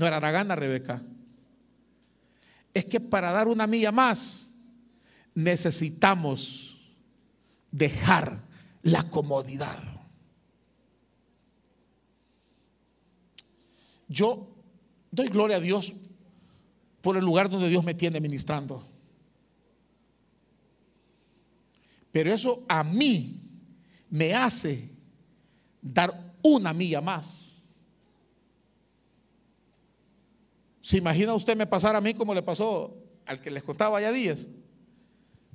No 0.00 0.06
era 0.06 0.30
gana, 0.30 0.56
Rebeca. 0.56 1.02
Es 2.72 2.86
que 2.86 3.00
para 3.00 3.32
dar 3.32 3.48
una 3.48 3.66
milla 3.66 3.92
más 3.92 4.50
necesitamos 5.34 6.80
dejar 7.70 8.40
la 8.82 9.10
comodidad. 9.10 9.78
Yo 14.08 14.48
doy 15.10 15.28
gloria 15.28 15.58
a 15.58 15.60
Dios 15.60 15.92
por 17.02 17.18
el 17.18 17.24
lugar 17.26 17.50
donde 17.50 17.68
Dios 17.68 17.84
me 17.84 17.92
tiene 17.92 18.22
ministrando. 18.22 18.88
Pero 22.10 22.32
eso 22.32 22.64
a 22.66 22.82
mí 22.82 23.38
me 24.08 24.32
hace 24.32 24.88
dar 25.82 26.32
una 26.40 26.72
milla 26.72 27.02
más. 27.02 27.49
¿Se 30.80 30.96
imagina 30.96 31.34
usted 31.34 31.56
me 31.56 31.66
pasar 31.66 31.94
a 31.94 32.00
mí 32.00 32.14
como 32.14 32.34
le 32.34 32.42
pasó 32.42 32.96
al 33.26 33.40
que 33.40 33.50
les 33.50 33.62
contaba 33.62 34.00
ya 34.00 34.12
días? 34.12 34.48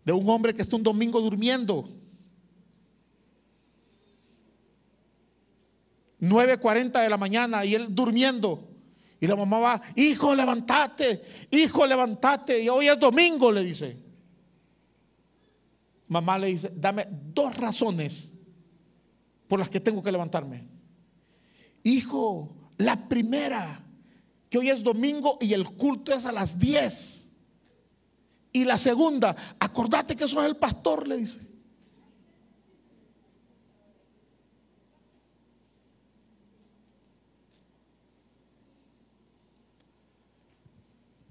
De 0.04 0.14
un 0.14 0.30
hombre 0.30 0.54
que 0.54 0.62
está 0.62 0.76
un 0.76 0.84
domingo 0.84 1.20
durmiendo. 1.20 1.90
9.40 6.22 7.04
de 7.04 7.10
la 7.10 7.18
mañana 7.18 7.66
y 7.66 7.76
él 7.76 7.94
durmiendo. 7.94 8.70
Y 9.20 9.28
la 9.28 9.36
mamá 9.36 9.60
va, 9.60 9.82
hijo, 9.96 10.36
levántate, 10.36 11.24
hijo, 11.52 11.88
levántate. 11.88 12.64
Y 12.64 12.70
hoy 12.70 12.88
es 12.88 13.00
domingo, 13.00 13.52
le 13.52 13.64
dice. 13.64 13.98
Mamá 16.08 16.38
le 16.38 16.48
dice, 16.48 16.72
dame 16.76 17.08
dos 17.10 17.56
razones 17.58 18.32
por 19.48 19.60
las 19.60 19.70
que 19.70 19.80
tengo 19.80 20.04
que 20.04 20.12
levantarme. 20.12 20.68
Hijo, 21.84 22.56
la 22.78 23.08
primera, 23.08 23.85
hoy 24.58 24.70
es 24.70 24.84
domingo 24.84 25.38
y 25.42 25.54
el 25.54 25.66
culto 25.66 26.14
es 26.14 26.26
a 26.26 26.32
las 26.32 26.60
10. 26.60 27.28
Y 28.54 28.64
la 28.64 28.78
segunda, 28.78 29.36
acordate 29.60 30.16
que 30.16 30.28
sos 30.28 30.46
el 30.46 30.56
pastor, 30.56 31.08
le 31.08 31.18
dice. 31.18 31.56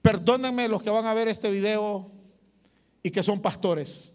Perdónenme 0.03 0.69
los 0.69 0.83
que 0.83 0.91
van 0.91 1.07
a 1.07 1.15
ver 1.15 1.29
este 1.29 1.51
video 1.51 2.11
y 3.03 3.11
que 3.11 3.23
son 3.23 3.41
pastores, 3.41 4.13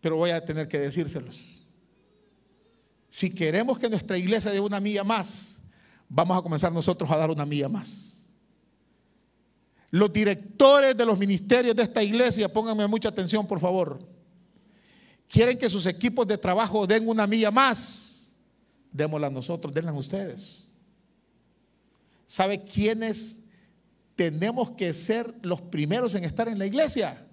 pero 0.00 0.16
voy 0.16 0.30
a 0.30 0.42
tener 0.42 0.68
que 0.68 0.78
decírselos. 0.78 1.66
Si 3.10 3.34
queremos 3.34 3.78
que 3.78 3.90
nuestra 3.90 4.16
iglesia 4.16 4.50
dé 4.50 4.60
una 4.60 4.80
milla 4.80 5.04
más, 5.04 5.53
vamos 6.08 6.38
a 6.38 6.42
comenzar 6.42 6.72
nosotros 6.72 7.10
a 7.10 7.16
dar 7.16 7.30
una 7.30 7.44
milla 7.44 7.68
más. 7.68 8.24
Los 9.90 10.12
directores 10.12 10.96
de 10.96 11.06
los 11.06 11.18
ministerios 11.18 11.76
de 11.76 11.82
esta 11.84 12.02
iglesia, 12.02 12.52
pónganme 12.52 12.86
mucha 12.86 13.08
atención 13.08 13.46
por 13.46 13.60
favor, 13.60 14.00
quieren 15.28 15.56
que 15.56 15.70
sus 15.70 15.86
equipos 15.86 16.26
de 16.26 16.36
trabajo 16.36 16.86
den 16.86 17.08
una 17.08 17.26
milla 17.26 17.50
más, 17.50 18.32
démosla 18.90 19.30
nosotros, 19.30 19.72
denla 19.72 19.92
ustedes. 19.92 20.68
¿Sabe 22.26 22.64
quiénes 22.64 23.36
tenemos 24.16 24.70
que 24.72 24.94
ser 24.94 25.34
los 25.42 25.60
primeros 25.60 26.14
en 26.14 26.24
estar 26.24 26.48
en 26.48 26.58
la 26.58 26.66
iglesia. 26.66 27.26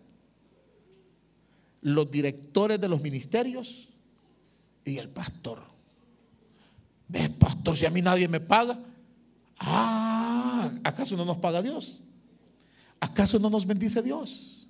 Los 1.82 2.10
directores 2.10 2.80
de 2.80 2.88
los 2.88 3.02
ministerios 3.02 3.90
y 4.86 4.98
el 4.98 5.10
pastor. 5.10 5.71
¿Ves, 7.12 7.30
pastor? 7.30 7.76
Si 7.76 7.86
a 7.86 7.90
mí 7.90 8.02
nadie 8.02 8.28
me 8.28 8.40
paga. 8.40 8.80
Ah, 9.60 10.72
¿acaso 10.84 11.18
no 11.18 11.26
nos 11.26 11.38
paga 11.38 11.62
Dios? 11.62 12.00
¿Acaso 13.02 13.38
no 13.38 13.50
nos 13.50 13.66
bendice 13.66 14.02
Dios? 14.02 14.66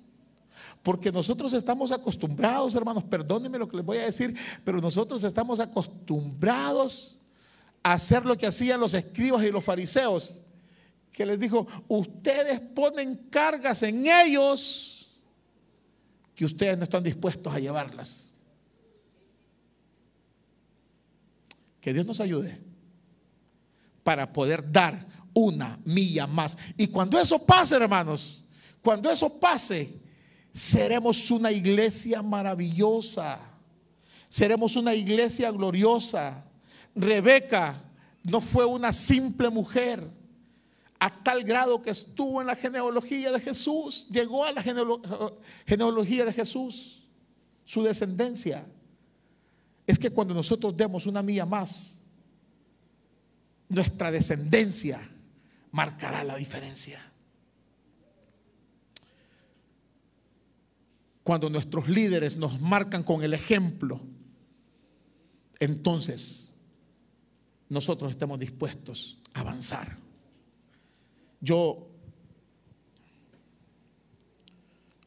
Porque 0.82 1.12
nosotros 1.12 1.52
estamos 1.52 1.92
acostumbrados, 1.92 2.74
hermanos, 2.74 3.04
perdónenme 3.04 3.58
lo 3.58 3.68
que 3.68 3.76
les 3.76 3.86
voy 3.86 3.98
a 3.98 4.06
decir, 4.06 4.36
pero 4.64 4.80
nosotros 4.80 5.22
estamos 5.22 5.60
acostumbrados 5.60 7.16
a 7.84 7.92
hacer 7.92 8.26
lo 8.26 8.36
que 8.36 8.48
hacían 8.48 8.80
los 8.80 8.92
escribas 8.92 9.44
y 9.44 9.50
los 9.52 9.62
fariseos 9.62 10.40
que 11.12 11.24
les 11.24 11.38
dijo, 11.38 11.68
ustedes 11.86 12.58
ponen 12.58 13.28
cargas 13.30 13.84
en 13.84 14.04
ellos 14.06 15.12
que 16.34 16.44
ustedes 16.44 16.76
no 16.76 16.84
están 16.84 17.04
dispuestos 17.04 17.54
a 17.54 17.60
llevarlas. 17.60 18.31
Que 21.82 21.92
Dios 21.92 22.06
nos 22.06 22.20
ayude 22.20 22.58
para 24.02 24.32
poder 24.32 24.70
dar 24.70 25.06
una 25.34 25.78
milla 25.84 26.26
más. 26.26 26.56
Y 26.76 26.86
cuando 26.86 27.18
eso 27.18 27.44
pase, 27.44 27.76
hermanos, 27.76 28.44
cuando 28.80 29.10
eso 29.10 29.38
pase, 29.38 30.00
seremos 30.52 31.30
una 31.30 31.50
iglesia 31.50 32.22
maravillosa. 32.22 33.40
Seremos 34.28 34.76
una 34.76 34.94
iglesia 34.94 35.50
gloriosa. 35.50 36.44
Rebeca 36.94 37.82
no 38.22 38.40
fue 38.40 38.64
una 38.64 38.92
simple 38.92 39.50
mujer 39.50 40.08
a 41.00 41.10
tal 41.10 41.42
grado 41.42 41.82
que 41.82 41.90
estuvo 41.90 42.40
en 42.40 42.46
la 42.46 42.54
genealogía 42.54 43.32
de 43.32 43.40
Jesús, 43.40 44.06
llegó 44.08 44.44
a 44.44 44.52
la 44.52 44.62
genealogía 45.66 46.24
de 46.24 46.32
Jesús, 46.32 47.02
su 47.64 47.82
descendencia. 47.82 48.64
Es 49.86 49.98
que 49.98 50.10
cuando 50.10 50.34
nosotros 50.34 50.76
demos 50.76 51.06
una 51.06 51.22
mía 51.22 51.44
más, 51.44 51.96
nuestra 53.68 54.10
descendencia 54.10 55.00
marcará 55.70 56.22
la 56.22 56.36
diferencia. 56.36 57.00
Cuando 61.24 61.48
nuestros 61.48 61.88
líderes 61.88 62.36
nos 62.36 62.60
marcan 62.60 63.02
con 63.02 63.22
el 63.22 63.32
ejemplo, 63.32 64.00
entonces 65.58 66.50
nosotros 67.68 68.10
estemos 68.12 68.38
dispuestos 68.38 69.18
a 69.32 69.40
avanzar. 69.40 69.96
Yo, 71.40 71.88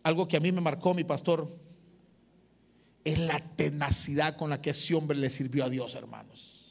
algo 0.04 0.28
que 0.28 0.38
a 0.38 0.40
mí 0.40 0.52
me 0.52 0.62
marcó 0.62 0.94
mi 0.94 1.04
pastor, 1.04 1.65
es 3.06 3.18
la 3.18 3.40
tenacidad 3.40 4.36
con 4.36 4.50
la 4.50 4.62
que 4.62 4.72
ese 4.72 4.94
hombre 4.94 5.18
le 5.18 5.30
sirvió 5.30 5.64
a 5.64 5.70
Dios, 5.70 5.96
hermanos. 5.96 6.66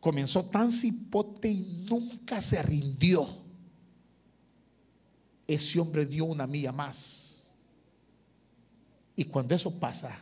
Comenzó 0.00 0.46
tan 0.46 0.72
cipote 0.72 1.48
y 1.48 1.60
nunca 1.88 2.40
se 2.40 2.60
rindió. 2.60 3.28
Ese 5.46 5.78
hombre 5.78 6.04
dio 6.04 6.24
una 6.24 6.48
milla 6.48 6.72
más. 6.72 7.44
Y 9.14 9.24
cuando 9.26 9.54
eso 9.54 9.70
pasa, 9.78 10.18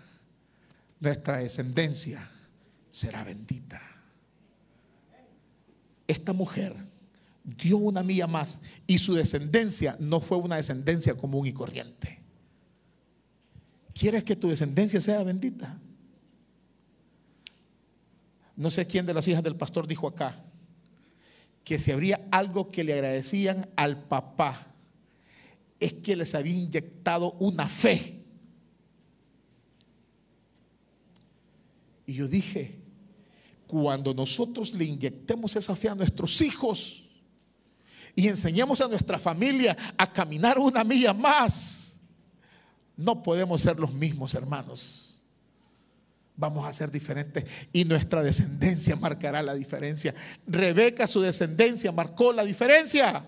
nuestra 0.99 1.39
descendencia 1.39 2.31
será 2.91 3.25
bendita 3.25 3.81
esta 6.11 6.33
mujer 6.33 6.75
dio 7.45 7.79
una 7.79 8.03
milla 8.03 8.27
más 8.27 8.61
y 8.87 8.99
su 8.99 9.15
descendencia 9.15 9.97
no 10.01 10.21
fue 10.21 10.39
una 10.39 10.57
descendencia 10.57 11.15
común 11.15 11.47
y 11.47 11.53
corriente. 11.53 12.20
¿Quieres 13.95 14.25
que 14.25 14.37
tu 14.37 14.49
descendencia 14.49 15.01
sea 15.01 15.23
bendita? 15.23 15.79
No 18.57 18.71
sé 18.71 18.87
quién 18.87 19.07
de 19.07 19.15
las 19.15 19.27
hijas 19.27 19.43
del 19.43 19.57
pastor 19.57 19.87
dijo 19.87 20.07
acá 20.07 20.45
que 21.65 21.79
si 21.79 21.93
habría 21.93 22.21
algo 22.31 22.71
que 22.71 22.85
le 22.85 22.93
agradecían 22.93 23.69
al 23.77 24.03
papá 24.05 24.67
es 25.79 25.95
que 25.95 26.15
les 26.15 26.35
había 26.35 26.55
inyectado 26.55 27.33
una 27.33 27.69
fe. 27.69 28.23
Y 32.07 32.15
yo 32.15 32.29
dije, 32.29 32.81
cuando 33.67 34.13
nosotros 34.13 34.75
le 34.75 34.85
inyectemos 34.85 35.55
esa 35.57 35.77
fe 35.77 35.89
a 35.89 35.95
nuestros 35.95 36.41
hijos 36.43 37.05
y 38.17 38.27
enseñemos 38.29 38.81
a 38.81 38.89
nuestra 38.89 39.19
familia 39.19 39.77
a 39.97 40.13
caminar 40.13 40.59
una 40.59 40.83
milla 40.83 41.15
más, 41.15 41.80
no 43.01 43.23
podemos 43.23 43.63
ser 43.63 43.79
los 43.79 43.93
mismos 43.93 44.35
hermanos. 44.35 45.23
Vamos 46.37 46.67
a 46.67 46.73
ser 46.73 46.91
diferentes 46.91 47.45
y 47.73 47.85
nuestra 47.85 48.23
descendencia 48.23 48.97
marcará 48.97 49.43
la 49.43 49.55
diferencia. 49.55 50.15
Rebeca, 50.47 51.07
su 51.07 51.21
descendencia, 51.21 51.93
marcó 51.93 52.33
la 52.33 52.45
diferencia. 52.45 53.25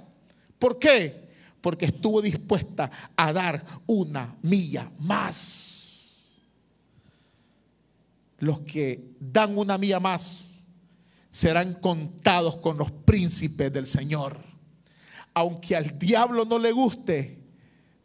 ¿Por 0.59 0.79
qué? 0.79 1.31
Porque 1.61 1.87
estuvo 1.87 2.23
dispuesta 2.23 2.91
a 3.17 3.33
dar 3.33 3.65
una 3.87 4.37
milla 4.43 4.91
más 4.99 5.83
los 8.43 8.59
que 8.61 9.15
dan 9.21 9.57
una 9.57 9.79
mía 9.79 10.01
más 10.01 10.65
serán 11.31 11.75
contados 11.75 12.57
con 12.57 12.77
los 12.77 12.91
príncipes 12.91 13.73
del 13.73 13.87
Señor. 13.87 14.37
Aunque 15.33 15.77
al 15.77 15.97
diablo 15.97 16.45
no 16.45 16.59
le 16.59 16.73
guste, 16.73 17.39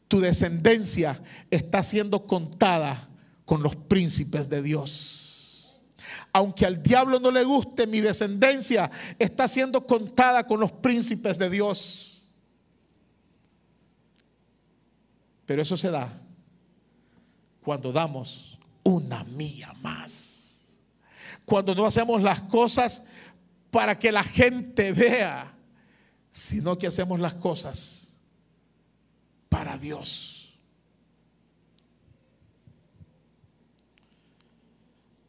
tu 0.08 0.20
descendencia 0.20 1.22
está 1.52 1.84
siendo 1.84 2.26
contada 2.26 3.10
con 3.46 3.62
los 3.62 3.76
príncipes 3.76 4.50
de 4.50 4.62
Dios. 4.62 5.80
Aunque 6.32 6.66
al 6.66 6.82
diablo 6.82 7.20
no 7.20 7.32
le 7.32 7.44
guste, 7.44 7.88
mi 7.88 8.00
descendencia 8.00 8.92
está 9.18 9.48
siendo 9.48 9.86
contada 9.86 10.46
con 10.46 10.60
los 10.60 10.72
príncipes 10.72 11.38
de 11.38 11.50
Dios. 11.50 12.30
Pero 15.46 15.62
eso 15.62 15.78
se 15.78 15.90
da 15.90 16.22
cuando 17.62 17.92
damos 17.92 18.58
una 18.84 19.24
mía 19.24 19.74
más. 19.82 20.36
cuando 21.46 21.74
no 21.74 21.86
hacemos 21.86 22.22
las 22.22 22.42
cosas 22.42 23.04
para 23.72 23.98
que 23.98 24.12
la 24.12 24.24
gente 24.24 24.92
vea, 24.92 25.54
sino 26.30 26.78
que 26.78 26.88
hacemos 26.88 27.22
las 27.22 27.36
cosas 27.36 28.07
para 29.58 29.76
Dios. 29.76 30.54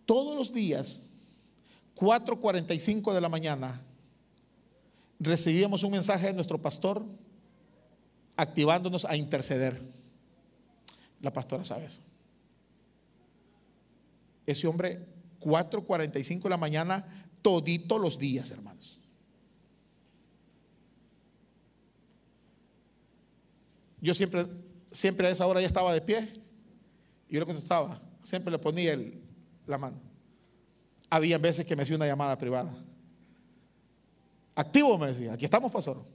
Todos 0.05 0.37
los 0.37 0.53
días, 0.53 1.01
4.45 1.97 3.15
de 3.15 3.23
la 3.23 3.31
mañana, 3.31 3.81
recibíamos 5.19 5.83
un 5.83 5.93
mensaje 5.93 6.27
de 6.27 6.35
nuestro 6.35 6.61
pastor 6.61 7.07
activándonos 8.37 9.07
a 9.07 9.17
interceder. 9.17 9.81
La 11.23 11.33
pastora 11.33 11.65
sabe 11.65 11.87
eso. 11.87 12.03
Ese 14.45 14.67
hombre, 14.67 15.07
4.45 15.41 16.43
de 16.43 16.51
la 16.51 16.59
mañana, 16.59 17.31
todito 17.41 17.97
los 17.97 18.19
días, 18.19 18.51
hermanos. 18.51 18.98
Yo 24.01 24.15
siempre, 24.15 24.47
siempre 24.91 25.27
a 25.27 25.31
esa 25.31 25.47
hora 25.47 25.61
ya 25.61 25.67
estaba 25.67 25.93
de 25.93 26.01
pie 26.01 26.33
y 27.29 27.35
yo 27.35 27.41
le 27.41 27.47
contestaba, 27.47 28.01
siempre 28.23 28.51
le 28.51 28.59
ponía 28.59 28.99
la 29.67 29.79
mano. 29.79 30.01
Había 31.11 31.39
veces 31.39 31.65
que 31.65 31.75
me 31.75 31.83
hacía 31.83 31.97
una 31.97 32.07
llamada 32.07 32.37
privada. 32.37 32.75
Activo 34.55 34.99
me 34.99 35.09
decía, 35.09 35.33
aquí 35.33 35.45
estamos, 35.45 35.71
pastor. 35.71 35.99
O 35.99 36.07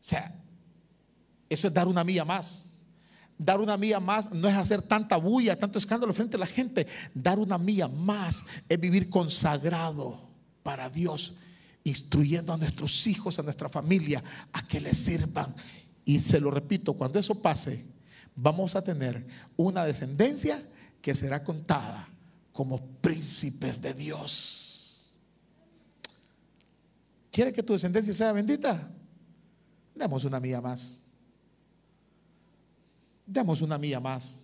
sea, 0.00 0.34
eso 1.48 1.66
es 1.66 1.74
dar 1.74 1.88
una 1.88 2.04
milla 2.04 2.24
más. 2.24 2.66
Dar 3.36 3.58
una 3.58 3.76
milla 3.76 4.00
más 4.00 4.30
no 4.30 4.48
es 4.48 4.54
hacer 4.54 4.82
tanta 4.82 5.16
bulla, 5.16 5.58
tanto 5.58 5.78
escándalo 5.78 6.12
frente 6.12 6.36
a 6.36 6.40
la 6.40 6.46
gente. 6.46 6.86
Dar 7.14 7.38
una 7.38 7.58
milla 7.58 7.88
más 7.88 8.44
es 8.68 8.78
vivir 8.78 9.08
consagrado 9.10 10.28
para 10.62 10.90
Dios, 10.90 11.34
instruyendo 11.84 12.52
a 12.52 12.56
nuestros 12.56 13.06
hijos, 13.06 13.38
a 13.38 13.42
nuestra 13.42 13.68
familia, 13.68 14.22
a 14.52 14.66
que 14.66 14.80
les 14.80 14.98
sirvan. 14.98 15.54
Y 16.04 16.20
se 16.20 16.40
lo 16.40 16.50
repito, 16.50 16.94
cuando 16.94 17.18
eso 17.18 17.34
pase, 17.34 17.84
vamos 18.34 18.74
a 18.74 18.82
tener 18.82 19.26
una 19.56 19.84
descendencia 19.84 20.62
que 21.00 21.14
será 21.14 21.42
contada 21.42 22.08
como 22.52 22.78
príncipes 23.00 23.80
de 23.80 23.94
Dios. 23.94 25.10
¿Quiere 27.30 27.52
que 27.52 27.62
tu 27.62 27.72
descendencia 27.72 28.12
sea 28.12 28.32
bendita? 28.32 28.90
Demos 29.94 30.24
una 30.24 30.40
milla 30.40 30.60
más. 30.60 31.00
Demos 33.24 33.62
una 33.62 33.78
mía 33.78 34.00
más. 34.00 34.42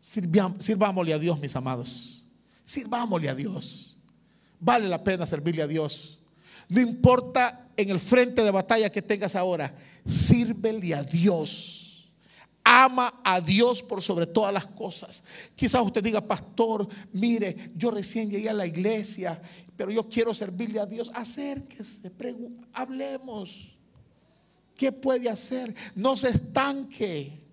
Sirvámosle 0.00 1.14
a 1.14 1.18
Dios, 1.18 1.38
mis 1.40 1.56
amados. 1.56 2.24
Sirvámosle 2.64 3.28
a 3.28 3.34
Dios. 3.34 3.95
Vale 4.60 4.88
la 4.88 5.02
pena 5.02 5.26
servirle 5.26 5.62
a 5.62 5.66
Dios. 5.66 6.18
No 6.68 6.80
importa 6.80 7.68
en 7.76 7.90
el 7.90 8.00
frente 8.00 8.42
de 8.42 8.50
batalla 8.50 8.90
que 8.90 9.02
tengas 9.02 9.36
ahora, 9.36 9.74
sírvele 10.04 10.94
a 10.94 11.02
Dios. 11.02 12.10
Ama 12.64 13.20
a 13.22 13.40
Dios 13.40 13.82
por 13.82 14.02
sobre 14.02 14.26
todas 14.26 14.52
las 14.52 14.66
cosas. 14.66 15.22
Quizás 15.54 15.82
usted 15.82 16.02
diga, 16.02 16.20
pastor, 16.20 16.88
mire, 17.12 17.70
yo 17.76 17.92
recién 17.92 18.28
llegué 18.28 18.48
a 18.48 18.54
la 18.54 18.66
iglesia, 18.66 19.40
pero 19.76 19.92
yo 19.92 20.08
quiero 20.08 20.34
servirle 20.34 20.80
a 20.80 20.86
Dios. 20.86 21.10
Acérquese, 21.14 22.10
hablemos. 22.72 23.76
¿Qué 24.74 24.90
puede 24.90 25.30
hacer? 25.30 25.74
No 25.94 26.16
se 26.16 26.30
estanque. 26.30 27.45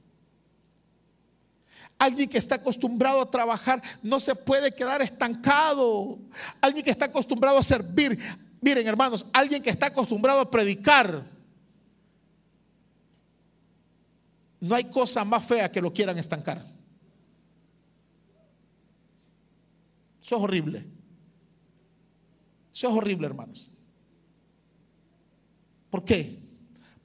Alguien 2.04 2.28
que 2.28 2.38
está 2.38 2.56
acostumbrado 2.56 3.22
a 3.22 3.32
trabajar 3.32 3.82
no 4.02 4.20
se 4.20 4.36
puede 4.36 4.76
quedar 4.76 5.02
estancado. 5.02 6.20
Alguien 6.60 6.84
que 6.84 6.92
está 6.92 7.06
acostumbrado 7.06 7.58
a 7.58 7.64
servir. 7.64 8.20
Miren 8.60 8.86
hermanos, 8.86 9.26
alguien 9.32 9.64
que 9.64 9.70
está 9.70 9.86
acostumbrado 9.86 10.42
a 10.42 10.52
predicar. 10.52 11.24
No 14.60 14.76
hay 14.76 14.84
cosa 14.84 15.24
más 15.24 15.46
fea 15.46 15.72
que 15.72 15.80
lo 15.80 15.94
quieran 15.94 16.18
estancar. 16.18 16.66
Eso 20.22 20.36
es 20.36 20.44
horrible. 20.44 20.86
Eso 22.74 22.90
es 22.90 22.94
horrible, 22.94 23.28
hermanos. 23.28 23.72
¿Por 25.90 26.04
qué? 26.04 26.38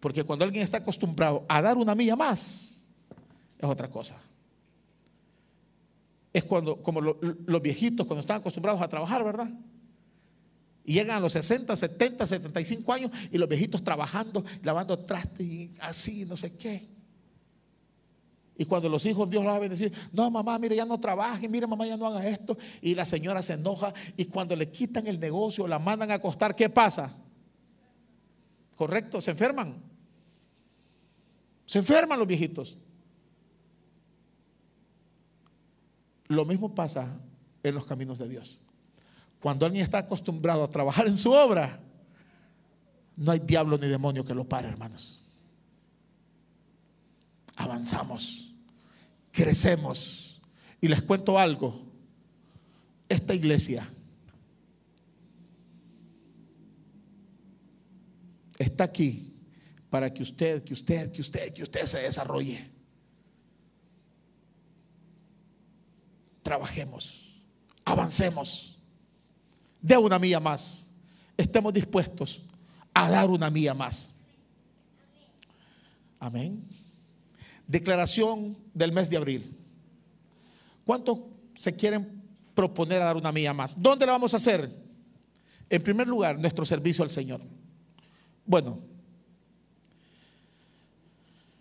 Porque 0.00 0.24
cuando 0.24 0.44
alguien 0.44 0.64
está 0.64 0.78
acostumbrado 0.78 1.46
a 1.48 1.62
dar 1.62 1.76
una 1.76 1.94
milla 1.94 2.16
más, 2.16 2.82
es 3.56 3.64
otra 3.64 3.88
cosa. 3.88 4.16
Es 6.38 6.44
cuando, 6.44 6.80
como 6.80 7.00
los 7.00 7.60
viejitos, 7.62 8.06
cuando 8.06 8.20
están 8.20 8.36
acostumbrados 8.36 8.80
a 8.80 8.88
trabajar, 8.88 9.24
¿verdad? 9.24 9.50
Y 10.84 10.92
llegan 10.92 11.16
a 11.16 11.20
los 11.20 11.32
60, 11.32 11.74
70, 11.74 12.24
75 12.28 12.92
años 12.92 13.10
y 13.32 13.38
los 13.38 13.48
viejitos 13.48 13.82
trabajando, 13.82 14.44
lavando 14.62 15.00
trastes 15.00 15.44
y 15.44 15.74
así, 15.80 16.24
no 16.26 16.36
sé 16.36 16.56
qué. 16.56 16.86
Y 18.56 18.64
cuando 18.66 18.88
los 18.88 19.04
hijos 19.04 19.28
Dios 19.28 19.42
los 19.42 19.52
va 19.52 19.56
a 19.56 19.58
bendecir, 19.58 19.92
no 20.12 20.30
mamá, 20.30 20.56
mire, 20.60 20.76
ya 20.76 20.84
no 20.84 21.00
trabaje, 21.00 21.48
mire 21.48 21.66
mamá, 21.66 21.88
ya 21.88 21.96
no 21.96 22.06
haga 22.06 22.24
esto. 22.28 22.56
Y 22.80 22.94
la 22.94 23.04
señora 23.04 23.42
se 23.42 23.54
enoja 23.54 23.92
y 24.16 24.26
cuando 24.26 24.54
le 24.54 24.70
quitan 24.70 25.08
el 25.08 25.18
negocio, 25.18 25.66
la 25.66 25.80
mandan 25.80 26.12
a 26.12 26.14
acostar, 26.14 26.54
¿qué 26.54 26.68
pasa? 26.68 27.16
¿Correcto? 28.76 29.20
Se 29.20 29.32
enferman. 29.32 29.82
Se 31.66 31.80
enferman 31.80 32.16
los 32.16 32.28
viejitos. 32.28 32.78
Lo 36.28 36.44
mismo 36.44 36.74
pasa 36.74 37.18
en 37.62 37.74
los 37.74 37.86
caminos 37.86 38.18
de 38.18 38.28
Dios. 38.28 38.60
Cuando 39.40 39.66
alguien 39.66 39.82
está 39.82 39.98
acostumbrado 39.98 40.64
a 40.64 40.70
trabajar 40.70 41.06
en 41.06 41.16
su 41.16 41.32
obra, 41.32 41.80
no 43.16 43.32
hay 43.32 43.40
diablo 43.40 43.78
ni 43.78 43.88
demonio 43.88 44.24
que 44.24 44.34
lo 44.34 44.48
pare, 44.48 44.68
hermanos. 44.68 45.20
Avanzamos, 47.56 48.52
crecemos. 49.32 50.40
Y 50.80 50.88
les 50.88 51.02
cuento 51.02 51.38
algo. 51.38 51.82
Esta 53.08 53.34
iglesia 53.34 53.88
está 58.58 58.84
aquí 58.84 59.34
para 59.88 60.12
que 60.12 60.22
usted, 60.22 60.62
que 60.62 60.74
usted, 60.74 61.10
que 61.10 61.20
usted, 61.20 61.52
que 61.52 61.62
usted 61.62 61.86
se 61.86 61.98
desarrolle. 62.00 62.77
Trabajemos, 66.48 67.28
avancemos, 67.84 68.74
de 69.82 69.98
una 69.98 70.18
mía 70.18 70.40
más. 70.40 70.90
Estemos 71.36 71.74
dispuestos 71.74 72.40
a 72.94 73.10
dar 73.10 73.28
una 73.28 73.50
mía 73.50 73.74
más. 73.74 74.14
Amén. 76.18 76.66
Declaración 77.66 78.56
del 78.72 78.92
mes 78.92 79.10
de 79.10 79.18
abril. 79.18 79.58
¿Cuántos 80.86 81.18
se 81.54 81.76
quieren 81.76 82.22
proponer 82.54 83.02
a 83.02 83.04
dar 83.04 83.16
una 83.18 83.30
mía 83.30 83.52
más? 83.52 83.78
¿Dónde 83.78 84.06
la 84.06 84.12
vamos 84.12 84.32
a 84.32 84.38
hacer? 84.38 84.74
En 85.68 85.82
primer 85.82 86.08
lugar, 86.08 86.38
nuestro 86.38 86.64
servicio 86.64 87.04
al 87.04 87.10
Señor. 87.10 87.42
Bueno, 88.46 88.78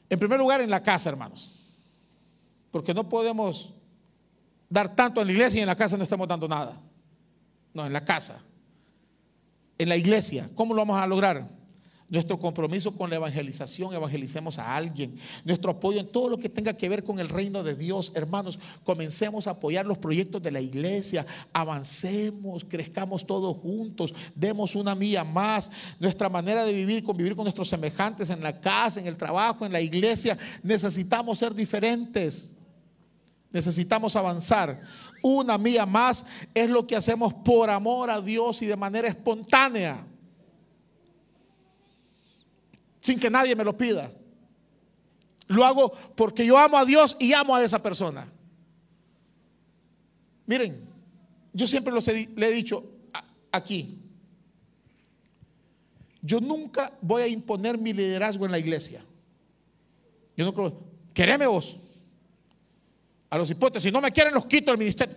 en 0.09 0.17
primer 0.17 0.39
lugar 0.39 0.61
en 0.61 0.69
la 0.69 0.81
casa, 0.81 1.09
hermanos, 1.09 1.51
porque 2.71 2.93
no 2.93 3.09
podemos 3.09 3.73
dar 4.69 4.95
tanto 4.95 5.21
en 5.21 5.27
la 5.27 5.33
iglesia 5.33 5.59
y 5.59 5.61
en 5.61 5.67
la 5.67 5.75
casa 5.75 5.97
no 5.97 6.03
estamos 6.03 6.27
dando 6.27 6.47
nada. 6.47 6.79
No, 7.73 7.85
en 7.85 7.93
la 7.93 8.03
casa, 8.03 8.39
en 9.77 9.89
la 9.89 9.95
iglesia, 9.95 10.49
¿cómo 10.55 10.73
lo 10.73 10.81
vamos 10.81 10.97
a 10.97 11.05
lograr? 11.05 11.57
nuestro 12.09 12.39
compromiso 12.39 12.95
con 12.95 13.09
la 13.09 13.17
evangelización, 13.17 13.93
evangelicemos 13.93 14.57
a 14.59 14.75
alguien, 14.75 15.19
nuestro 15.43 15.71
apoyo 15.71 15.99
en 15.99 16.07
todo 16.07 16.29
lo 16.29 16.37
que 16.37 16.49
tenga 16.49 16.73
que 16.73 16.87
ver 16.87 17.03
con 17.03 17.19
el 17.19 17.29
reino 17.29 17.63
de 17.63 17.75
Dios. 17.75 18.11
Hermanos, 18.15 18.59
comencemos 18.83 19.47
a 19.47 19.51
apoyar 19.51 19.85
los 19.85 19.97
proyectos 19.97 20.41
de 20.41 20.51
la 20.51 20.61
iglesia, 20.61 21.25
avancemos, 21.51 22.65
crezcamos 22.67 23.25
todos 23.25 23.57
juntos, 23.57 24.13
demos 24.35 24.75
una 24.75 24.95
mía 24.95 25.23
más. 25.23 25.69
Nuestra 25.99 26.29
manera 26.29 26.63
de 26.63 26.73
vivir, 26.73 27.03
convivir 27.03 27.35
con 27.35 27.43
nuestros 27.43 27.67
semejantes 27.67 28.29
en 28.29 28.41
la 28.41 28.59
casa, 28.59 28.99
en 28.99 29.07
el 29.07 29.17
trabajo, 29.17 29.65
en 29.65 29.73
la 29.73 29.81
iglesia, 29.81 30.37
necesitamos 30.63 31.39
ser 31.39 31.53
diferentes. 31.53 32.56
Necesitamos 33.51 34.15
avanzar. 34.15 34.81
Una 35.21 35.57
mía 35.57 35.85
más 35.85 36.25
es 36.53 36.69
lo 36.69 36.85
que 36.85 36.95
hacemos 36.95 37.33
por 37.33 37.69
amor 37.69 38.09
a 38.09 38.21
Dios 38.21 38.61
y 38.61 38.65
de 38.65 38.75
manera 38.75 39.07
espontánea 39.07 40.05
sin 43.07 43.19
que 43.21 43.29
nadie 43.29 43.55
me 43.55 43.63
lo 43.63 43.77
pida. 43.77 44.11
Lo 45.47 45.63
hago 45.63 45.93
porque 46.13 46.45
yo 46.45 46.57
amo 46.57 46.77
a 46.77 46.83
Dios 46.83 47.15
y 47.19 47.31
amo 47.31 47.55
a 47.55 47.63
esa 47.63 47.81
persona. 47.81 48.29
Miren, 50.45 50.85
yo 51.53 51.65
siempre 51.67 51.93
le 52.35 52.47
he 52.47 52.51
dicho 52.51 52.83
aquí, 53.49 53.97
yo 56.21 56.41
nunca 56.41 56.91
voy 57.01 57.21
a 57.21 57.27
imponer 57.27 57.77
mi 57.77 57.93
liderazgo 57.93 58.45
en 58.45 58.51
la 58.51 58.59
iglesia. 58.59 59.05
Yo 60.35 60.43
no 60.43 60.53
creo, 60.53 60.77
quereme 61.13 61.47
vos. 61.47 61.77
A 63.29 63.37
los 63.37 63.49
hipotes, 63.49 63.83
si 63.83 63.91
no 63.91 64.01
me 64.01 64.11
quieren, 64.11 64.33
los 64.33 64.45
quito 64.45 64.71
del 64.71 64.77
ministerio. 64.77 65.15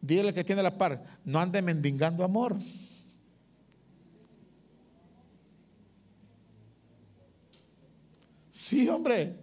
Dile 0.00 0.32
que 0.32 0.42
tiene 0.42 0.62
la 0.62 0.76
par, 0.76 1.20
no 1.24 1.38
ande 1.38 1.62
mendigando 1.62 2.24
amor. 2.24 2.56
Sí, 8.50 8.88
hombre. 8.88 9.36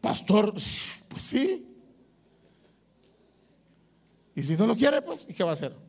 Pastor, 0.00 0.52
pues 0.52 1.22
sí. 1.22 1.66
Y 4.36 4.42
si 4.42 4.56
no 4.56 4.66
lo 4.66 4.76
quiere, 4.76 5.02
pues, 5.02 5.26
¿y 5.28 5.34
qué 5.34 5.42
va 5.42 5.50
a 5.50 5.54
hacer? 5.54 5.85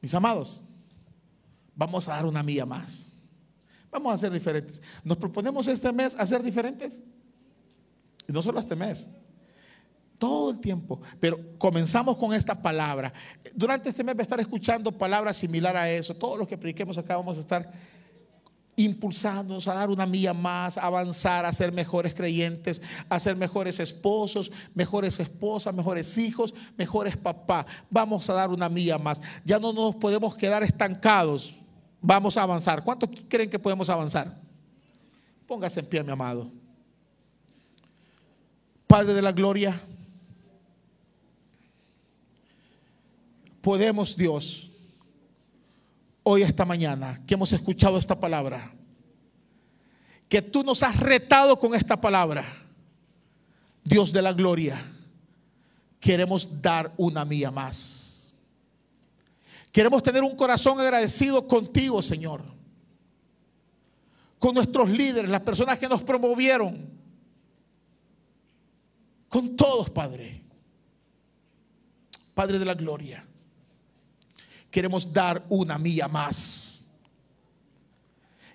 Mis 0.00 0.14
amados, 0.14 0.62
vamos 1.74 2.08
a 2.08 2.12
dar 2.12 2.26
una 2.26 2.42
milla 2.42 2.66
más. 2.66 3.14
Vamos 3.90 4.14
a 4.14 4.18
ser 4.18 4.30
diferentes. 4.30 4.80
Nos 5.02 5.16
proponemos 5.16 5.66
este 5.68 5.92
mes 5.92 6.14
a 6.18 6.26
ser 6.26 6.42
diferentes. 6.42 7.02
Y 8.28 8.32
no 8.32 8.42
solo 8.42 8.60
este 8.60 8.76
mes, 8.76 9.10
todo 10.18 10.50
el 10.50 10.60
tiempo. 10.60 11.00
Pero 11.18 11.58
comenzamos 11.58 12.16
con 12.16 12.32
esta 12.32 12.60
palabra. 12.62 13.12
Durante 13.54 13.88
este 13.88 14.04
mes 14.04 14.14
voy 14.14 14.22
a 14.22 14.22
estar 14.22 14.40
escuchando 14.40 14.96
palabras 14.96 15.36
similares 15.36 15.80
a 15.80 15.90
eso. 15.90 16.14
Todos 16.14 16.38
los 16.38 16.46
que 16.46 16.56
prediquemos 16.56 16.96
acá 16.98 17.16
vamos 17.16 17.36
a 17.36 17.40
estar 17.40 17.72
impulsándonos 18.84 19.66
a 19.68 19.74
dar 19.74 19.90
una 19.90 20.06
milla 20.06 20.32
más, 20.32 20.76
a 20.76 20.82
avanzar, 20.82 21.44
a 21.46 21.52
ser 21.52 21.72
mejores 21.72 22.14
creyentes, 22.14 22.80
a 23.08 23.20
ser 23.20 23.36
mejores 23.36 23.80
esposos, 23.80 24.50
mejores 24.74 25.18
esposas, 25.20 25.74
mejores 25.74 26.18
hijos, 26.18 26.54
mejores 26.76 27.16
papás. 27.16 27.66
Vamos 27.90 28.28
a 28.30 28.34
dar 28.34 28.50
una 28.50 28.68
milla 28.68 28.98
más. 28.98 29.20
Ya 29.44 29.58
no 29.58 29.72
nos 29.72 29.94
podemos 29.96 30.34
quedar 30.34 30.62
estancados. 30.62 31.54
Vamos 32.00 32.36
a 32.36 32.42
avanzar. 32.42 32.82
¿Cuántos 32.82 33.10
creen 33.28 33.50
que 33.50 33.58
podemos 33.58 33.88
avanzar? 33.90 34.40
Póngase 35.46 35.80
en 35.80 35.86
pie, 35.86 36.02
mi 36.02 36.12
amado. 36.12 36.50
Padre 38.86 39.14
de 39.14 39.22
la 39.22 39.32
gloria. 39.32 39.80
podemos, 43.60 44.16
Dios, 44.16 44.69
hoy, 46.30 46.42
esta 46.42 46.64
mañana, 46.64 47.20
que 47.26 47.34
hemos 47.34 47.52
escuchado 47.52 47.98
esta 47.98 48.18
palabra, 48.18 48.72
que 50.28 50.40
tú 50.40 50.62
nos 50.62 50.82
has 50.82 50.96
retado 50.98 51.58
con 51.58 51.74
esta 51.74 52.00
palabra, 52.00 52.44
Dios 53.82 54.12
de 54.12 54.22
la 54.22 54.32
gloria, 54.32 54.80
queremos 55.98 56.62
dar 56.62 56.92
una 56.96 57.24
mía 57.24 57.50
más. 57.50 58.32
Queremos 59.72 60.02
tener 60.02 60.22
un 60.22 60.36
corazón 60.36 60.78
agradecido 60.80 61.46
contigo, 61.46 62.00
Señor. 62.00 62.42
Con 64.38 64.54
nuestros 64.54 64.88
líderes, 64.88 65.30
las 65.30 65.42
personas 65.42 65.78
que 65.78 65.88
nos 65.88 66.02
promovieron. 66.02 66.88
Con 69.28 69.56
todos, 69.56 69.90
Padre. 69.90 70.42
Padre 72.34 72.58
de 72.58 72.64
la 72.64 72.74
gloria 72.74 73.29
queremos 74.70 75.12
dar 75.12 75.42
una 75.48 75.78
milla 75.78 76.08
más. 76.08 76.84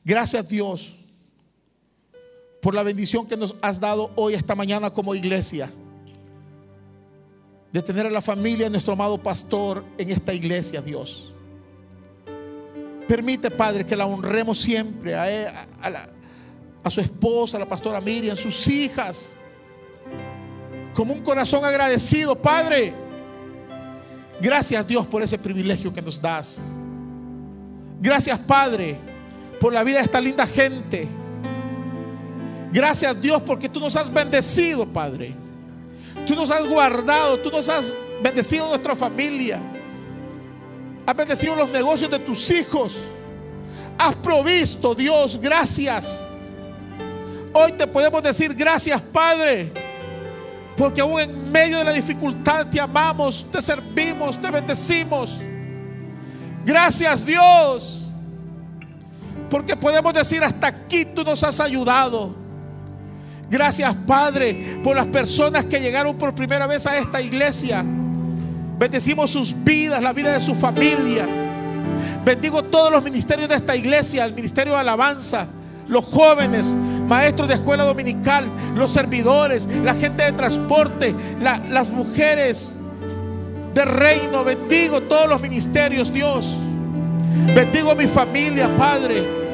Gracias 0.04 0.48
Dios 0.48 0.96
por 2.62 2.74
la 2.74 2.84
bendición 2.84 3.28
que 3.28 3.38
nos 3.38 3.56
has 3.62 3.80
dado 3.80 4.12
hoy, 4.16 4.34
esta 4.34 4.56
mañana 4.56 4.90
como 4.90 5.14
iglesia. 5.14 5.72
De 7.72 7.82
tener 7.82 8.06
a 8.06 8.10
la 8.10 8.22
familia 8.22 8.66
de 8.66 8.72
nuestro 8.72 8.94
amado 8.94 9.22
pastor 9.22 9.84
en 9.98 10.10
esta 10.10 10.34
iglesia, 10.34 10.82
Dios. 10.82 11.32
Permite, 13.08 13.52
Padre, 13.52 13.86
que 13.86 13.96
la 13.96 14.08
honremos 14.08 14.58
siempre 14.58 15.14
a, 15.14 15.68
a 16.84 16.90
su 16.90 17.02
esposa, 17.02 17.58
a 17.58 17.60
la 17.60 17.68
pastora 17.68 18.02
Miriam, 18.02 18.36
sus 18.36 18.68
hijas, 18.68 19.36
como 20.96 21.14
un 21.14 21.22
corazón 21.22 21.66
agradecido, 21.66 22.42
Padre 22.42 23.05
Gracias 24.40 24.86
Dios 24.88 25.06
por 25.08 25.24
ese 25.24 25.38
privilegio 25.38 25.94
que 25.94 26.02
nos 26.02 26.22
das. 26.22 26.60
Gracias 28.02 28.38
Padre 28.40 28.98
por 29.60 29.74
la 29.74 29.84
vida 29.84 29.98
de 29.98 30.04
esta 30.04 30.20
linda 30.20 30.46
gente. 30.46 31.08
Gracias 32.72 33.22
Dios 33.22 33.42
porque 33.44 33.70
tú 33.70 33.80
nos 33.80 33.96
has 33.96 34.12
bendecido, 34.12 34.86
Padre. 34.86 35.34
Tú 36.28 36.36
nos 36.36 36.52
has 36.52 36.68
guardado, 36.68 37.40
tú 37.40 37.50
nos 37.50 37.70
has 37.70 37.96
bendecido 38.22 38.68
nuestra 38.68 38.96
familia. 38.96 39.60
Has 41.06 41.16
bendecido 41.16 41.56
los 41.56 41.70
negocios 41.70 42.10
de 42.12 42.20
tus 42.20 42.50
hijos. 42.52 42.98
Has 43.98 44.16
provisto, 44.16 44.94
Dios, 44.94 45.40
gracias. 45.40 46.20
Hoy 47.54 47.72
te 47.72 47.88
podemos 47.88 48.22
decir 48.22 48.54
gracias, 48.54 49.02
Padre 49.02 49.85
porque 50.78 51.02
aún 51.02 51.20
en 51.20 51.52
medio 51.52 51.78
de 51.78 51.84
la 51.86 51.94
dificultad 51.94 52.68
te 52.68 52.80
amamos, 52.80 53.46
te 53.52 53.62
servimos, 53.62 54.42
te 54.42 54.52
bendecimos. 54.52 55.40
Gracias 56.66 57.26
Dios. 57.26 58.02
Porque 59.50 59.76
podemos 59.78 60.14
decir, 60.14 60.44
hasta 60.44 60.68
aquí 60.68 61.06
tú 61.06 61.24
nos 61.24 61.44
has 61.44 61.60
ayudado. 61.60 62.36
Gracias 63.50 63.96
Padre 64.08 64.80
por 64.84 64.96
las 64.96 65.08
personas 65.08 65.66
que 65.66 65.80
llegaron 65.80 66.18
por 66.18 66.34
primera 66.34 66.68
vez 66.68 66.86
a 66.88 66.98
esta 66.98 67.22
iglesia. 67.22 67.84
Bendecimos 68.78 69.32
sus 69.32 69.56
vidas, 69.64 70.02
la 70.02 70.12
vida 70.12 70.34
de 70.34 70.42
su 70.42 70.56
familia. 70.56 71.26
Bendigo 72.26 72.64
todos 72.64 72.92
los 72.92 73.04
ministerios 73.04 73.48
de 73.48 73.56
esta 73.56 73.76
iglesia, 73.76 74.26
el 74.26 74.34
ministerio 74.34 74.74
de 74.74 74.80
alabanza, 74.80 75.48
los 75.88 76.04
jóvenes, 76.06 76.74
maestros 77.08 77.48
de 77.48 77.56
escuela 77.56 77.84
dominical, 77.84 78.46
los 78.76 78.92
servidores, 78.92 79.68
la 79.84 79.94
gente 79.94 80.24
de 80.24 80.32
transporte, 80.32 81.16
las 81.40 81.88
mujeres 81.90 82.72
de 83.74 83.86
reino. 83.86 84.44
Bendigo 84.44 85.02
todos 85.02 85.30
los 85.30 85.42
ministerios, 85.42 86.12
Dios. 86.12 86.56
Bendigo 87.54 87.92
a 87.92 87.96
mi 87.96 88.08
familia, 88.08 88.70
Padre. 88.78 89.46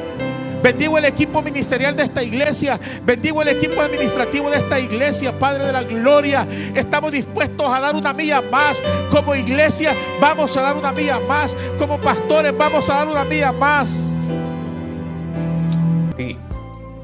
Bendigo 0.62 0.96
el 0.96 1.04
equipo 1.06 1.42
ministerial 1.42 1.96
de 1.96 2.04
esta 2.04 2.22
iglesia. 2.22 2.78
Bendigo 3.04 3.42
el 3.42 3.48
equipo 3.48 3.80
administrativo 3.80 4.48
de 4.48 4.58
esta 4.58 4.78
iglesia, 4.78 5.36
Padre 5.36 5.64
de 5.64 5.72
la 5.72 5.82
Gloria. 5.82 6.46
Estamos 6.74 7.10
dispuestos 7.10 7.66
a 7.66 7.80
dar 7.80 7.96
una 7.96 8.12
milla 8.12 8.40
más. 8.40 8.80
Como 9.10 9.34
iglesia 9.34 9.92
vamos 10.20 10.56
a 10.56 10.62
dar 10.62 10.76
una 10.76 10.92
milla 10.92 11.18
más. 11.18 11.56
Como 11.78 12.00
pastores 12.00 12.56
vamos 12.56 12.88
a 12.88 12.94
dar 12.94 13.08
una 13.08 13.24
milla 13.24 13.50
más 13.50 13.98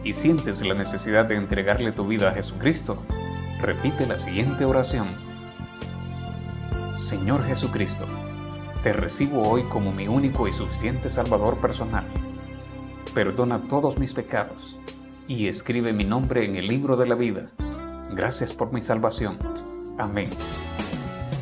y 0.09 0.14
sientes 0.14 0.62
la 0.62 0.72
necesidad 0.72 1.26
de 1.26 1.34
entregarle 1.34 1.92
tu 1.92 2.06
vida 2.06 2.30
a 2.30 2.32
Jesucristo, 2.32 2.96
repite 3.61 4.06
la 4.06 4.16
siguiente 4.16 4.64
oración. 4.64 5.06
Señor 6.98 7.44
Jesucristo, 7.44 8.06
te 8.82 8.94
recibo 8.94 9.42
hoy 9.42 9.64
como 9.64 9.92
mi 9.92 10.09
único 10.09 10.48
y 10.48 10.52
suficiente 10.54 11.11
Salvador 11.11 11.59
personal. 11.59 12.06
Perdona 13.12 13.61
todos 13.68 13.98
mis 13.98 14.14
pecados 14.14 14.78
y 15.26 15.46
escribe 15.46 15.92
mi 15.92 16.04
nombre 16.04 16.46
en 16.46 16.56
el 16.56 16.68
libro 16.68 16.96
de 16.96 17.06
la 17.06 17.14
vida. 17.14 17.50
Gracias 18.11 18.54
por 18.54 18.72
mi 18.72 18.80
salvación. 18.80 19.36
Amén. 19.98 20.30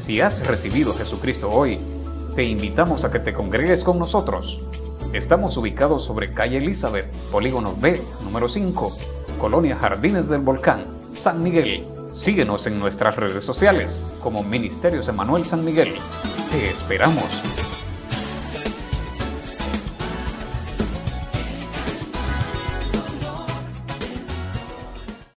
Si 0.00 0.20
has 0.20 0.44
recibido 0.44 0.90
a 0.90 0.96
Jesucristo 0.96 1.52
hoy, 1.52 1.78
te 2.34 2.42
invitamos 2.42 3.04
a 3.04 3.12
que 3.12 3.20
te 3.20 3.32
congregues 3.32 3.84
con 3.84 4.00
nosotros 4.00 4.60
Estamos 5.16 5.56
ubicados 5.56 6.04
sobre 6.04 6.34
calle 6.34 6.58
Elizabeth, 6.58 7.10
Polígono 7.32 7.74
B, 7.74 8.02
número 8.22 8.48
5, 8.48 8.98
Colonia 9.38 9.74
Jardines 9.74 10.28
del 10.28 10.42
Volcán, 10.42 10.84
San 11.14 11.42
Miguel. 11.42 11.86
Síguenos 12.14 12.66
en 12.66 12.78
nuestras 12.78 13.16
redes 13.16 13.42
sociales 13.42 14.04
como 14.22 14.42
Ministerios 14.42 15.08
Emanuel 15.08 15.46
San 15.46 15.64
Miguel. 15.64 15.94
Te 16.50 16.68
esperamos. 16.68 17.75